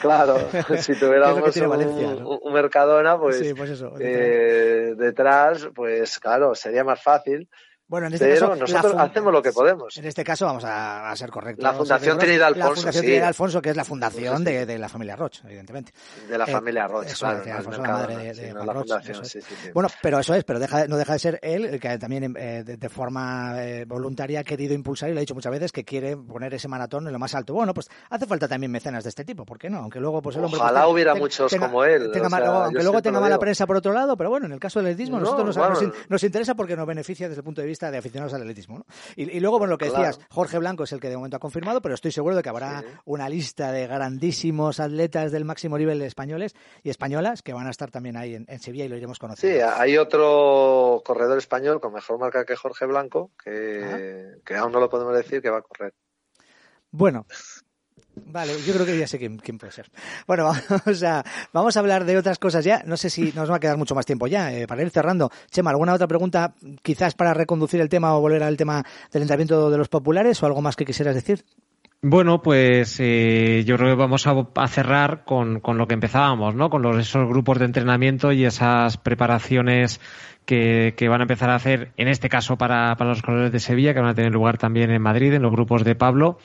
claro, 0.00 0.38
si 0.78 0.94
tuviéramos 0.94 1.54
un, 1.56 1.68
Valencia, 1.68 2.14
¿no? 2.14 2.38
un, 2.38 2.52
Mercadona, 2.54 3.18
pues, 3.18 3.38
sí, 3.38 3.52
pues 3.52 3.70
eso, 3.70 3.92
eh, 4.00 4.94
detrás, 4.96 5.68
pues 5.74 6.18
claro, 6.18 6.54
sería 6.54 6.82
más 6.82 7.02
fácil. 7.02 7.48
Bueno, 7.88 8.08
en 8.08 8.14
este 8.14 8.26
Pero 8.26 8.48
caso, 8.48 8.60
nosotros 8.60 8.94
hacemos 8.98 9.32
lo 9.32 9.40
que 9.40 9.52
podemos. 9.52 9.96
En 9.96 10.06
este 10.06 10.24
caso 10.24 10.44
vamos 10.44 10.64
a, 10.64 11.08
a 11.08 11.14
ser 11.14 11.30
correctos. 11.30 11.62
La 11.62 11.72
Fundación 11.72 12.18
Trinidad 12.18 12.48
Alfonso. 12.48 12.68
La 12.68 12.74
Fundación 12.74 12.92
sí. 12.92 13.06
Trinidad 13.06 13.28
Alfonso, 13.28 13.62
que 13.62 13.70
es 13.70 13.76
la 13.76 13.84
fundación 13.84 14.44
de, 14.44 14.66
de, 14.66 14.78
la 14.78 14.88
familia 14.88 15.14
Roche, 15.14 15.42
evidentemente. 15.44 15.92
De 16.28 16.36
la 16.36 16.46
familia 16.48 16.88
Roche, 16.88 17.12
eh, 17.12 17.14
claro. 17.16 17.42
Trinidad 17.42 17.54
no 17.54 17.58
Alfonso, 17.58 17.80
mercado, 17.82 18.02
la 18.02 18.06
madre 18.08 18.24
de, 18.24 18.28
de 18.28 18.48
sí, 18.48 18.54
la 18.54 18.72
Roche, 18.72 18.88
fundación, 18.88 19.22
es. 19.22 19.28
sí, 19.28 19.40
sí, 19.40 19.70
Bueno, 19.72 19.88
pero 20.02 20.18
eso 20.18 20.34
es, 20.34 20.42
pero 20.42 20.58
deja, 20.58 20.88
no 20.88 20.96
deja 20.96 21.12
de 21.12 21.18
ser 21.20 21.38
él 21.42 21.64
el 21.64 21.78
que 21.78 21.96
también 21.98 22.34
eh, 22.36 22.64
de, 22.64 22.76
de, 22.76 22.88
forma 22.88 23.62
eh, 23.62 23.84
voluntaria 23.84 24.40
ha 24.40 24.44
querido 24.44 24.74
impulsar 24.74 25.10
y 25.10 25.12
lo 25.12 25.18
ha 25.18 25.20
dicho 25.20 25.34
muchas 25.34 25.52
veces 25.52 25.70
que 25.70 25.84
quiere 25.84 26.16
poner 26.16 26.54
ese 26.54 26.66
maratón 26.66 27.06
en 27.06 27.12
lo 27.12 27.20
más 27.20 27.36
alto. 27.36 27.54
Bueno, 27.54 27.72
pues 27.72 27.88
hace 28.10 28.26
falta 28.26 28.48
también 28.48 28.72
mecenas 28.72 29.04
de 29.04 29.10
este 29.10 29.24
tipo, 29.24 29.44
¿por 29.44 29.60
qué 29.60 29.70
no? 29.70 29.78
Aunque 29.78 30.00
luego 30.00 30.20
pues 30.20 30.34
el 30.34 30.44
hombre 30.44 30.58
Ojalá 30.58 30.82
pues, 30.82 30.92
hubiera 30.92 31.12
tenga, 31.12 31.24
muchos 31.24 31.52
tenga, 31.52 31.66
como 31.66 31.84
él. 31.84 32.10
Tenga 32.10 32.26
o 32.26 32.30
sea, 32.30 32.64
aunque 32.64 32.82
luego 32.82 33.00
tenga 33.00 33.20
mala 33.20 33.38
prensa 33.38 33.64
por 33.64 33.76
otro 33.76 33.92
lado, 33.92 34.16
pero 34.16 34.28
bueno, 34.28 34.46
en 34.46 34.52
el 34.52 34.58
caso 34.58 34.82
del 34.82 34.96
no, 35.08 35.20
nosotros 35.20 35.56
nos, 36.08 36.24
interesa 36.24 36.56
porque 36.56 36.74
nos 36.74 36.86
beneficia 36.86 37.28
desde 37.28 37.40
el 37.40 37.44
punto 37.44 37.60
de 37.60 37.66
vista 37.66 37.75
de 37.78 37.98
aficionados 37.98 38.34
al 38.34 38.42
atletismo. 38.42 38.78
¿no? 38.78 38.86
Y, 39.14 39.30
y, 39.30 39.40
luego, 39.40 39.58
bueno, 39.58 39.72
lo 39.72 39.78
que 39.78 39.86
decías. 39.86 40.18
Jorge 40.30 40.58
Blanco 40.58 40.84
es 40.84 40.92
el 40.92 41.00
que 41.00 41.08
de 41.08 41.16
momento 41.16 41.36
ha 41.36 41.40
confirmado, 41.40 41.80
pero 41.82 41.94
estoy 41.94 42.12
seguro 42.12 42.34
de 42.34 42.42
que 42.42 42.48
habrá 42.48 42.80
sí. 42.80 42.86
una 43.04 43.28
lista 43.28 43.72
de 43.72 43.86
grandísimos 43.86 44.80
atletas 44.80 45.32
del 45.32 45.44
máximo 45.44 45.78
nivel 45.78 46.00
españoles 46.02 46.54
y 46.82 46.90
españolas 46.90 47.42
que 47.42 47.52
van 47.52 47.66
a 47.66 47.70
estar 47.70 47.90
también 47.90 48.16
ahí 48.16 48.34
en, 48.34 48.46
en 48.48 48.58
Sevilla 48.60 48.84
y 48.84 48.88
lo 48.88 48.96
iremos 48.96 49.18
conociendo. 49.18 49.58
Sí, 49.58 49.74
hay 49.76 49.98
otro 49.98 51.02
corredor 51.04 51.38
español 51.38 51.80
con 51.80 51.92
mejor 51.92 52.18
marca 52.18 52.44
que 52.44 52.56
Jorge 52.56 52.86
Blanco, 52.86 53.30
que, 53.42 54.36
que 54.44 54.54
aún 54.56 54.72
no 54.72 54.80
lo 54.80 54.88
podemos 54.88 55.14
decir, 55.14 55.42
que 55.42 55.50
va 55.50 55.58
a 55.58 55.62
correr. 55.62 55.92
Bueno, 56.90 57.26
Vale, 58.24 58.52
yo 58.66 58.72
creo 58.72 58.86
que 58.86 58.98
ya 58.98 59.06
sé 59.06 59.18
quién, 59.18 59.58
puede 59.58 59.72
ser. 59.72 59.90
Bueno, 60.26 60.50
vamos 61.52 61.76
a, 61.76 61.80
hablar 61.80 62.04
de 62.04 62.16
otras 62.16 62.38
cosas 62.38 62.64
ya. 62.64 62.82
No 62.86 62.96
sé 62.96 63.10
si 63.10 63.32
nos 63.32 63.50
va 63.50 63.56
a 63.56 63.60
quedar 63.60 63.76
mucho 63.76 63.94
más 63.94 64.06
tiempo 64.06 64.26
ya. 64.26 64.52
Eh, 64.52 64.66
para 64.66 64.82
ir 64.82 64.90
cerrando, 64.90 65.30
Chema, 65.50 65.70
¿alguna 65.70 65.92
otra 65.92 66.06
pregunta 66.06 66.54
quizás 66.82 67.14
para 67.14 67.34
reconducir 67.34 67.80
el 67.80 67.90
tema 67.90 68.16
o 68.16 68.20
volver 68.20 68.42
al 68.42 68.56
tema 68.56 68.84
del 69.12 69.22
entrenamiento 69.22 69.70
de 69.70 69.78
los 69.78 69.88
populares 69.88 70.42
o 70.42 70.46
algo 70.46 70.62
más 70.62 70.76
que 70.76 70.86
quisieras 70.86 71.14
decir? 71.14 71.44
Bueno, 72.02 72.40
pues 72.40 72.98
eh, 73.00 73.64
yo 73.66 73.76
creo 73.76 73.90
que 73.90 74.00
vamos 74.00 74.26
a, 74.26 74.68
cerrar 74.68 75.24
con, 75.24 75.60
lo 75.62 75.86
que 75.86 75.94
empezábamos, 75.94 76.54
¿no? 76.54 76.70
Con 76.70 76.82
los, 76.82 76.96
esos 76.98 77.28
grupos 77.28 77.58
de 77.58 77.64
entrenamiento 77.66 78.32
y 78.32 78.44
esas 78.44 78.96
preparaciones 78.96 80.00
que, 80.44 80.94
que, 80.96 81.08
van 81.08 81.20
a 81.20 81.24
empezar 81.24 81.50
a 81.50 81.56
hacer, 81.56 81.92
en 81.96 82.08
este 82.08 82.28
caso 82.28 82.56
para, 82.56 82.94
para 82.96 83.10
los 83.10 83.22
corredores 83.22 83.52
de 83.52 83.60
Sevilla, 83.60 83.92
que 83.92 84.00
van 84.00 84.10
a 84.10 84.14
tener 84.14 84.32
lugar 84.32 84.56
también 84.56 84.90
en 84.90 85.02
Madrid, 85.02 85.32
en 85.34 85.42
los 85.42 85.52
grupos 85.52 85.84
de 85.84 85.94
Pablo 85.96 86.38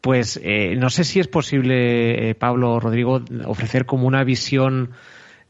pues 0.00 0.40
eh, 0.42 0.76
no 0.76 0.90
sé 0.90 1.04
si 1.04 1.20
es 1.20 1.28
posible, 1.28 2.30
eh, 2.30 2.34
Pablo 2.34 2.78
Rodrigo, 2.80 3.22
ofrecer 3.46 3.86
como 3.86 4.06
una 4.06 4.24
visión 4.24 4.90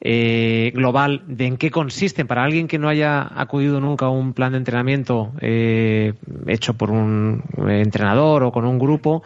eh, 0.00 0.70
global 0.74 1.22
de 1.26 1.46
en 1.46 1.56
qué 1.56 1.70
consisten 1.70 2.28
para 2.28 2.44
alguien 2.44 2.68
que 2.68 2.78
no 2.78 2.88
haya 2.88 3.28
acudido 3.34 3.80
nunca 3.80 4.06
a 4.06 4.10
un 4.10 4.32
plan 4.32 4.52
de 4.52 4.58
entrenamiento 4.58 5.32
eh, 5.40 6.14
hecho 6.46 6.74
por 6.74 6.92
un 6.92 7.42
entrenador 7.68 8.44
o 8.44 8.52
con 8.52 8.64
un 8.64 8.78
grupo. 8.78 9.22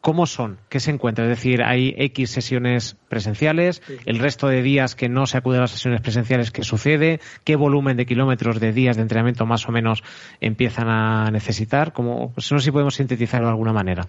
¿Cómo 0.00 0.26
son? 0.26 0.58
¿Qué 0.68 0.80
se 0.80 0.90
encuentra? 0.90 1.24
Es 1.24 1.30
decir, 1.30 1.62
hay 1.62 1.94
X 1.96 2.30
sesiones 2.30 2.96
presenciales, 3.08 3.80
sí. 3.86 3.94
el 4.04 4.18
resto 4.18 4.48
de 4.48 4.60
días 4.60 4.96
que 4.96 5.08
no 5.08 5.26
se 5.26 5.38
acude 5.38 5.58
a 5.58 5.60
las 5.60 5.70
sesiones 5.70 6.00
presenciales, 6.00 6.50
¿qué 6.50 6.64
sucede? 6.64 7.20
¿Qué 7.44 7.54
volumen 7.54 7.96
de 7.96 8.04
kilómetros 8.04 8.58
de 8.58 8.72
días 8.72 8.96
de 8.96 9.02
entrenamiento 9.02 9.46
más 9.46 9.68
o 9.68 9.70
menos 9.70 10.02
empiezan 10.40 10.88
a 10.88 11.30
necesitar? 11.30 11.92
Como, 11.92 12.32
pues 12.32 12.50
no 12.50 12.58
sé 12.58 12.64
si 12.64 12.70
podemos 12.72 12.96
sintetizarlo 12.96 13.46
de 13.46 13.52
alguna 13.52 13.72
manera. 13.72 14.08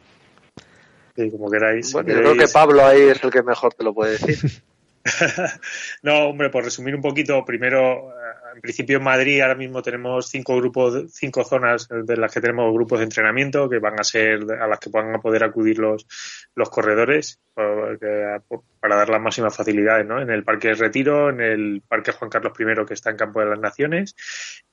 Sí, 1.15 1.31
como 1.31 1.49
queráis. 1.49 1.91
Bueno, 1.93 2.09
yo 2.09 2.19
creo 2.19 2.35
que 2.35 2.47
Pablo 2.51 2.85
ahí 2.85 3.01
es 3.01 3.23
el 3.23 3.31
que 3.31 3.43
mejor 3.43 3.73
te 3.73 3.83
lo 3.83 3.93
puede 3.93 4.13
decir. 4.13 4.63
no, 6.03 6.29
hombre, 6.29 6.49
por 6.49 6.63
resumir 6.63 6.95
un 6.95 7.01
poquito, 7.01 7.43
primero, 7.43 8.13
en 8.55 8.61
principio 8.61 8.97
en 8.97 9.03
Madrid 9.03 9.41
ahora 9.41 9.55
mismo 9.55 9.81
tenemos 9.81 10.29
cinco 10.29 10.55
grupos, 10.57 11.11
cinco 11.13 11.43
zonas 11.43 11.87
de 11.89 12.17
las 12.17 12.31
que 12.31 12.41
tenemos 12.41 12.73
grupos 12.73 12.99
de 12.99 13.05
entrenamiento 13.05 13.69
que 13.69 13.79
van 13.79 13.99
a 13.99 14.03
ser 14.03 14.39
a 14.59 14.67
las 14.67 14.79
que 14.79 14.89
van 14.89 15.13
a 15.13 15.19
poder 15.19 15.43
acudir 15.43 15.79
los, 15.79 16.05
los 16.55 16.69
corredores 16.69 17.39
para 17.53 18.95
dar 18.95 19.09
las 19.09 19.21
máximas 19.21 19.55
facilidades, 19.55 20.05
¿no? 20.05 20.21
En 20.21 20.29
el 20.29 20.43
Parque 20.43 20.73
Retiro, 20.73 21.29
en 21.29 21.41
el 21.41 21.81
Parque 21.87 22.11
Juan 22.11 22.29
Carlos 22.29 22.53
I 22.59 22.85
que 22.85 22.93
está 22.93 23.11
en 23.11 23.17
Campo 23.17 23.39
de 23.39 23.47
las 23.47 23.59
Naciones, 23.59 24.15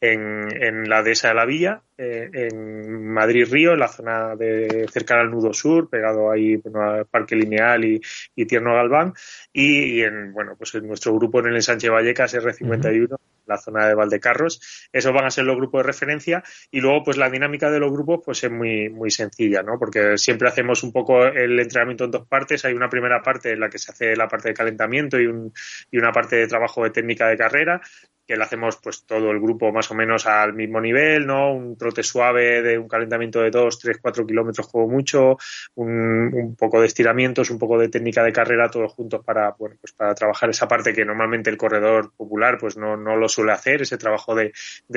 en, 0.01 0.89
la 0.89 1.03
Dehesa 1.03 1.29
de 1.29 1.35
la 1.35 1.45
Villa, 1.45 1.83
eh, 1.99 2.31
en 2.33 3.07
Madrid 3.13 3.47
Río, 3.51 3.73
en 3.73 3.81
la 3.81 3.89
zona 3.89 4.37
de 4.37 4.87
cercana 4.91 5.23
al 5.23 5.31
Nudo 5.31 5.53
Sur, 5.53 5.89
pegado 5.89 6.31
ahí 6.31 6.61
al 6.75 7.07
Parque 7.07 7.37
Lineal 7.37 7.85
y, 7.85 8.47
Tierno 8.47 8.75
Galván, 8.75 9.15
y, 9.53 10.03
en 10.03 10.33
bueno 10.33 10.57
pues 10.57 10.75
en 10.75 10.87
nuestro 10.87 11.15
grupo 11.15 11.41
en 11.41 11.47
el 11.47 11.57
Ensanche 11.57 11.91
Vallecas 11.91 12.35
R51. 12.35 13.11
Uh 13.11 13.15
-huh 13.15 13.40
la 13.51 13.59
zona 13.59 13.87
de 13.87 13.95
Valdecarros. 13.95 14.89
Esos 14.93 15.13
van 15.13 15.27
a 15.27 15.31
ser 15.31 15.45
los 15.45 15.57
grupos 15.57 15.81
de 15.81 15.87
referencia 15.87 16.43
y 16.71 16.81
luego 16.81 17.05
pues 17.05 17.17
la 17.17 17.29
dinámica 17.29 17.71
de 17.71 17.81
los 17.81 17.93
grupos 17.93 18.21
pues 18.25 18.43
es 18.45 18.51
muy 18.51 18.89
muy 18.89 19.11
sencilla, 19.11 19.63
¿no? 19.63 19.79
Porque 19.79 20.17
siempre 20.17 20.49
hacemos 20.49 20.83
un 20.83 20.93
poco 20.93 21.25
el 21.25 21.59
entrenamiento 21.59 22.05
en 22.05 22.11
dos 22.11 22.27
partes. 22.27 22.65
Hay 22.65 22.73
una 22.73 22.89
primera 22.89 23.23
parte 23.23 23.53
en 23.53 23.61
la 23.61 23.69
que 23.69 23.79
se 23.79 23.93
hace 23.93 24.17
la 24.17 24.29
parte 24.29 24.49
de 24.49 24.55
calentamiento 24.55 25.21
y, 25.21 25.27
un, 25.27 25.53
y 25.91 25.99
una 25.99 26.13
parte 26.13 26.37
de 26.37 26.47
trabajo 26.47 26.85
de 26.85 26.91
técnica 26.91 27.29
de 27.29 27.37
carrera 27.37 27.81
que 28.31 28.37
le 28.37 28.45
hacemos 28.45 28.77
pues 28.77 29.05
todo 29.07 29.33
el 29.33 29.41
grupo 29.41 29.73
más 29.73 29.91
o 29.91 29.95
menos 29.97 30.25
al 30.25 30.55
mismo 30.55 30.81
nivel, 30.81 31.27
¿no? 31.27 31.53
Un 31.53 31.77
trote 31.77 32.05
suave 32.05 32.63
de 32.63 32.79
un 32.79 32.87
calentamiento 32.87 33.41
de 33.41 33.51
2, 33.51 33.77
3, 33.81 33.99
4 34.01 34.25
kilómetros 34.25 34.69
como 34.69 34.87
mucho, 34.87 35.37
un, 35.75 36.33
un, 36.33 36.55
poco 36.55 36.81
de 36.81 36.87
estiramientos, 36.87 37.51
un 37.51 37.59
poco 37.59 37.77
de 37.77 37.89
técnica 37.89 38.23
de 38.23 38.33
carrera, 38.33 38.71
todos 38.71 38.93
juntos 38.93 39.25
para, 39.25 39.57
bueno, 39.59 39.75
pues 39.81 39.93
para 39.95 40.15
trabajar 40.15 40.49
esa 40.49 40.69
parte 40.69 40.93
que 40.93 41.05
normalmente 41.05 41.51
el 41.51 41.57
corredor 41.57 42.13
popular 42.17 42.57
pues 42.61 42.77
no, 42.77 42.97
no 42.97 43.17
lo 43.17 43.29
suele 43.29 43.40
hacer, 43.49 43.83
ese 43.83 43.97
trabajo 43.97 44.35
de, 44.35 44.53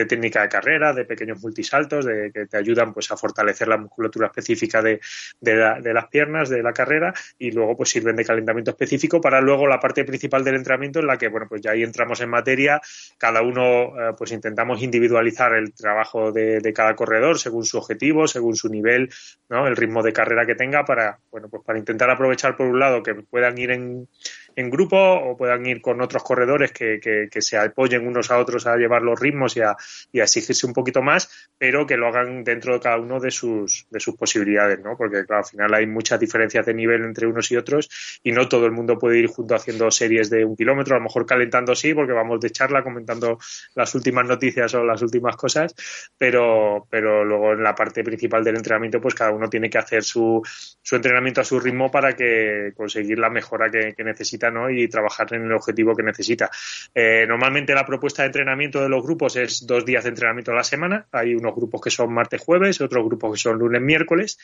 técnica 0.08 0.42
de 0.42 0.50
carrera, 0.50 0.94
de 0.94 1.06
pequeños 1.06 1.42
multisaltos, 1.42 2.06
de, 2.06 2.32
que 2.34 2.48
te 2.48 2.58
ayudan 2.58 2.94
pues 2.94 3.12
a 3.12 3.18
fortalecer 3.18 3.68
la 3.68 3.78
musculatura 3.78 4.28
específica 4.28 4.82
de, 4.82 5.00
de, 5.40 5.56
la, 5.56 5.80
de 5.80 5.94
las 5.94 6.08
piernas, 6.08 6.50
de 6.50 6.62
la 6.62 6.74
carrera, 6.74 7.14
y 7.38 7.52
luego 7.52 7.78
pues 7.78 7.90
sirven 7.90 8.16
de 8.16 8.26
calentamiento 8.26 8.72
específico 8.72 9.22
para 9.22 9.40
luego 9.40 9.68
la 9.68 9.80
parte 9.80 10.04
principal 10.04 10.44
del 10.44 10.56
entrenamiento 10.56 11.00
en 11.00 11.08
la 11.08 11.18
que, 11.18 11.30
bueno, 11.30 11.48
pues 11.48 11.62
ya 11.62 11.72
ahí 11.72 11.84
entramos 11.84 12.20
en 12.22 12.30
materia, 12.30 12.82
cada 13.18 13.42
uno 13.42 13.94
eh, 14.00 14.14
pues 14.18 14.32
intentamos 14.32 14.82
individualizar 14.82 15.54
el 15.54 15.74
trabajo 15.74 16.32
de, 16.32 16.60
de, 16.60 16.74
cada 16.74 16.96
corredor 16.96 17.40
según 17.40 17.64
su 17.64 17.78
objetivo, 17.78 18.28
según 18.28 18.56
su 18.56 18.70
nivel, 18.70 19.10
¿no? 19.50 19.68
el 19.68 19.76
ritmo 19.76 20.02
de 20.02 20.12
carrera 20.12 20.46
que 20.46 20.56
tenga 20.56 20.84
para, 20.84 21.20
bueno, 21.32 21.48
pues 21.50 21.64
para 21.64 21.80
intentar 21.80 22.10
aprovechar 22.10 22.58
por 22.58 22.68
un 22.68 22.80
lado 22.80 23.04
que 23.04 23.14
puedan 23.16 23.58
ir 23.58 23.72
en, 23.72 24.08
en 24.56 24.70
grupo 24.70 24.98
o 24.98 25.38
puedan 25.38 25.66
ir 25.66 25.82
con 25.82 26.02
otros 26.02 26.24
corredores 26.24 26.72
que, 26.72 27.00
que, 27.00 27.42
se 27.42 27.58
apoyen 27.58 28.08
unos 28.08 28.32
a 28.32 28.38
otros 28.38 28.66
a 28.68 28.76
llevar 28.76 29.02
los 29.02 29.20
ritmos 29.20 29.58
y 29.58 29.62
a, 29.62 29.76
y 30.12 30.20
a, 30.20 30.24
exigirse 30.24 30.66
un 30.66 30.74
poquito 30.74 31.02
más, 31.02 31.50
pero 31.58 31.86
que 31.86 31.98
lo 31.98 32.08
hagan 32.08 32.44
dentro 32.44 32.74
de 32.74 32.80
cada 32.80 32.98
uno 32.98 33.20
de 33.20 33.32
sus, 33.32 33.86
de 33.90 34.00
sus 34.00 34.16
posibilidades, 34.16 34.80
¿no? 34.80 34.96
Porque 34.98 35.26
claro, 35.26 35.44
al 35.44 35.50
final 35.50 35.74
hay 35.74 35.88
muchas 35.88 36.20
diferencias 36.20 36.66
de 36.66 36.74
nivel 36.74 37.04
entre 37.04 37.28
unos 37.28 37.52
y 37.52 37.58
otros 37.58 38.20
y 38.24 38.32
no 38.32 38.48
todo 38.48 38.66
el 38.66 38.72
mundo 38.72 38.98
puede 38.98 39.20
ir 39.20 39.28
junto 39.28 39.56
haciendo 39.56 39.90
series 39.92 40.30
de 40.30 40.46
un 40.46 40.56
kilómetro, 40.56 40.96
a 40.96 41.00
lo 41.00 41.04
mejor 41.04 41.26
calentando 41.26 41.76
sí, 41.76 41.94
porque 41.94 42.14
vamos 42.14 42.40
de 42.40 42.52
charla 42.52 42.84
comentando 42.84 43.38
las 43.76 43.94
últimas 43.96 44.26
noticias 44.26 44.74
o 44.76 44.84
las 44.84 45.02
últimas 45.02 45.36
cosas, 45.36 45.76
pero, 46.18 46.88
pero 46.90 47.26
luego 47.26 47.54
en 47.54 47.64
la 47.64 47.76
parte 47.76 48.04
principal 48.04 48.44
del 48.44 48.56
entrenamiento, 48.56 49.02
pues 49.02 49.16
cada 49.16 49.32
uno 49.32 49.50
tiene 49.50 49.70
que 49.70 49.78
hacer 49.78 50.04
su, 50.04 50.42
su 50.82 50.96
entrenamiento 50.96 51.42
a 51.42 51.44
su 51.44 51.60
ritmo 51.60 51.92
para 51.92 52.14
que 52.14 52.72
conseguir 52.76 53.20
la 53.20 53.30
mejora 53.30 53.70
que 53.70 54.04
necesita 54.04 54.43
y 54.72 54.88
trabajar 54.88 55.34
en 55.34 55.44
el 55.44 55.52
objetivo 55.52 55.96
que 55.96 56.04
necesita. 56.04 56.50
Eh, 56.94 57.26
normalmente 57.28 57.74
la 57.74 57.86
propuesta 57.86 58.24
de 58.24 58.28
entrenamiento 58.28 58.82
de 58.82 58.90
los 58.90 59.04
grupos 59.04 59.36
es 59.36 59.66
dos 59.66 59.86
días 59.86 60.04
de 60.04 60.10
entrenamiento 60.10 60.52
a 60.52 60.56
la 60.56 60.64
semana. 60.64 61.08
Hay 61.12 61.36
unos 61.36 61.56
grupos 61.56 61.82
que 61.82 61.90
son 61.90 62.14
martes-jueves, 62.14 62.82
otros 62.82 63.06
grupos 63.06 63.34
que 63.34 63.40
son 63.40 63.58
lunes-miércoles 63.58 64.38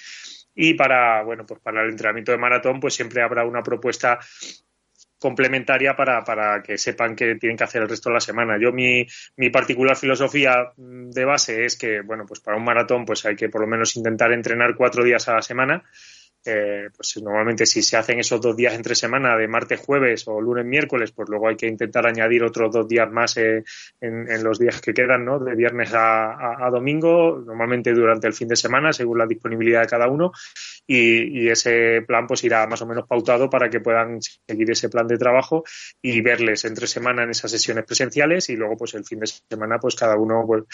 y 0.56 0.74
para, 0.74 1.24
bueno, 1.24 1.45
pues 1.45 1.60
para 1.60 1.84
el 1.84 1.91
entrenamiento 1.91 2.32
de 2.32 2.38
maratón, 2.38 2.80
pues 2.80 2.93
siempre 2.93 3.22
habrá 3.22 3.45
una 3.45 3.64
propuesta 3.64 4.20
complementaria 5.20 5.95
para, 5.95 6.24
para 6.24 6.64
que 6.64 6.78
sepan 6.78 7.16
que 7.16 7.36
tienen 7.36 7.58
que 7.58 7.66
hacer 7.66 7.82
el 7.82 7.89
resto 7.89 8.10
de 8.10 8.14
la 8.16 8.22
semana. 8.22 8.58
Yo 8.60 8.72
mi, 8.72 9.06
mi 9.36 9.50
particular 9.50 9.95
filosofía 9.95 10.72
de 10.78 11.26
base 11.26 11.66
es 11.66 11.78
que, 11.78 12.02
bueno, 12.02 12.26
pues 12.26 12.39
para 12.39 12.58
un 12.58 12.64
maratón 12.64 13.06
pues 13.06 13.26
hay 13.26 13.36
que 13.36 13.50
por 13.50 13.62
lo 13.62 13.68
menos 13.68 13.95
intentar 13.97 14.32
entrenar 14.32 14.76
cuatro 14.76 15.04
días 15.04 15.28
a 15.28 15.36
la 15.36 15.41
semana 15.41 15.84
eh, 16.46 16.88
pues 16.96 17.22
normalmente 17.22 17.66
si 17.66 17.82
se 17.82 17.98
hacen 17.98 18.20
esos 18.20 18.40
dos 18.40 18.56
días 18.56 18.74
entre 18.74 18.96
semana, 18.96 19.36
de 19.36 19.48
martes, 19.48 19.82
jueves 19.82 20.26
o 20.28 20.40
lunes, 20.40 20.66
miércoles, 20.66 21.12
pues 21.12 21.28
luego 21.28 21.50
hay 21.50 21.58
que 21.58 21.68
intentar 21.68 22.08
añadir 22.08 22.44
otros 22.44 22.72
dos 22.72 22.88
días 22.88 23.12
más 23.12 23.36
eh, 23.38 23.64
en, 24.00 24.44
los 24.44 24.58
días 24.58 24.80
que 24.80 24.94
quedan, 24.94 25.26
¿no? 25.26 25.40
De 25.40 25.54
viernes 25.54 25.92
a, 25.94 26.70
domingo, 26.72 27.44
normalmente 27.46 27.92
durante 27.94 28.28
el 28.28 28.34
fin 28.34 28.48
de 28.48 28.56
semana, 28.56 28.94
según 28.94 29.18
la 29.18 29.26
disponibilidad 29.26 29.82
de 29.82 29.88
cada 29.88 30.08
uno. 30.08 30.32
Y, 30.88 31.50
ese 31.50 32.04
plan 32.06 32.28
pues 32.28 32.44
irá 32.44 32.68
más 32.68 32.82
o 32.84 32.86
menos 32.86 33.08
pautado 33.08 33.50
para 33.50 33.70
que 33.70 33.80
puedan 33.80 34.20
seguir 34.22 34.70
ese 34.70 34.88
plan 34.88 35.08
de 35.08 35.18
trabajo 35.18 35.64
y 36.00 36.22
verles 36.22 36.64
entre 36.66 36.86
semana 36.86 37.24
en 37.24 37.32
esas 37.32 37.50
sesiones 37.50 37.86
presenciales 37.86 38.50
y 38.50 38.56
luego 38.56 38.78
pues 38.78 38.94
el 38.94 39.04
fin 39.04 39.20
de 39.20 39.28
semana 39.28 39.80
pues 39.80 39.96
cada 39.96 40.16
uno 40.16 40.44
pues 40.46 40.66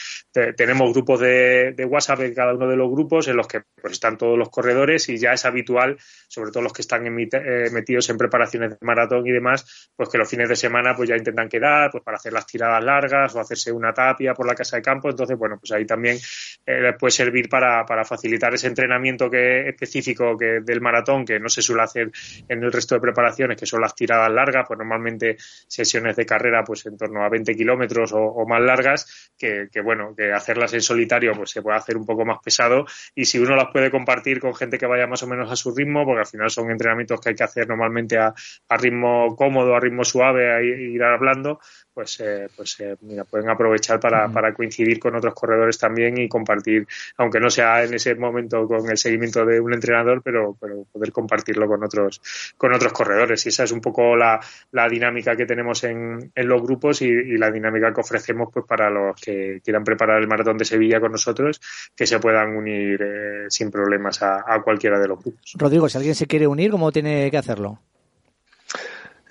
tenemos 0.57 0.91
grupos 0.91 1.22
de, 1.22 1.74
de, 1.74 1.86
WhatsApp 1.86 2.22
en 2.22 2.34
cada 2.34 2.53
uno 2.53 2.68
de 2.68 2.76
los 2.76 2.91
grupos 2.91 3.30
en 3.30 3.38
los 3.38 3.47
que 3.47 3.61
pues 3.82 3.93
están 3.93 4.18
todos 4.18 4.38
los 4.38 4.49
corredores 4.49 5.07
y 5.07 5.18
ya 5.18 5.32
esa 5.32 5.51
habitual, 5.55 5.97
sobre 6.27 6.51
todo 6.51 6.63
los 6.63 6.73
que 6.73 6.81
están 6.81 7.05
eh, 7.07 7.69
metidos 7.71 8.09
en 8.09 8.17
preparaciones 8.17 8.71
de 8.71 8.77
maratón 8.81 9.25
y 9.25 9.31
demás, 9.31 9.89
pues 9.95 10.09
que 10.09 10.17
los 10.17 10.29
fines 10.29 10.49
de 10.49 10.55
semana 10.55 10.93
pues 10.95 11.09
ya 11.09 11.15
intentan 11.15 11.47
quedar 11.47 11.89
pues 11.91 12.03
para 12.03 12.17
hacer 12.17 12.33
las 12.33 12.45
tiradas 12.45 12.83
largas 12.83 13.33
o 13.35 13.39
hacerse 13.39 13.71
una 13.71 13.93
tapia 13.93 14.33
por 14.33 14.45
la 14.45 14.53
casa 14.53 14.77
de 14.77 14.81
campo. 14.81 15.09
Entonces, 15.09 15.37
bueno, 15.37 15.57
pues 15.57 15.71
ahí 15.71 15.85
también 15.85 16.17
eh, 16.65 16.93
puede 16.99 17.11
servir 17.11 17.49
para, 17.49 17.85
para 17.85 18.03
facilitar 18.03 18.53
ese 18.53 18.67
entrenamiento 18.67 19.29
que 19.29 19.69
específico 19.69 20.37
que 20.37 20.61
del 20.61 20.81
maratón 20.81 21.25
que 21.25 21.39
no 21.39 21.49
se 21.49 21.61
suele 21.61 21.83
hacer 21.83 22.11
en 22.47 22.63
el 22.63 22.71
resto 22.71 22.95
de 22.95 23.01
preparaciones, 23.01 23.57
que 23.57 23.65
son 23.65 23.81
las 23.81 23.95
tiradas 23.95 24.31
largas, 24.31 24.65
pues 24.67 24.77
normalmente 24.77 25.37
sesiones 25.39 26.15
de 26.15 26.25
carrera 26.25 26.63
pues 26.63 26.85
en 26.85 26.97
torno 26.97 27.23
a 27.23 27.29
20 27.29 27.55
kilómetros 27.55 28.11
o, 28.13 28.45
más 28.45 28.61
largas, 28.61 29.31
que, 29.37 29.67
que, 29.71 29.81
bueno, 29.81 30.13
que 30.15 30.31
hacerlas 30.31 30.73
en 30.73 30.81
solitario 30.81 31.33
pues 31.33 31.51
se 31.51 31.61
puede 31.61 31.77
hacer 31.77 31.97
un 31.97 32.05
poco 32.05 32.25
más 32.25 32.39
pesado 32.43 32.85
y 33.13 33.25
si 33.25 33.39
uno 33.39 33.55
las 33.55 33.69
puede 33.71 33.91
compartir 33.91 34.39
con 34.39 34.55
gente 34.55 34.77
que 34.77 34.85
vaya 34.85 35.07
más 35.07 35.23
o 35.23 35.27
menos 35.27 35.44
a 35.51 35.55
su 35.55 35.73
ritmo, 35.73 36.05
porque 36.05 36.21
al 36.21 36.27
final 36.27 36.49
son 36.49 36.71
entrenamientos 36.71 37.19
que 37.19 37.29
hay 37.29 37.35
que 37.35 37.43
hacer 37.43 37.67
normalmente 37.67 38.17
a, 38.17 38.33
ritmo 38.77 39.35
cómodo, 39.35 39.75
a 39.75 39.79
ritmo 39.79 40.03
suave, 40.03 40.53
a 40.53 40.61
ir 40.61 41.01
hablando, 41.03 41.59
pues, 41.95 42.19
eh, 42.19 42.49
pues 42.53 42.77
eh, 42.81 42.97
mira, 43.01 43.23
pueden 43.23 43.49
aprovechar 43.49 44.01
para, 44.01 44.27
para, 44.27 44.53
coincidir 44.53 44.99
con 44.99 45.15
otros 45.15 45.33
corredores 45.33 45.79
también 45.79 46.17
y 46.17 46.27
compartir, 46.27 46.85
aunque 47.17 47.39
no 47.39 47.49
sea 47.49 47.85
en 47.85 47.93
ese 47.93 48.13
momento 48.15 48.67
con 48.67 48.89
el 48.89 48.97
seguimiento 48.97 49.45
de 49.45 49.61
un 49.61 49.73
entrenador, 49.73 50.21
pero, 50.21 50.57
pero 50.59 50.83
poder 50.91 51.13
compartirlo 51.13 51.67
con 51.67 51.83
otros, 51.85 52.21
con 52.57 52.73
otros 52.73 52.91
corredores. 52.91 53.45
Y 53.45 53.49
esa 53.49 53.63
es 53.63 53.71
un 53.71 53.79
poco 53.79 54.17
la, 54.17 54.41
la 54.73 54.89
dinámica 54.89 55.37
que 55.37 55.45
tenemos 55.45 55.85
en, 55.85 56.31
en 56.35 56.47
los 56.47 56.61
grupos 56.61 57.01
y, 57.01 57.37
la 57.37 57.49
dinámica 57.49 57.93
que 57.93 58.01
ofrecemos 58.01 58.49
pues 58.53 58.65
para 58.65 58.89
los 58.89 59.19
que 59.19 59.61
quieran 59.63 59.83
preparar 59.83 60.21
el 60.21 60.27
maratón 60.27 60.57
de 60.57 60.65
Sevilla 60.65 60.99
con 60.99 61.13
nosotros, 61.13 61.61
que 61.95 62.05
se 62.05 62.19
puedan 62.19 62.57
unir 62.57 63.01
eh, 63.01 63.45
sin 63.47 63.71
problemas 63.71 64.21
a, 64.21 64.43
a 64.45 64.61
cualquiera 64.61 64.99
de 64.99 65.07
los 65.07 65.19
grupos. 65.23 65.53
Rodrigo, 65.57 65.87
si 65.87 65.97
alguien 65.97 66.15
se 66.15 66.27
quiere 66.27 66.45
unir, 66.45 66.71
¿cómo 66.71 66.91
tiene 66.91 67.31
que 67.31 67.37
hacerlo? 67.37 67.79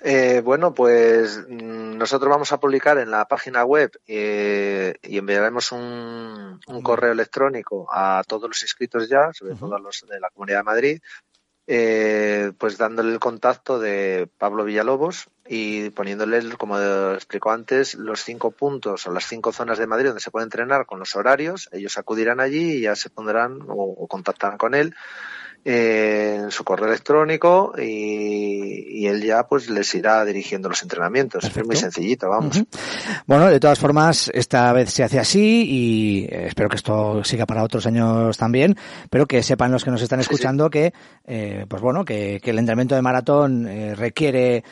Eh, 0.07 0.41
bueno, 0.41 0.71
pues 0.71 1.43
mm, 1.49 1.97
nosotros 1.97 2.29
vamos 2.29 2.51
a 2.51 2.59
publicar 2.59 2.99
en 2.99 3.09
la 3.09 3.25
página 3.25 3.65
web 3.65 3.89
eh, 4.05 4.93
y 5.01 5.17
enviaremos 5.17 5.71
un, 5.71 6.59
correo 6.83 7.11
electrónico 7.11 7.87
a 7.91 8.21
todos 8.27 8.47
los 8.47 8.61
inscritos 8.61 9.09
ya, 9.09 9.33
sobre 9.33 9.55
todo 9.55 9.75
a 9.75 9.79
los 9.79 10.05
de 10.07 10.19
la 10.19 10.29
Comunidad 10.29 10.59
de 10.59 10.63
Madrid, 10.63 11.01
eh, 11.65 12.51
pues 12.59 12.77
dándole 12.77 13.13
el 13.13 13.19
contacto 13.19 13.79
de 13.79 14.29
Pablo 14.37 14.63
Villalobos 14.63 15.25
y 15.47 15.89
poniéndole, 15.89 16.55
como 16.55 16.79
explicó 16.79 17.49
antes, 17.49 17.95
los 17.95 18.21
cinco 18.23 18.51
puntos 18.51 19.07
o 19.07 19.11
las 19.11 19.25
cinco 19.25 19.51
zonas 19.51 19.79
de 19.79 19.87
Madrid 19.87 20.09
donde 20.09 20.21
se 20.21 20.29
puede 20.29 20.43
entrenar 20.43 20.85
con 20.85 20.99
los 20.99 21.15
horarios. 21.15 21.67
Ellos 21.71 21.97
acudirán 21.97 22.39
allí 22.39 22.73
y 22.73 22.81
ya 22.81 22.95
se 22.95 23.09
pondrán 23.09 23.57
o 23.67 24.05
contactarán 24.07 24.59
con 24.59 24.75
él 24.75 24.93
en 25.67 26.51
su 26.51 26.63
correo 26.63 26.87
electrónico 26.87 27.73
y, 27.75 29.07
él 29.07 29.23
ya 29.23 29.47
pues 29.47 29.69
les 29.69 29.93
irá 29.93 30.23
dirigiendo 30.25 30.69
los 30.69 30.81
entrenamientos. 30.81 31.43
Es 31.43 31.65
muy 31.65 31.75
sencillito, 31.75 32.29
vamos. 32.29 32.63
Bueno, 33.27 33.47
de 33.47 33.59
todas 33.59 33.77
formas, 33.77 34.31
esta 34.33 34.71
vez 34.73 34.91
se 34.91 35.03
hace 35.03 35.19
así 35.19 35.65
y 35.67 36.25
eh, 36.25 36.47
espero 36.47 36.69
que 36.69 36.75
esto 36.75 37.23
siga 37.23 37.45
para 37.45 37.63
otros 37.63 37.85
años 37.85 38.35
también, 38.37 38.75
pero 39.09 39.27
que 39.27 39.43
sepan 39.43 39.71
los 39.71 39.83
que 39.83 39.91
nos 39.91 40.01
están 40.01 40.19
escuchando 40.19 40.69
que, 40.71 40.93
eh, 41.25 41.65
pues 41.67 41.81
bueno, 41.81 42.03
que, 42.05 42.41
el 42.43 42.59
entrenamiento 42.59 42.95
de 42.95 43.01
maratón 43.01 43.67
eh, 43.67 43.95
requiere 43.95 44.63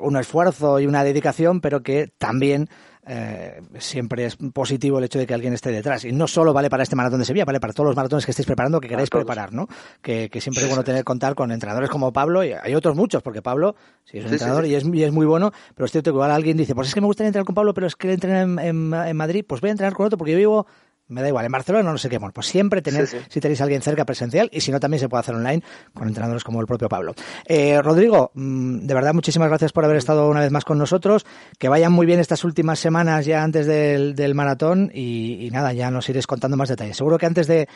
un 0.00 0.16
esfuerzo 0.16 0.78
y 0.78 0.86
una 0.86 1.04
dedicación, 1.04 1.60
pero 1.60 1.82
que 1.82 2.12
también 2.18 2.68
eh, 3.06 3.60
siempre 3.78 4.24
es 4.24 4.36
positivo 4.36 4.98
el 4.98 5.04
hecho 5.04 5.18
de 5.18 5.26
que 5.26 5.34
alguien 5.34 5.52
esté 5.52 5.70
detrás. 5.70 6.04
Y 6.04 6.12
no 6.12 6.26
solo 6.26 6.52
vale 6.52 6.70
para 6.70 6.82
este 6.82 6.96
maratón 6.96 7.20
de 7.20 7.24
Sevilla, 7.24 7.44
vale 7.44 7.60
para 7.60 7.72
todos 7.72 7.88
los 7.88 7.96
maratones 7.96 8.24
que 8.24 8.30
estéis 8.30 8.46
preparando, 8.46 8.80
que 8.80 8.88
queráis 8.88 9.10
preparar, 9.10 9.52
¿no? 9.52 9.68
Que, 10.00 10.28
siempre 10.40 10.62
es 10.62 10.68
bueno 10.68 10.84
tener 10.84 11.04
contar 11.04 11.34
con 11.34 11.52
entrenadores 11.52 11.90
como 11.90 12.12
Pablo, 12.12 12.44
y 12.44 12.52
hay 12.52 12.74
otros 12.74 12.96
muchos, 12.96 13.22
porque 13.22 13.42
Pablo 13.42 13.76
sí 14.04 14.18
es 14.18 14.26
un 14.26 14.32
entrenador 14.32 14.66
Y, 14.66 14.74
es, 14.74 14.84
es, 14.84 15.12
muy 15.12 15.26
bueno, 15.26 15.52
pero 15.74 15.86
es 15.86 15.92
cierto 15.92 16.10
que 16.10 16.16
igual 16.16 16.30
alguien 16.30 16.56
dice, 16.56 16.74
pues 16.74 16.88
es 16.88 16.94
que 16.94 17.00
me 17.00 17.06
gustaría 17.06 17.28
entrenar 17.28 17.46
con 17.46 17.54
Pablo, 17.54 17.74
pero 17.74 17.86
es 17.86 17.96
que 17.96 18.08
él 18.08 18.14
entrena 18.14 18.42
en, 18.42 18.94
en 18.94 19.16
Madrid, 19.16 19.44
pues 19.46 19.60
voy 19.60 19.68
a 19.68 19.72
entrenar 19.72 19.94
con 19.94 20.06
otro 20.06 20.18
porque 20.18 20.32
yo 20.32 20.38
vivo 20.38 20.66
me 21.08 21.22
da 21.22 21.28
igual, 21.28 21.44
en 21.44 21.52
Barcelona 21.52 21.92
no 21.92 21.98
sé 21.98 22.08
qué, 22.08 22.18
pues 22.18 22.46
siempre 22.46 22.82
tener, 22.82 23.06
si 23.06 23.40
tenéis 23.40 23.60
a 23.60 23.64
alguien 23.64 23.82
cerca 23.82 24.04
presencial 24.04 24.48
y 24.52 24.60
si 24.60 24.72
no 24.72 24.80
también 24.80 25.00
se 25.00 25.08
puede 25.08 25.20
hacer 25.20 25.34
online 25.34 25.62
con 25.92 26.08
entrenadores 26.08 26.44
como 26.44 26.60
el 26.60 26.66
propio 26.66 26.88
Pablo. 26.88 27.14
Eh, 27.46 27.80
Rodrigo, 27.82 28.30
mm, 28.34 28.86
de 28.86 28.94
verdad 28.94 29.12
muchísimas 29.12 29.48
gracias 29.48 29.72
por 29.72 29.84
haber 29.84 29.96
estado 29.96 30.28
una 30.28 30.40
vez 30.40 30.50
más 30.50 30.64
con 30.64 30.78
nosotros, 30.78 31.26
que 31.58 31.68
vayan 31.68 31.92
muy 31.92 32.06
bien 32.06 32.20
estas 32.20 32.44
últimas 32.44 32.78
semanas 32.78 33.26
ya 33.26 33.42
antes 33.42 33.66
del, 33.66 34.34
maratón 34.34 34.90
y, 34.92 35.48
nada, 35.52 35.72
ya 35.72 35.90
nos 35.90 36.08
iréis 36.08 36.26
contando 36.26 36.56
más 36.56 36.68
detalles. 36.68 36.96
Seguro 36.96 37.18
que 37.18 37.26
antes 37.26 37.46
de, 37.46 37.68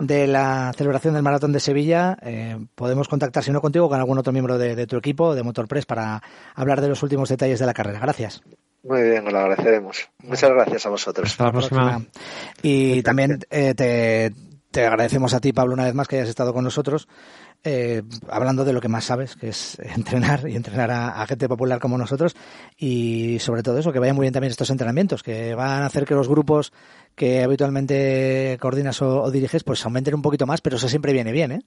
de 0.00 0.26
la 0.26 0.72
celebración 0.76 1.14
del 1.14 1.22
maratón 1.22 1.52
de 1.52 1.60
Sevilla 1.60 2.16
eh, 2.22 2.56
podemos 2.74 3.08
contactar, 3.08 3.42
si 3.42 3.50
no 3.50 3.60
contigo, 3.60 3.88
con 3.88 3.98
algún 3.98 4.18
otro 4.18 4.32
miembro 4.32 4.56
de, 4.56 4.74
de 4.74 4.86
tu 4.86 4.96
equipo, 4.96 5.34
de 5.34 5.42
Motorpress, 5.42 5.84
para 5.84 6.22
hablar 6.54 6.80
de 6.80 6.88
los 6.88 7.02
últimos 7.02 7.28
detalles 7.28 7.58
de 7.58 7.66
la 7.66 7.74
carrera. 7.74 7.98
Gracias. 7.98 8.42
Muy 8.88 9.02
bien, 9.02 9.24
lo 9.24 9.38
agradeceremos. 9.38 10.08
Muchas 10.22 10.50
gracias 10.50 10.86
a 10.86 10.90
vosotros. 10.90 11.30
Hasta 11.30 11.44
la 11.44 11.52
próxima. 11.52 12.02
Y 12.62 13.02
también 13.02 13.40
eh, 13.50 13.74
te, 13.74 14.32
te 14.70 14.86
agradecemos 14.86 15.34
a 15.34 15.40
ti, 15.40 15.52
Pablo, 15.52 15.74
una 15.74 15.84
vez 15.84 15.94
más 15.94 16.06
que 16.06 16.16
hayas 16.16 16.28
estado 16.28 16.52
con 16.52 16.62
nosotros. 16.62 17.08
Eh, 17.64 18.02
hablando 18.28 18.64
de 18.64 18.72
lo 18.72 18.80
que 18.80 18.88
más 18.88 19.06
sabes, 19.06 19.34
que 19.34 19.48
es 19.48 19.76
entrenar 19.96 20.48
y 20.48 20.54
entrenar 20.54 20.90
a, 20.92 21.26
gente 21.26 21.48
popular 21.48 21.80
como 21.80 21.98
nosotros 21.98 22.36
y 22.76 23.38
sobre 23.40 23.64
todo 23.64 23.78
eso, 23.78 23.92
que 23.92 23.98
vayan 23.98 24.14
muy 24.14 24.24
bien 24.24 24.32
también 24.32 24.52
estos 24.52 24.70
entrenamientos, 24.70 25.22
que 25.22 25.54
van 25.54 25.82
a 25.82 25.86
hacer 25.86 26.04
que 26.04 26.14
los 26.14 26.28
grupos 26.28 26.72
que 27.16 27.42
habitualmente 27.42 28.56
coordinas 28.60 29.02
o, 29.02 29.30
diriges 29.30 29.64
pues 29.64 29.84
aumenten 29.84 30.14
un 30.14 30.22
poquito 30.22 30.46
más, 30.46 30.60
pero 30.60 30.76
eso 30.76 30.88
siempre 30.88 31.12
viene 31.12 31.32
bien, 31.32 31.52
¿eh? 31.52 31.60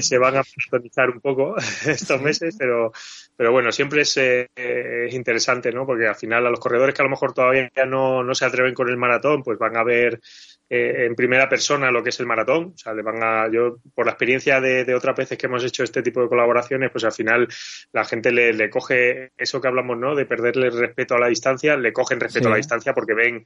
Se 0.00 0.18
van 0.18 0.36
a 0.36 0.42
personalizar 0.42 1.10
un 1.10 1.20
poco 1.20 1.54
estos 1.86 2.20
meses, 2.20 2.56
pero, 2.58 2.90
pero 3.36 3.52
bueno, 3.52 3.72
siempre 3.72 4.02
es, 4.02 4.16
eh, 4.16 4.48
es, 4.54 5.14
interesante, 5.14 5.72
¿no? 5.72 5.86
Porque 5.86 6.06
al 6.06 6.14
final 6.14 6.46
a 6.46 6.50
los 6.50 6.60
corredores 6.60 6.94
que 6.94 7.02
a 7.02 7.04
lo 7.04 7.10
mejor 7.10 7.32
todavía 7.32 7.70
no, 7.86 8.22
no 8.22 8.34
se 8.34 8.44
atreven 8.44 8.74
con 8.74 8.88
el 8.88 8.96
maratón, 8.96 9.42
pues 9.42 9.58
van 9.58 9.76
a 9.76 9.84
ver 9.84 10.20
eh, 10.68 11.06
en 11.06 11.14
primera 11.14 11.48
persona 11.48 11.90
lo 11.90 12.02
que 12.02 12.10
es 12.10 12.20
el 12.20 12.26
maratón. 12.26 12.72
O 12.74 12.78
sea, 12.78 12.94
le 12.94 13.02
van 13.02 13.22
a, 13.22 13.50
yo, 13.50 13.78
por 13.94 14.06
la 14.06 14.12
experiencia 14.12 14.60
de, 14.60 14.84
de, 14.84 14.94
otras 14.94 15.16
veces 15.16 15.38
que 15.38 15.46
hemos 15.46 15.64
hecho 15.64 15.84
este 15.84 16.02
tipo 16.02 16.22
de 16.22 16.28
colaboraciones, 16.28 16.90
pues 16.90 17.04
al 17.04 17.12
final 17.12 17.48
la 17.92 18.04
gente 18.04 18.32
le, 18.32 18.52
le 18.52 18.70
coge 18.70 19.32
eso 19.36 19.60
que 19.60 19.68
hablamos, 19.68 19.98
¿no? 19.98 20.14
De 20.14 20.26
perderle 20.26 20.70
respeto 20.70 21.14
a 21.14 21.20
la 21.20 21.28
distancia, 21.28 21.76
le 21.76 21.92
cogen 21.92 22.20
respeto 22.20 22.48
a 22.48 22.52
la 22.52 22.56
distancia 22.56 22.94
porque 22.94 23.14
ven 23.14 23.44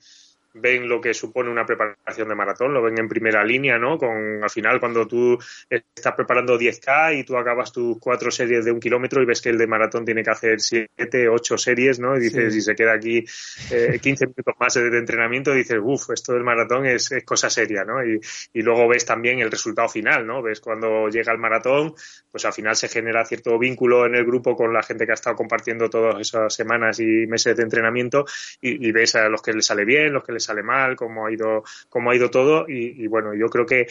ven 0.54 0.88
lo 0.88 1.00
que 1.00 1.14
supone 1.14 1.50
una 1.50 1.66
preparación 1.66 2.28
de 2.28 2.34
maratón, 2.34 2.72
lo 2.72 2.82
ven 2.82 2.98
en 2.98 3.08
primera 3.08 3.44
línea, 3.44 3.78
¿no? 3.78 3.98
Con 3.98 4.42
al 4.42 4.50
final 4.50 4.80
cuando 4.80 5.06
tú 5.06 5.38
estás 5.68 6.14
preparando 6.14 6.58
10K 6.58 7.18
y 7.18 7.24
tú 7.24 7.36
acabas 7.36 7.72
tus 7.72 7.98
cuatro 7.98 8.30
series 8.30 8.64
de 8.64 8.72
un 8.72 8.80
kilómetro 8.80 9.22
y 9.22 9.26
ves 9.26 9.40
que 9.40 9.50
el 9.50 9.58
de 9.58 9.66
maratón 9.66 10.04
tiene 10.04 10.22
que 10.22 10.30
hacer 10.30 10.60
siete, 10.60 11.28
ocho 11.28 11.58
series, 11.58 11.98
¿no? 11.98 12.16
Y 12.16 12.20
dices, 12.20 12.52
si 12.52 12.62
se 12.62 12.74
queda 12.74 12.94
aquí 12.94 13.24
eh, 13.70 13.98
15 14.00 14.26
minutos 14.26 14.54
más 14.58 14.74
de 14.74 14.98
entrenamiento, 14.98 15.52
dices, 15.52 15.78
uff, 15.82 16.10
esto 16.10 16.32
del 16.32 16.44
maratón 16.44 16.86
es, 16.86 17.07
cosa 17.24 17.50
seria, 17.50 17.84
¿no? 17.84 18.04
Y, 18.04 18.20
luego 18.62 18.88
ves 18.88 19.04
también 19.06 19.38
el 19.40 19.50
resultado 19.50 19.88
final, 19.88 20.26
¿no? 20.26 20.42
Ves 20.42 20.60
cuando 20.60 21.08
llega 21.08 21.32
el 21.32 21.38
maratón, 21.38 21.94
pues 22.30 22.44
al 22.44 22.52
final 22.52 22.76
se 22.76 22.88
genera 22.88 23.24
cierto 23.24 23.58
vínculo 23.58 24.04
en 24.06 24.14
el 24.14 24.24
grupo 24.24 24.54
con 24.56 24.72
la 24.72 24.82
gente 24.82 25.06
que 25.06 25.12
ha 25.12 25.14
estado 25.14 25.36
compartiendo 25.36 25.88
todas 25.88 26.20
esas 26.20 26.52
semanas 26.52 27.00
y 27.00 27.26
meses 27.26 27.56
de 27.56 27.62
entrenamiento 27.62 28.26
y, 28.60 28.86
y 28.86 28.92
ves 28.92 29.14
a 29.14 29.28
los 29.28 29.40
que 29.40 29.52
les 29.52 29.64
sale 29.64 29.84
bien, 29.84 30.12
los 30.12 30.24
que 30.24 30.32
les 30.32 30.44
sale 30.44 30.62
mal, 30.62 30.96
cómo 30.96 31.26
ha 31.26 31.32
ido, 31.32 31.62
cómo 31.88 32.10
ha 32.10 32.16
ido 32.16 32.30
todo 32.30 32.66
y, 32.68 33.06
bueno, 33.06 33.34
yo 33.34 33.48
creo 33.48 33.66
que 33.66 33.86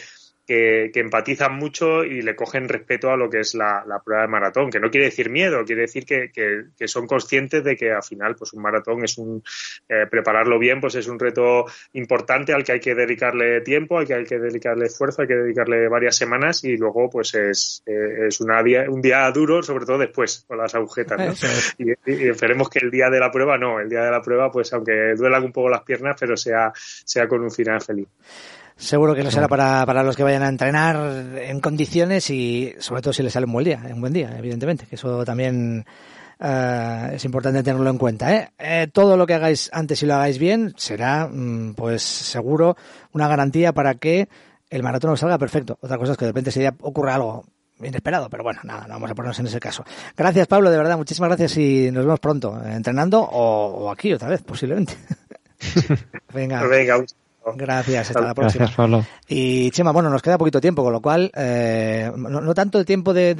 que, 0.48 0.90
empatizan 0.94 1.54
mucho 1.56 2.04
y 2.04 2.22
le 2.22 2.34
cogen 2.34 2.68
respeto 2.68 3.10
a 3.10 3.16
lo 3.16 3.28
que 3.28 3.40
es 3.40 3.54
la, 3.54 3.84
prueba 4.02 4.22
de 4.22 4.28
maratón, 4.28 4.70
que 4.70 4.80
no 4.80 4.90
quiere 4.90 5.06
decir 5.06 5.28
miedo, 5.28 5.64
quiere 5.64 5.82
decir 5.82 6.06
que, 6.06 6.30
que, 6.32 6.88
son 6.88 7.06
conscientes 7.06 7.62
de 7.62 7.76
que 7.76 7.92
al 7.92 8.02
final 8.02 8.34
pues 8.34 8.54
un 8.54 8.62
maratón 8.62 9.04
es 9.04 9.18
un 9.18 9.42
eh, 9.88 10.06
prepararlo 10.10 10.58
bien, 10.58 10.80
pues 10.80 10.94
es 10.94 11.06
un 11.06 11.18
reto 11.18 11.66
importante 11.92 12.54
al 12.54 12.64
que 12.64 12.72
hay 12.72 12.80
que 12.80 12.94
dedicarle 12.94 13.60
tiempo, 13.60 13.98
al 13.98 14.06
que 14.06 14.14
hay 14.14 14.24
que 14.24 14.38
dedicarle 14.38 14.86
esfuerzo, 14.86 15.22
hay 15.22 15.28
que 15.28 15.36
dedicarle 15.36 15.86
varias 15.88 16.16
semanas 16.16 16.64
y 16.64 16.78
luego 16.78 17.10
pues 17.10 17.34
es, 17.34 17.82
eh, 17.84 18.28
es 18.28 18.40
una 18.40 18.62
día, 18.62 18.86
un 18.88 19.02
día 19.02 19.30
duro, 19.30 19.62
sobre 19.62 19.84
todo 19.84 19.98
después 19.98 20.46
con 20.48 20.56
las 20.56 20.74
agujetas. 20.74 21.76
Y, 21.78 21.92
esperemos 22.28 22.70
que 22.70 22.78
el 22.78 22.90
día 22.90 23.10
de 23.10 23.20
la 23.20 23.30
prueba 23.30 23.58
no, 23.58 23.80
el 23.80 23.88
día 23.88 24.02
de 24.02 24.10
la 24.10 24.22
prueba 24.22 24.50
pues 24.50 24.72
aunque 24.72 25.14
duelan 25.14 25.44
un 25.44 25.52
poco 25.52 25.68
las 25.68 25.82
piernas, 25.82 26.16
pero 26.18 26.36
sea, 26.36 26.72
sea 26.74 27.28
con 27.28 27.42
un 27.42 27.50
final 27.50 27.82
feliz. 27.82 28.08
Seguro 28.78 29.14
que 29.14 29.24
lo 29.24 29.30
será 29.32 29.48
para, 29.48 29.84
para 29.84 30.04
los 30.04 30.14
que 30.14 30.22
vayan 30.22 30.44
a 30.44 30.48
entrenar 30.48 30.96
en 31.36 31.60
condiciones 31.60 32.30
y 32.30 32.74
sobre 32.78 33.02
todo 33.02 33.12
si 33.12 33.24
les 33.24 33.32
sale 33.32 33.46
un 33.46 33.52
buen 33.52 33.64
día, 33.64 33.82
un 33.92 34.00
buen 34.00 34.12
día, 34.12 34.36
evidentemente, 34.38 34.86
que 34.86 34.94
eso 34.94 35.24
también 35.24 35.84
eh, 36.38 37.10
es 37.14 37.24
importante 37.24 37.62
tenerlo 37.64 37.90
en 37.90 37.98
cuenta. 37.98 38.32
¿eh? 38.32 38.52
¿eh? 38.56 38.88
todo 38.92 39.16
lo 39.16 39.26
que 39.26 39.34
hagáis 39.34 39.68
antes 39.72 40.00
y 40.02 40.06
lo 40.06 40.14
hagáis 40.14 40.38
bien 40.38 40.74
será, 40.76 41.26
mm, 41.26 41.74
pues 41.74 42.02
seguro, 42.02 42.76
una 43.12 43.26
garantía 43.26 43.72
para 43.72 43.96
que 43.96 44.28
el 44.70 44.82
maratón 44.84 45.10
os 45.10 45.20
salga 45.20 45.38
perfecto. 45.38 45.76
Otra 45.80 45.98
cosa 45.98 46.12
es 46.12 46.18
que 46.18 46.24
de 46.26 46.30
repente 46.30 46.50
ese 46.50 46.60
día 46.60 46.74
ocurra 46.80 47.16
algo 47.16 47.44
inesperado, 47.80 48.28
pero 48.30 48.44
bueno, 48.44 48.60
nada, 48.62 48.82
no 48.86 48.94
vamos 48.94 49.10
a 49.10 49.14
ponernos 49.14 49.38
en 49.40 49.46
ese 49.46 49.58
caso. 49.58 49.84
Gracias, 50.16 50.46
Pablo, 50.46 50.70
de 50.70 50.76
verdad, 50.76 50.96
muchísimas 50.96 51.30
gracias 51.30 51.56
y 51.56 51.90
nos 51.90 52.04
vemos 52.04 52.20
pronto, 52.20 52.60
eh, 52.64 52.74
entrenando 52.74 53.20
o, 53.20 53.90
aquí 53.90 54.12
otra 54.12 54.28
vez, 54.28 54.42
posiblemente. 54.42 54.94
Venga. 56.32 56.62
Venga. 56.64 57.04
Gracias, 57.56 58.08
hasta 58.08 58.20
la 58.20 58.34
próxima. 58.34 58.64
Gracias, 58.64 58.76
Pablo. 58.76 59.04
Y 59.28 59.70
Chema, 59.70 59.92
bueno, 59.92 60.10
nos 60.10 60.22
queda 60.22 60.38
poquito 60.38 60.60
tiempo, 60.60 60.82
con 60.82 60.92
lo 60.92 61.00
cual, 61.00 61.30
eh, 61.34 62.10
no, 62.16 62.54
tanto 62.54 62.78
el 62.78 62.84
tiempo 62.84 63.12
de, 63.14 63.34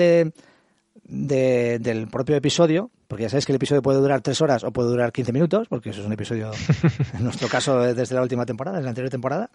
de, 1.04 1.78
del 1.78 2.09
propio 2.09 2.36
episodio, 2.36 2.90
porque 3.06 3.22
ya 3.22 3.28
sabéis 3.30 3.46
que 3.46 3.52
el 3.52 3.56
episodio 3.56 3.82
puede 3.82 3.98
durar 3.98 4.20
tres 4.20 4.40
horas 4.40 4.64
o 4.64 4.72
puede 4.72 4.90
durar 4.90 5.12
15 5.12 5.32
minutos, 5.32 5.68
porque 5.68 5.90
eso 5.90 6.00
es 6.00 6.06
un 6.06 6.12
episodio, 6.12 6.50
en 7.14 7.24
nuestro 7.24 7.48
caso, 7.48 7.80
desde 7.80 8.14
la 8.14 8.22
última 8.22 8.44
temporada, 8.44 8.76
desde 8.76 8.84
la 8.84 8.90
anterior 8.90 9.11
temporada, 9.11 9.50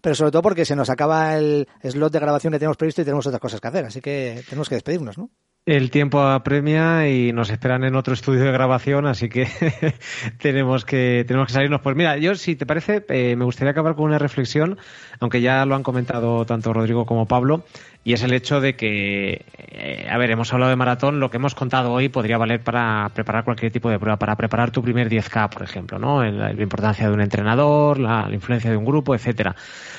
pero 0.00 0.14
sobre 0.14 0.30
todo 0.30 0.42
porque 0.42 0.64
se 0.64 0.76
nos 0.76 0.90
acaba 0.90 1.36
el 1.36 1.66
slot 1.82 2.12
de 2.12 2.20
grabación 2.20 2.52
que 2.52 2.58
tenemos 2.58 2.76
previsto 2.76 3.02
y 3.02 3.04
tenemos 3.04 3.26
otras 3.26 3.40
cosas 3.40 3.60
que 3.60 3.68
hacer, 3.68 3.84
así 3.86 4.00
que 4.00 4.42
tenemos 4.48 4.68
que 4.68 4.74
despedirnos, 4.74 5.16
¿no? 5.18 5.30
El 5.68 5.90
tiempo 5.90 6.22
apremia 6.22 7.10
y 7.10 7.30
nos 7.34 7.50
esperan 7.50 7.84
en 7.84 7.94
otro 7.94 8.14
estudio 8.14 8.42
de 8.42 8.50
grabación, 8.52 9.04
así 9.04 9.28
que 9.28 9.46
tenemos 10.40 10.86
que 10.86 11.26
tenemos 11.28 11.48
que 11.48 11.52
salirnos. 11.52 11.82
Pues 11.82 11.94
mira, 11.94 12.16
yo 12.16 12.34
si 12.36 12.56
te 12.56 12.64
parece, 12.64 13.04
eh, 13.10 13.36
me 13.36 13.44
gustaría 13.44 13.72
acabar 13.72 13.94
con 13.94 14.06
una 14.06 14.18
reflexión, 14.18 14.78
aunque 15.20 15.42
ya 15.42 15.66
lo 15.66 15.74
han 15.74 15.82
comentado 15.82 16.46
tanto 16.46 16.72
Rodrigo 16.72 17.04
como 17.04 17.26
Pablo, 17.26 17.66
y 18.02 18.14
es 18.14 18.22
el 18.22 18.32
hecho 18.32 18.62
de 18.62 18.76
que, 18.76 19.44
eh, 19.58 20.08
a 20.10 20.16
ver, 20.16 20.30
hemos 20.30 20.50
hablado 20.54 20.70
de 20.70 20.76
maratón, 20.76 21.20
lo 21.20 21.28
que 21.28 21.36
hemos 21.36 21.54
contado 21.54 21.92
hoy 21.92 22.08
podría 22.08 22.38
valer 22.38 22.62
para 22.62 23.10
preparar 23.12 23.44
cualquier 23.44 23.70
tipo 23.70 23.90
de 23.90 23.98
prueba, 23.98 24.18
para 24.18 24.36
preparar 24.36 24.70
tu 24.70 24.80
primer 24.80 25.10
10K, 25.10 25.50
por 25.50 25.64
ejemplo, 25.64 25.98
¿no? 25.98 26.24
La, 26.24 26.50
importancia 26.50 27.06
de 27.06 27.12
un 27.12 27.20
entrenador, 27.20 27.98
la, 27.98 28.26
la 28.26 28.34
influencia 28.34 28.70
de 28.70 28.76
un 28.78 28.86
grupo, 28.86 29.14
etcétera. 29.14 29.54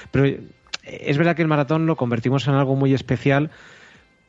Pero 0.10 0.26
eh, 0.26 0.42
es 0.84 1.16
verdad 1.20 1.36
que 1.36 1.44
el 1.44 1.48
maratón 1.48 1.86
lo 1.86 1.96
convertimos 1.96 2.48
en 2.48 2.56
algo 2.56 2.76
muy 2.76 2.96
especial 2.96 3.52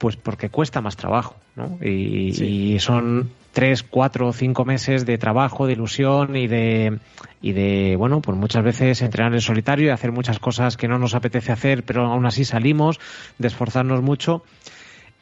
pues 0.00 0.16
porque 0.16 0.48
cuesta 0.48 0.80
más 0.80 0.96
trabajo, 0.96 1.36
¿no? 1.56 1.78
Y, 1.84 2.78
son 2.80 3.28
tres, 3.52 3.82
cuatro 3.82 4.28
o 4.28 4.32
cinco 4.32 4.64
meses 4.64 5.04
de 5.04 5.18
trabajo, 5.18 5.66
de 5.66 5.74
ilusión 5.74 6.36
y 6.36 6.46
de, 6.46 6.98
y 7.42 7.52
de, 7.52 7.96
bueno, 7.98 8.22
pues 8.22 8.34
muchas 8.38 8.64
veces 8.64 9.02
entrenar 9.02 9.34
en 9.34 9.42
solitario 9.42 9.88
y 9.88 9.90
hacer 9.90 10.10
muchas 10.10 10.38
cosas 10.38 10.78
que 10.78 10.88
no 10.88 10.98
nos 10.98 11.14
apetece 11.14 11.52
hacer, 11.52 11.82
pero 11.82 12.06
aún 12.06 12.24
así 12.24 12.46
salimos, 12.46 12.98
de 13.36 13.48
esforzarnos 13.48 14.00
mucho. 14.00 14.42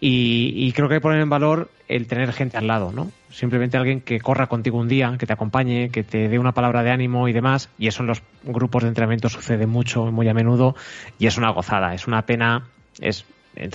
Y, 0.01 0.71
creo 0.75 0.87
que 0.87 0.95
hay 0.95 1.01
que 1.01 1.03
poner 1.03 1.23
en 1.23 1.29
valor 1.29 1.73
el 1.89 2.07
tener 2.07 2.33
gente 2.33 2.57
al 2.57 2.69
lado, 2.69 2.93
¿no? 2.93 3.11
Simplemente 3.31 3.79
alguien 3.79 4.01
que 4.01 4.21
corra 4.21 4.47
contigo 4.47 4.79
un 4.79 4.87
día, 4.87 5.13
que 5.19 5.27
te 5.27 5.33
acompañe, 5.33 5.91
que 5.91 6.05
te 6.05 6.29
dé 6.29 6.39
una 6.39 6.53
palabra 6.53 6.85
de 6.85 6.93
ánimo 6.93 7.27
y 7.27 7.33
demás. 7.33 7.69
Y 7.81 7.89
eso 7.89 8.05
en 8.05 8.07
los 8.07 8.23
grupos 8.45 8.85
de 8.85 8.91
entrenamiento 8.91 9.29
sucede 9.29 9.67
mucho, 9.67 10.07
muy 10.13 10.29
a 10.29 10.35
menudo, 10.35 10.77
y 11.19 11.27
es 11.27 11.37
una 11.37 11.51
gozada. 11.51 11.95
Es 11.95 12.07
una 12.07 12.23
pena, 12.23 12.69
es 13.01 13.25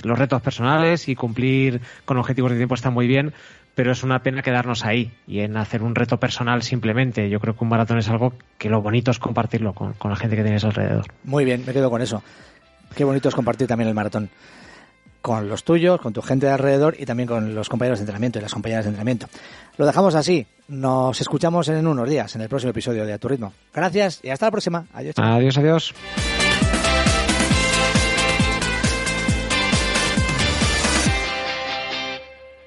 los 0.02 0.18
retos 0.18 0.42
personales 0.42 1.08
y 1.08 1.14
cumplir 1.14 1.80
con 2.04 2.18
objetivos 2.18 2.50
de 2.50 2.56
tiempo 2.56 2.74
está 2.74 2.90
muy 2.90 3.06
bien, 3.06 3.32
pero 3.74 3.92
es 3.92 4.02
una 4.02 4.22
pena 4.22 4.42
quedarnos 4.42 4.84
ahí 4.84 5.12
y 5.26 5.40
en 5.40 5.56
hacer 5.56 5.82
un 5.82 5.94
reto 5.94 6.18
personal 6.18 6.62
simplemente. 6.62 7.28
Yo 7.28 7.40
creo 7.40 7.56
que 7.56 7.64
un 7.64 7.70
maratón 7.70 7.98
es 7.98 8.08
algo 8.08 8.34
que 8.58 8.68
lo 8.68 8.82
bonito 8.82 9.10
es 9.10 9.18
compartirlo 9.18 9.74
con, 9.74 9.94
la 10.02 10.16
gente 10.16 10.36
que 10.36 10.42
tienes 10.42 10.64
alrededor. 10.64 11.06
Muy 11.24 11.44
bien, 11.44 11.64
me 11.66 11.72
quedo 11.72 11.90
con 11.90 12.02
eso. 12.02 12.22
Qué 12.94 13.04
bonito 13.04 13.28
es 13.28 13.34
compartir 13.34 13.66
también 13.66 13.88
el 13.88 13.94
maratón 13.94 14.30
con 15.20 15.48
los 15.48 15.64
tuyos, 15.64 16.00
con 16.00 16.12
tu 16.12 16.20
gente 16.20 16.46
de 16.46 16.52
alrededor 16.52 16.96
y 16.98 17.06
también 17.06 17.26
con 17.26 17.54
los 17.54 17.70
compañeros 17.70 17.98
de 17.98 18.02
entrenamiento 18.02 18.38
y 18.38 18.42
las 18.42 18.52
compañeras 18.52 18.84
de 18.84 18.90
entrenamiento. 18.90 19.26
Lo 19.78 19.86
dejamos 19.86 20.14
así. 20.14 20.46
Nos 20.68 21.20
escuchamos 21.20 21.68
en 21.68 21.86
unos 21.86 22.08
días, 22.08 22.34
en 22.36 22.42
el 22.42 22.48
próximo 22.48 22.70
episodio 22.70 23.04
de 23.06 23.14
A 23.14 23.18
Tu 23.18 23.28
Ritmo. 23.28 23.52
Gracias 23.72 24.20
y 24.22 24.28
hasta 24.28 24.46
la 24.46 24.50
próxima. 24.50 24.86
Adiós. 24.92 25.14
Adiós, 25.18 25.58
adiós. 25.58 25.94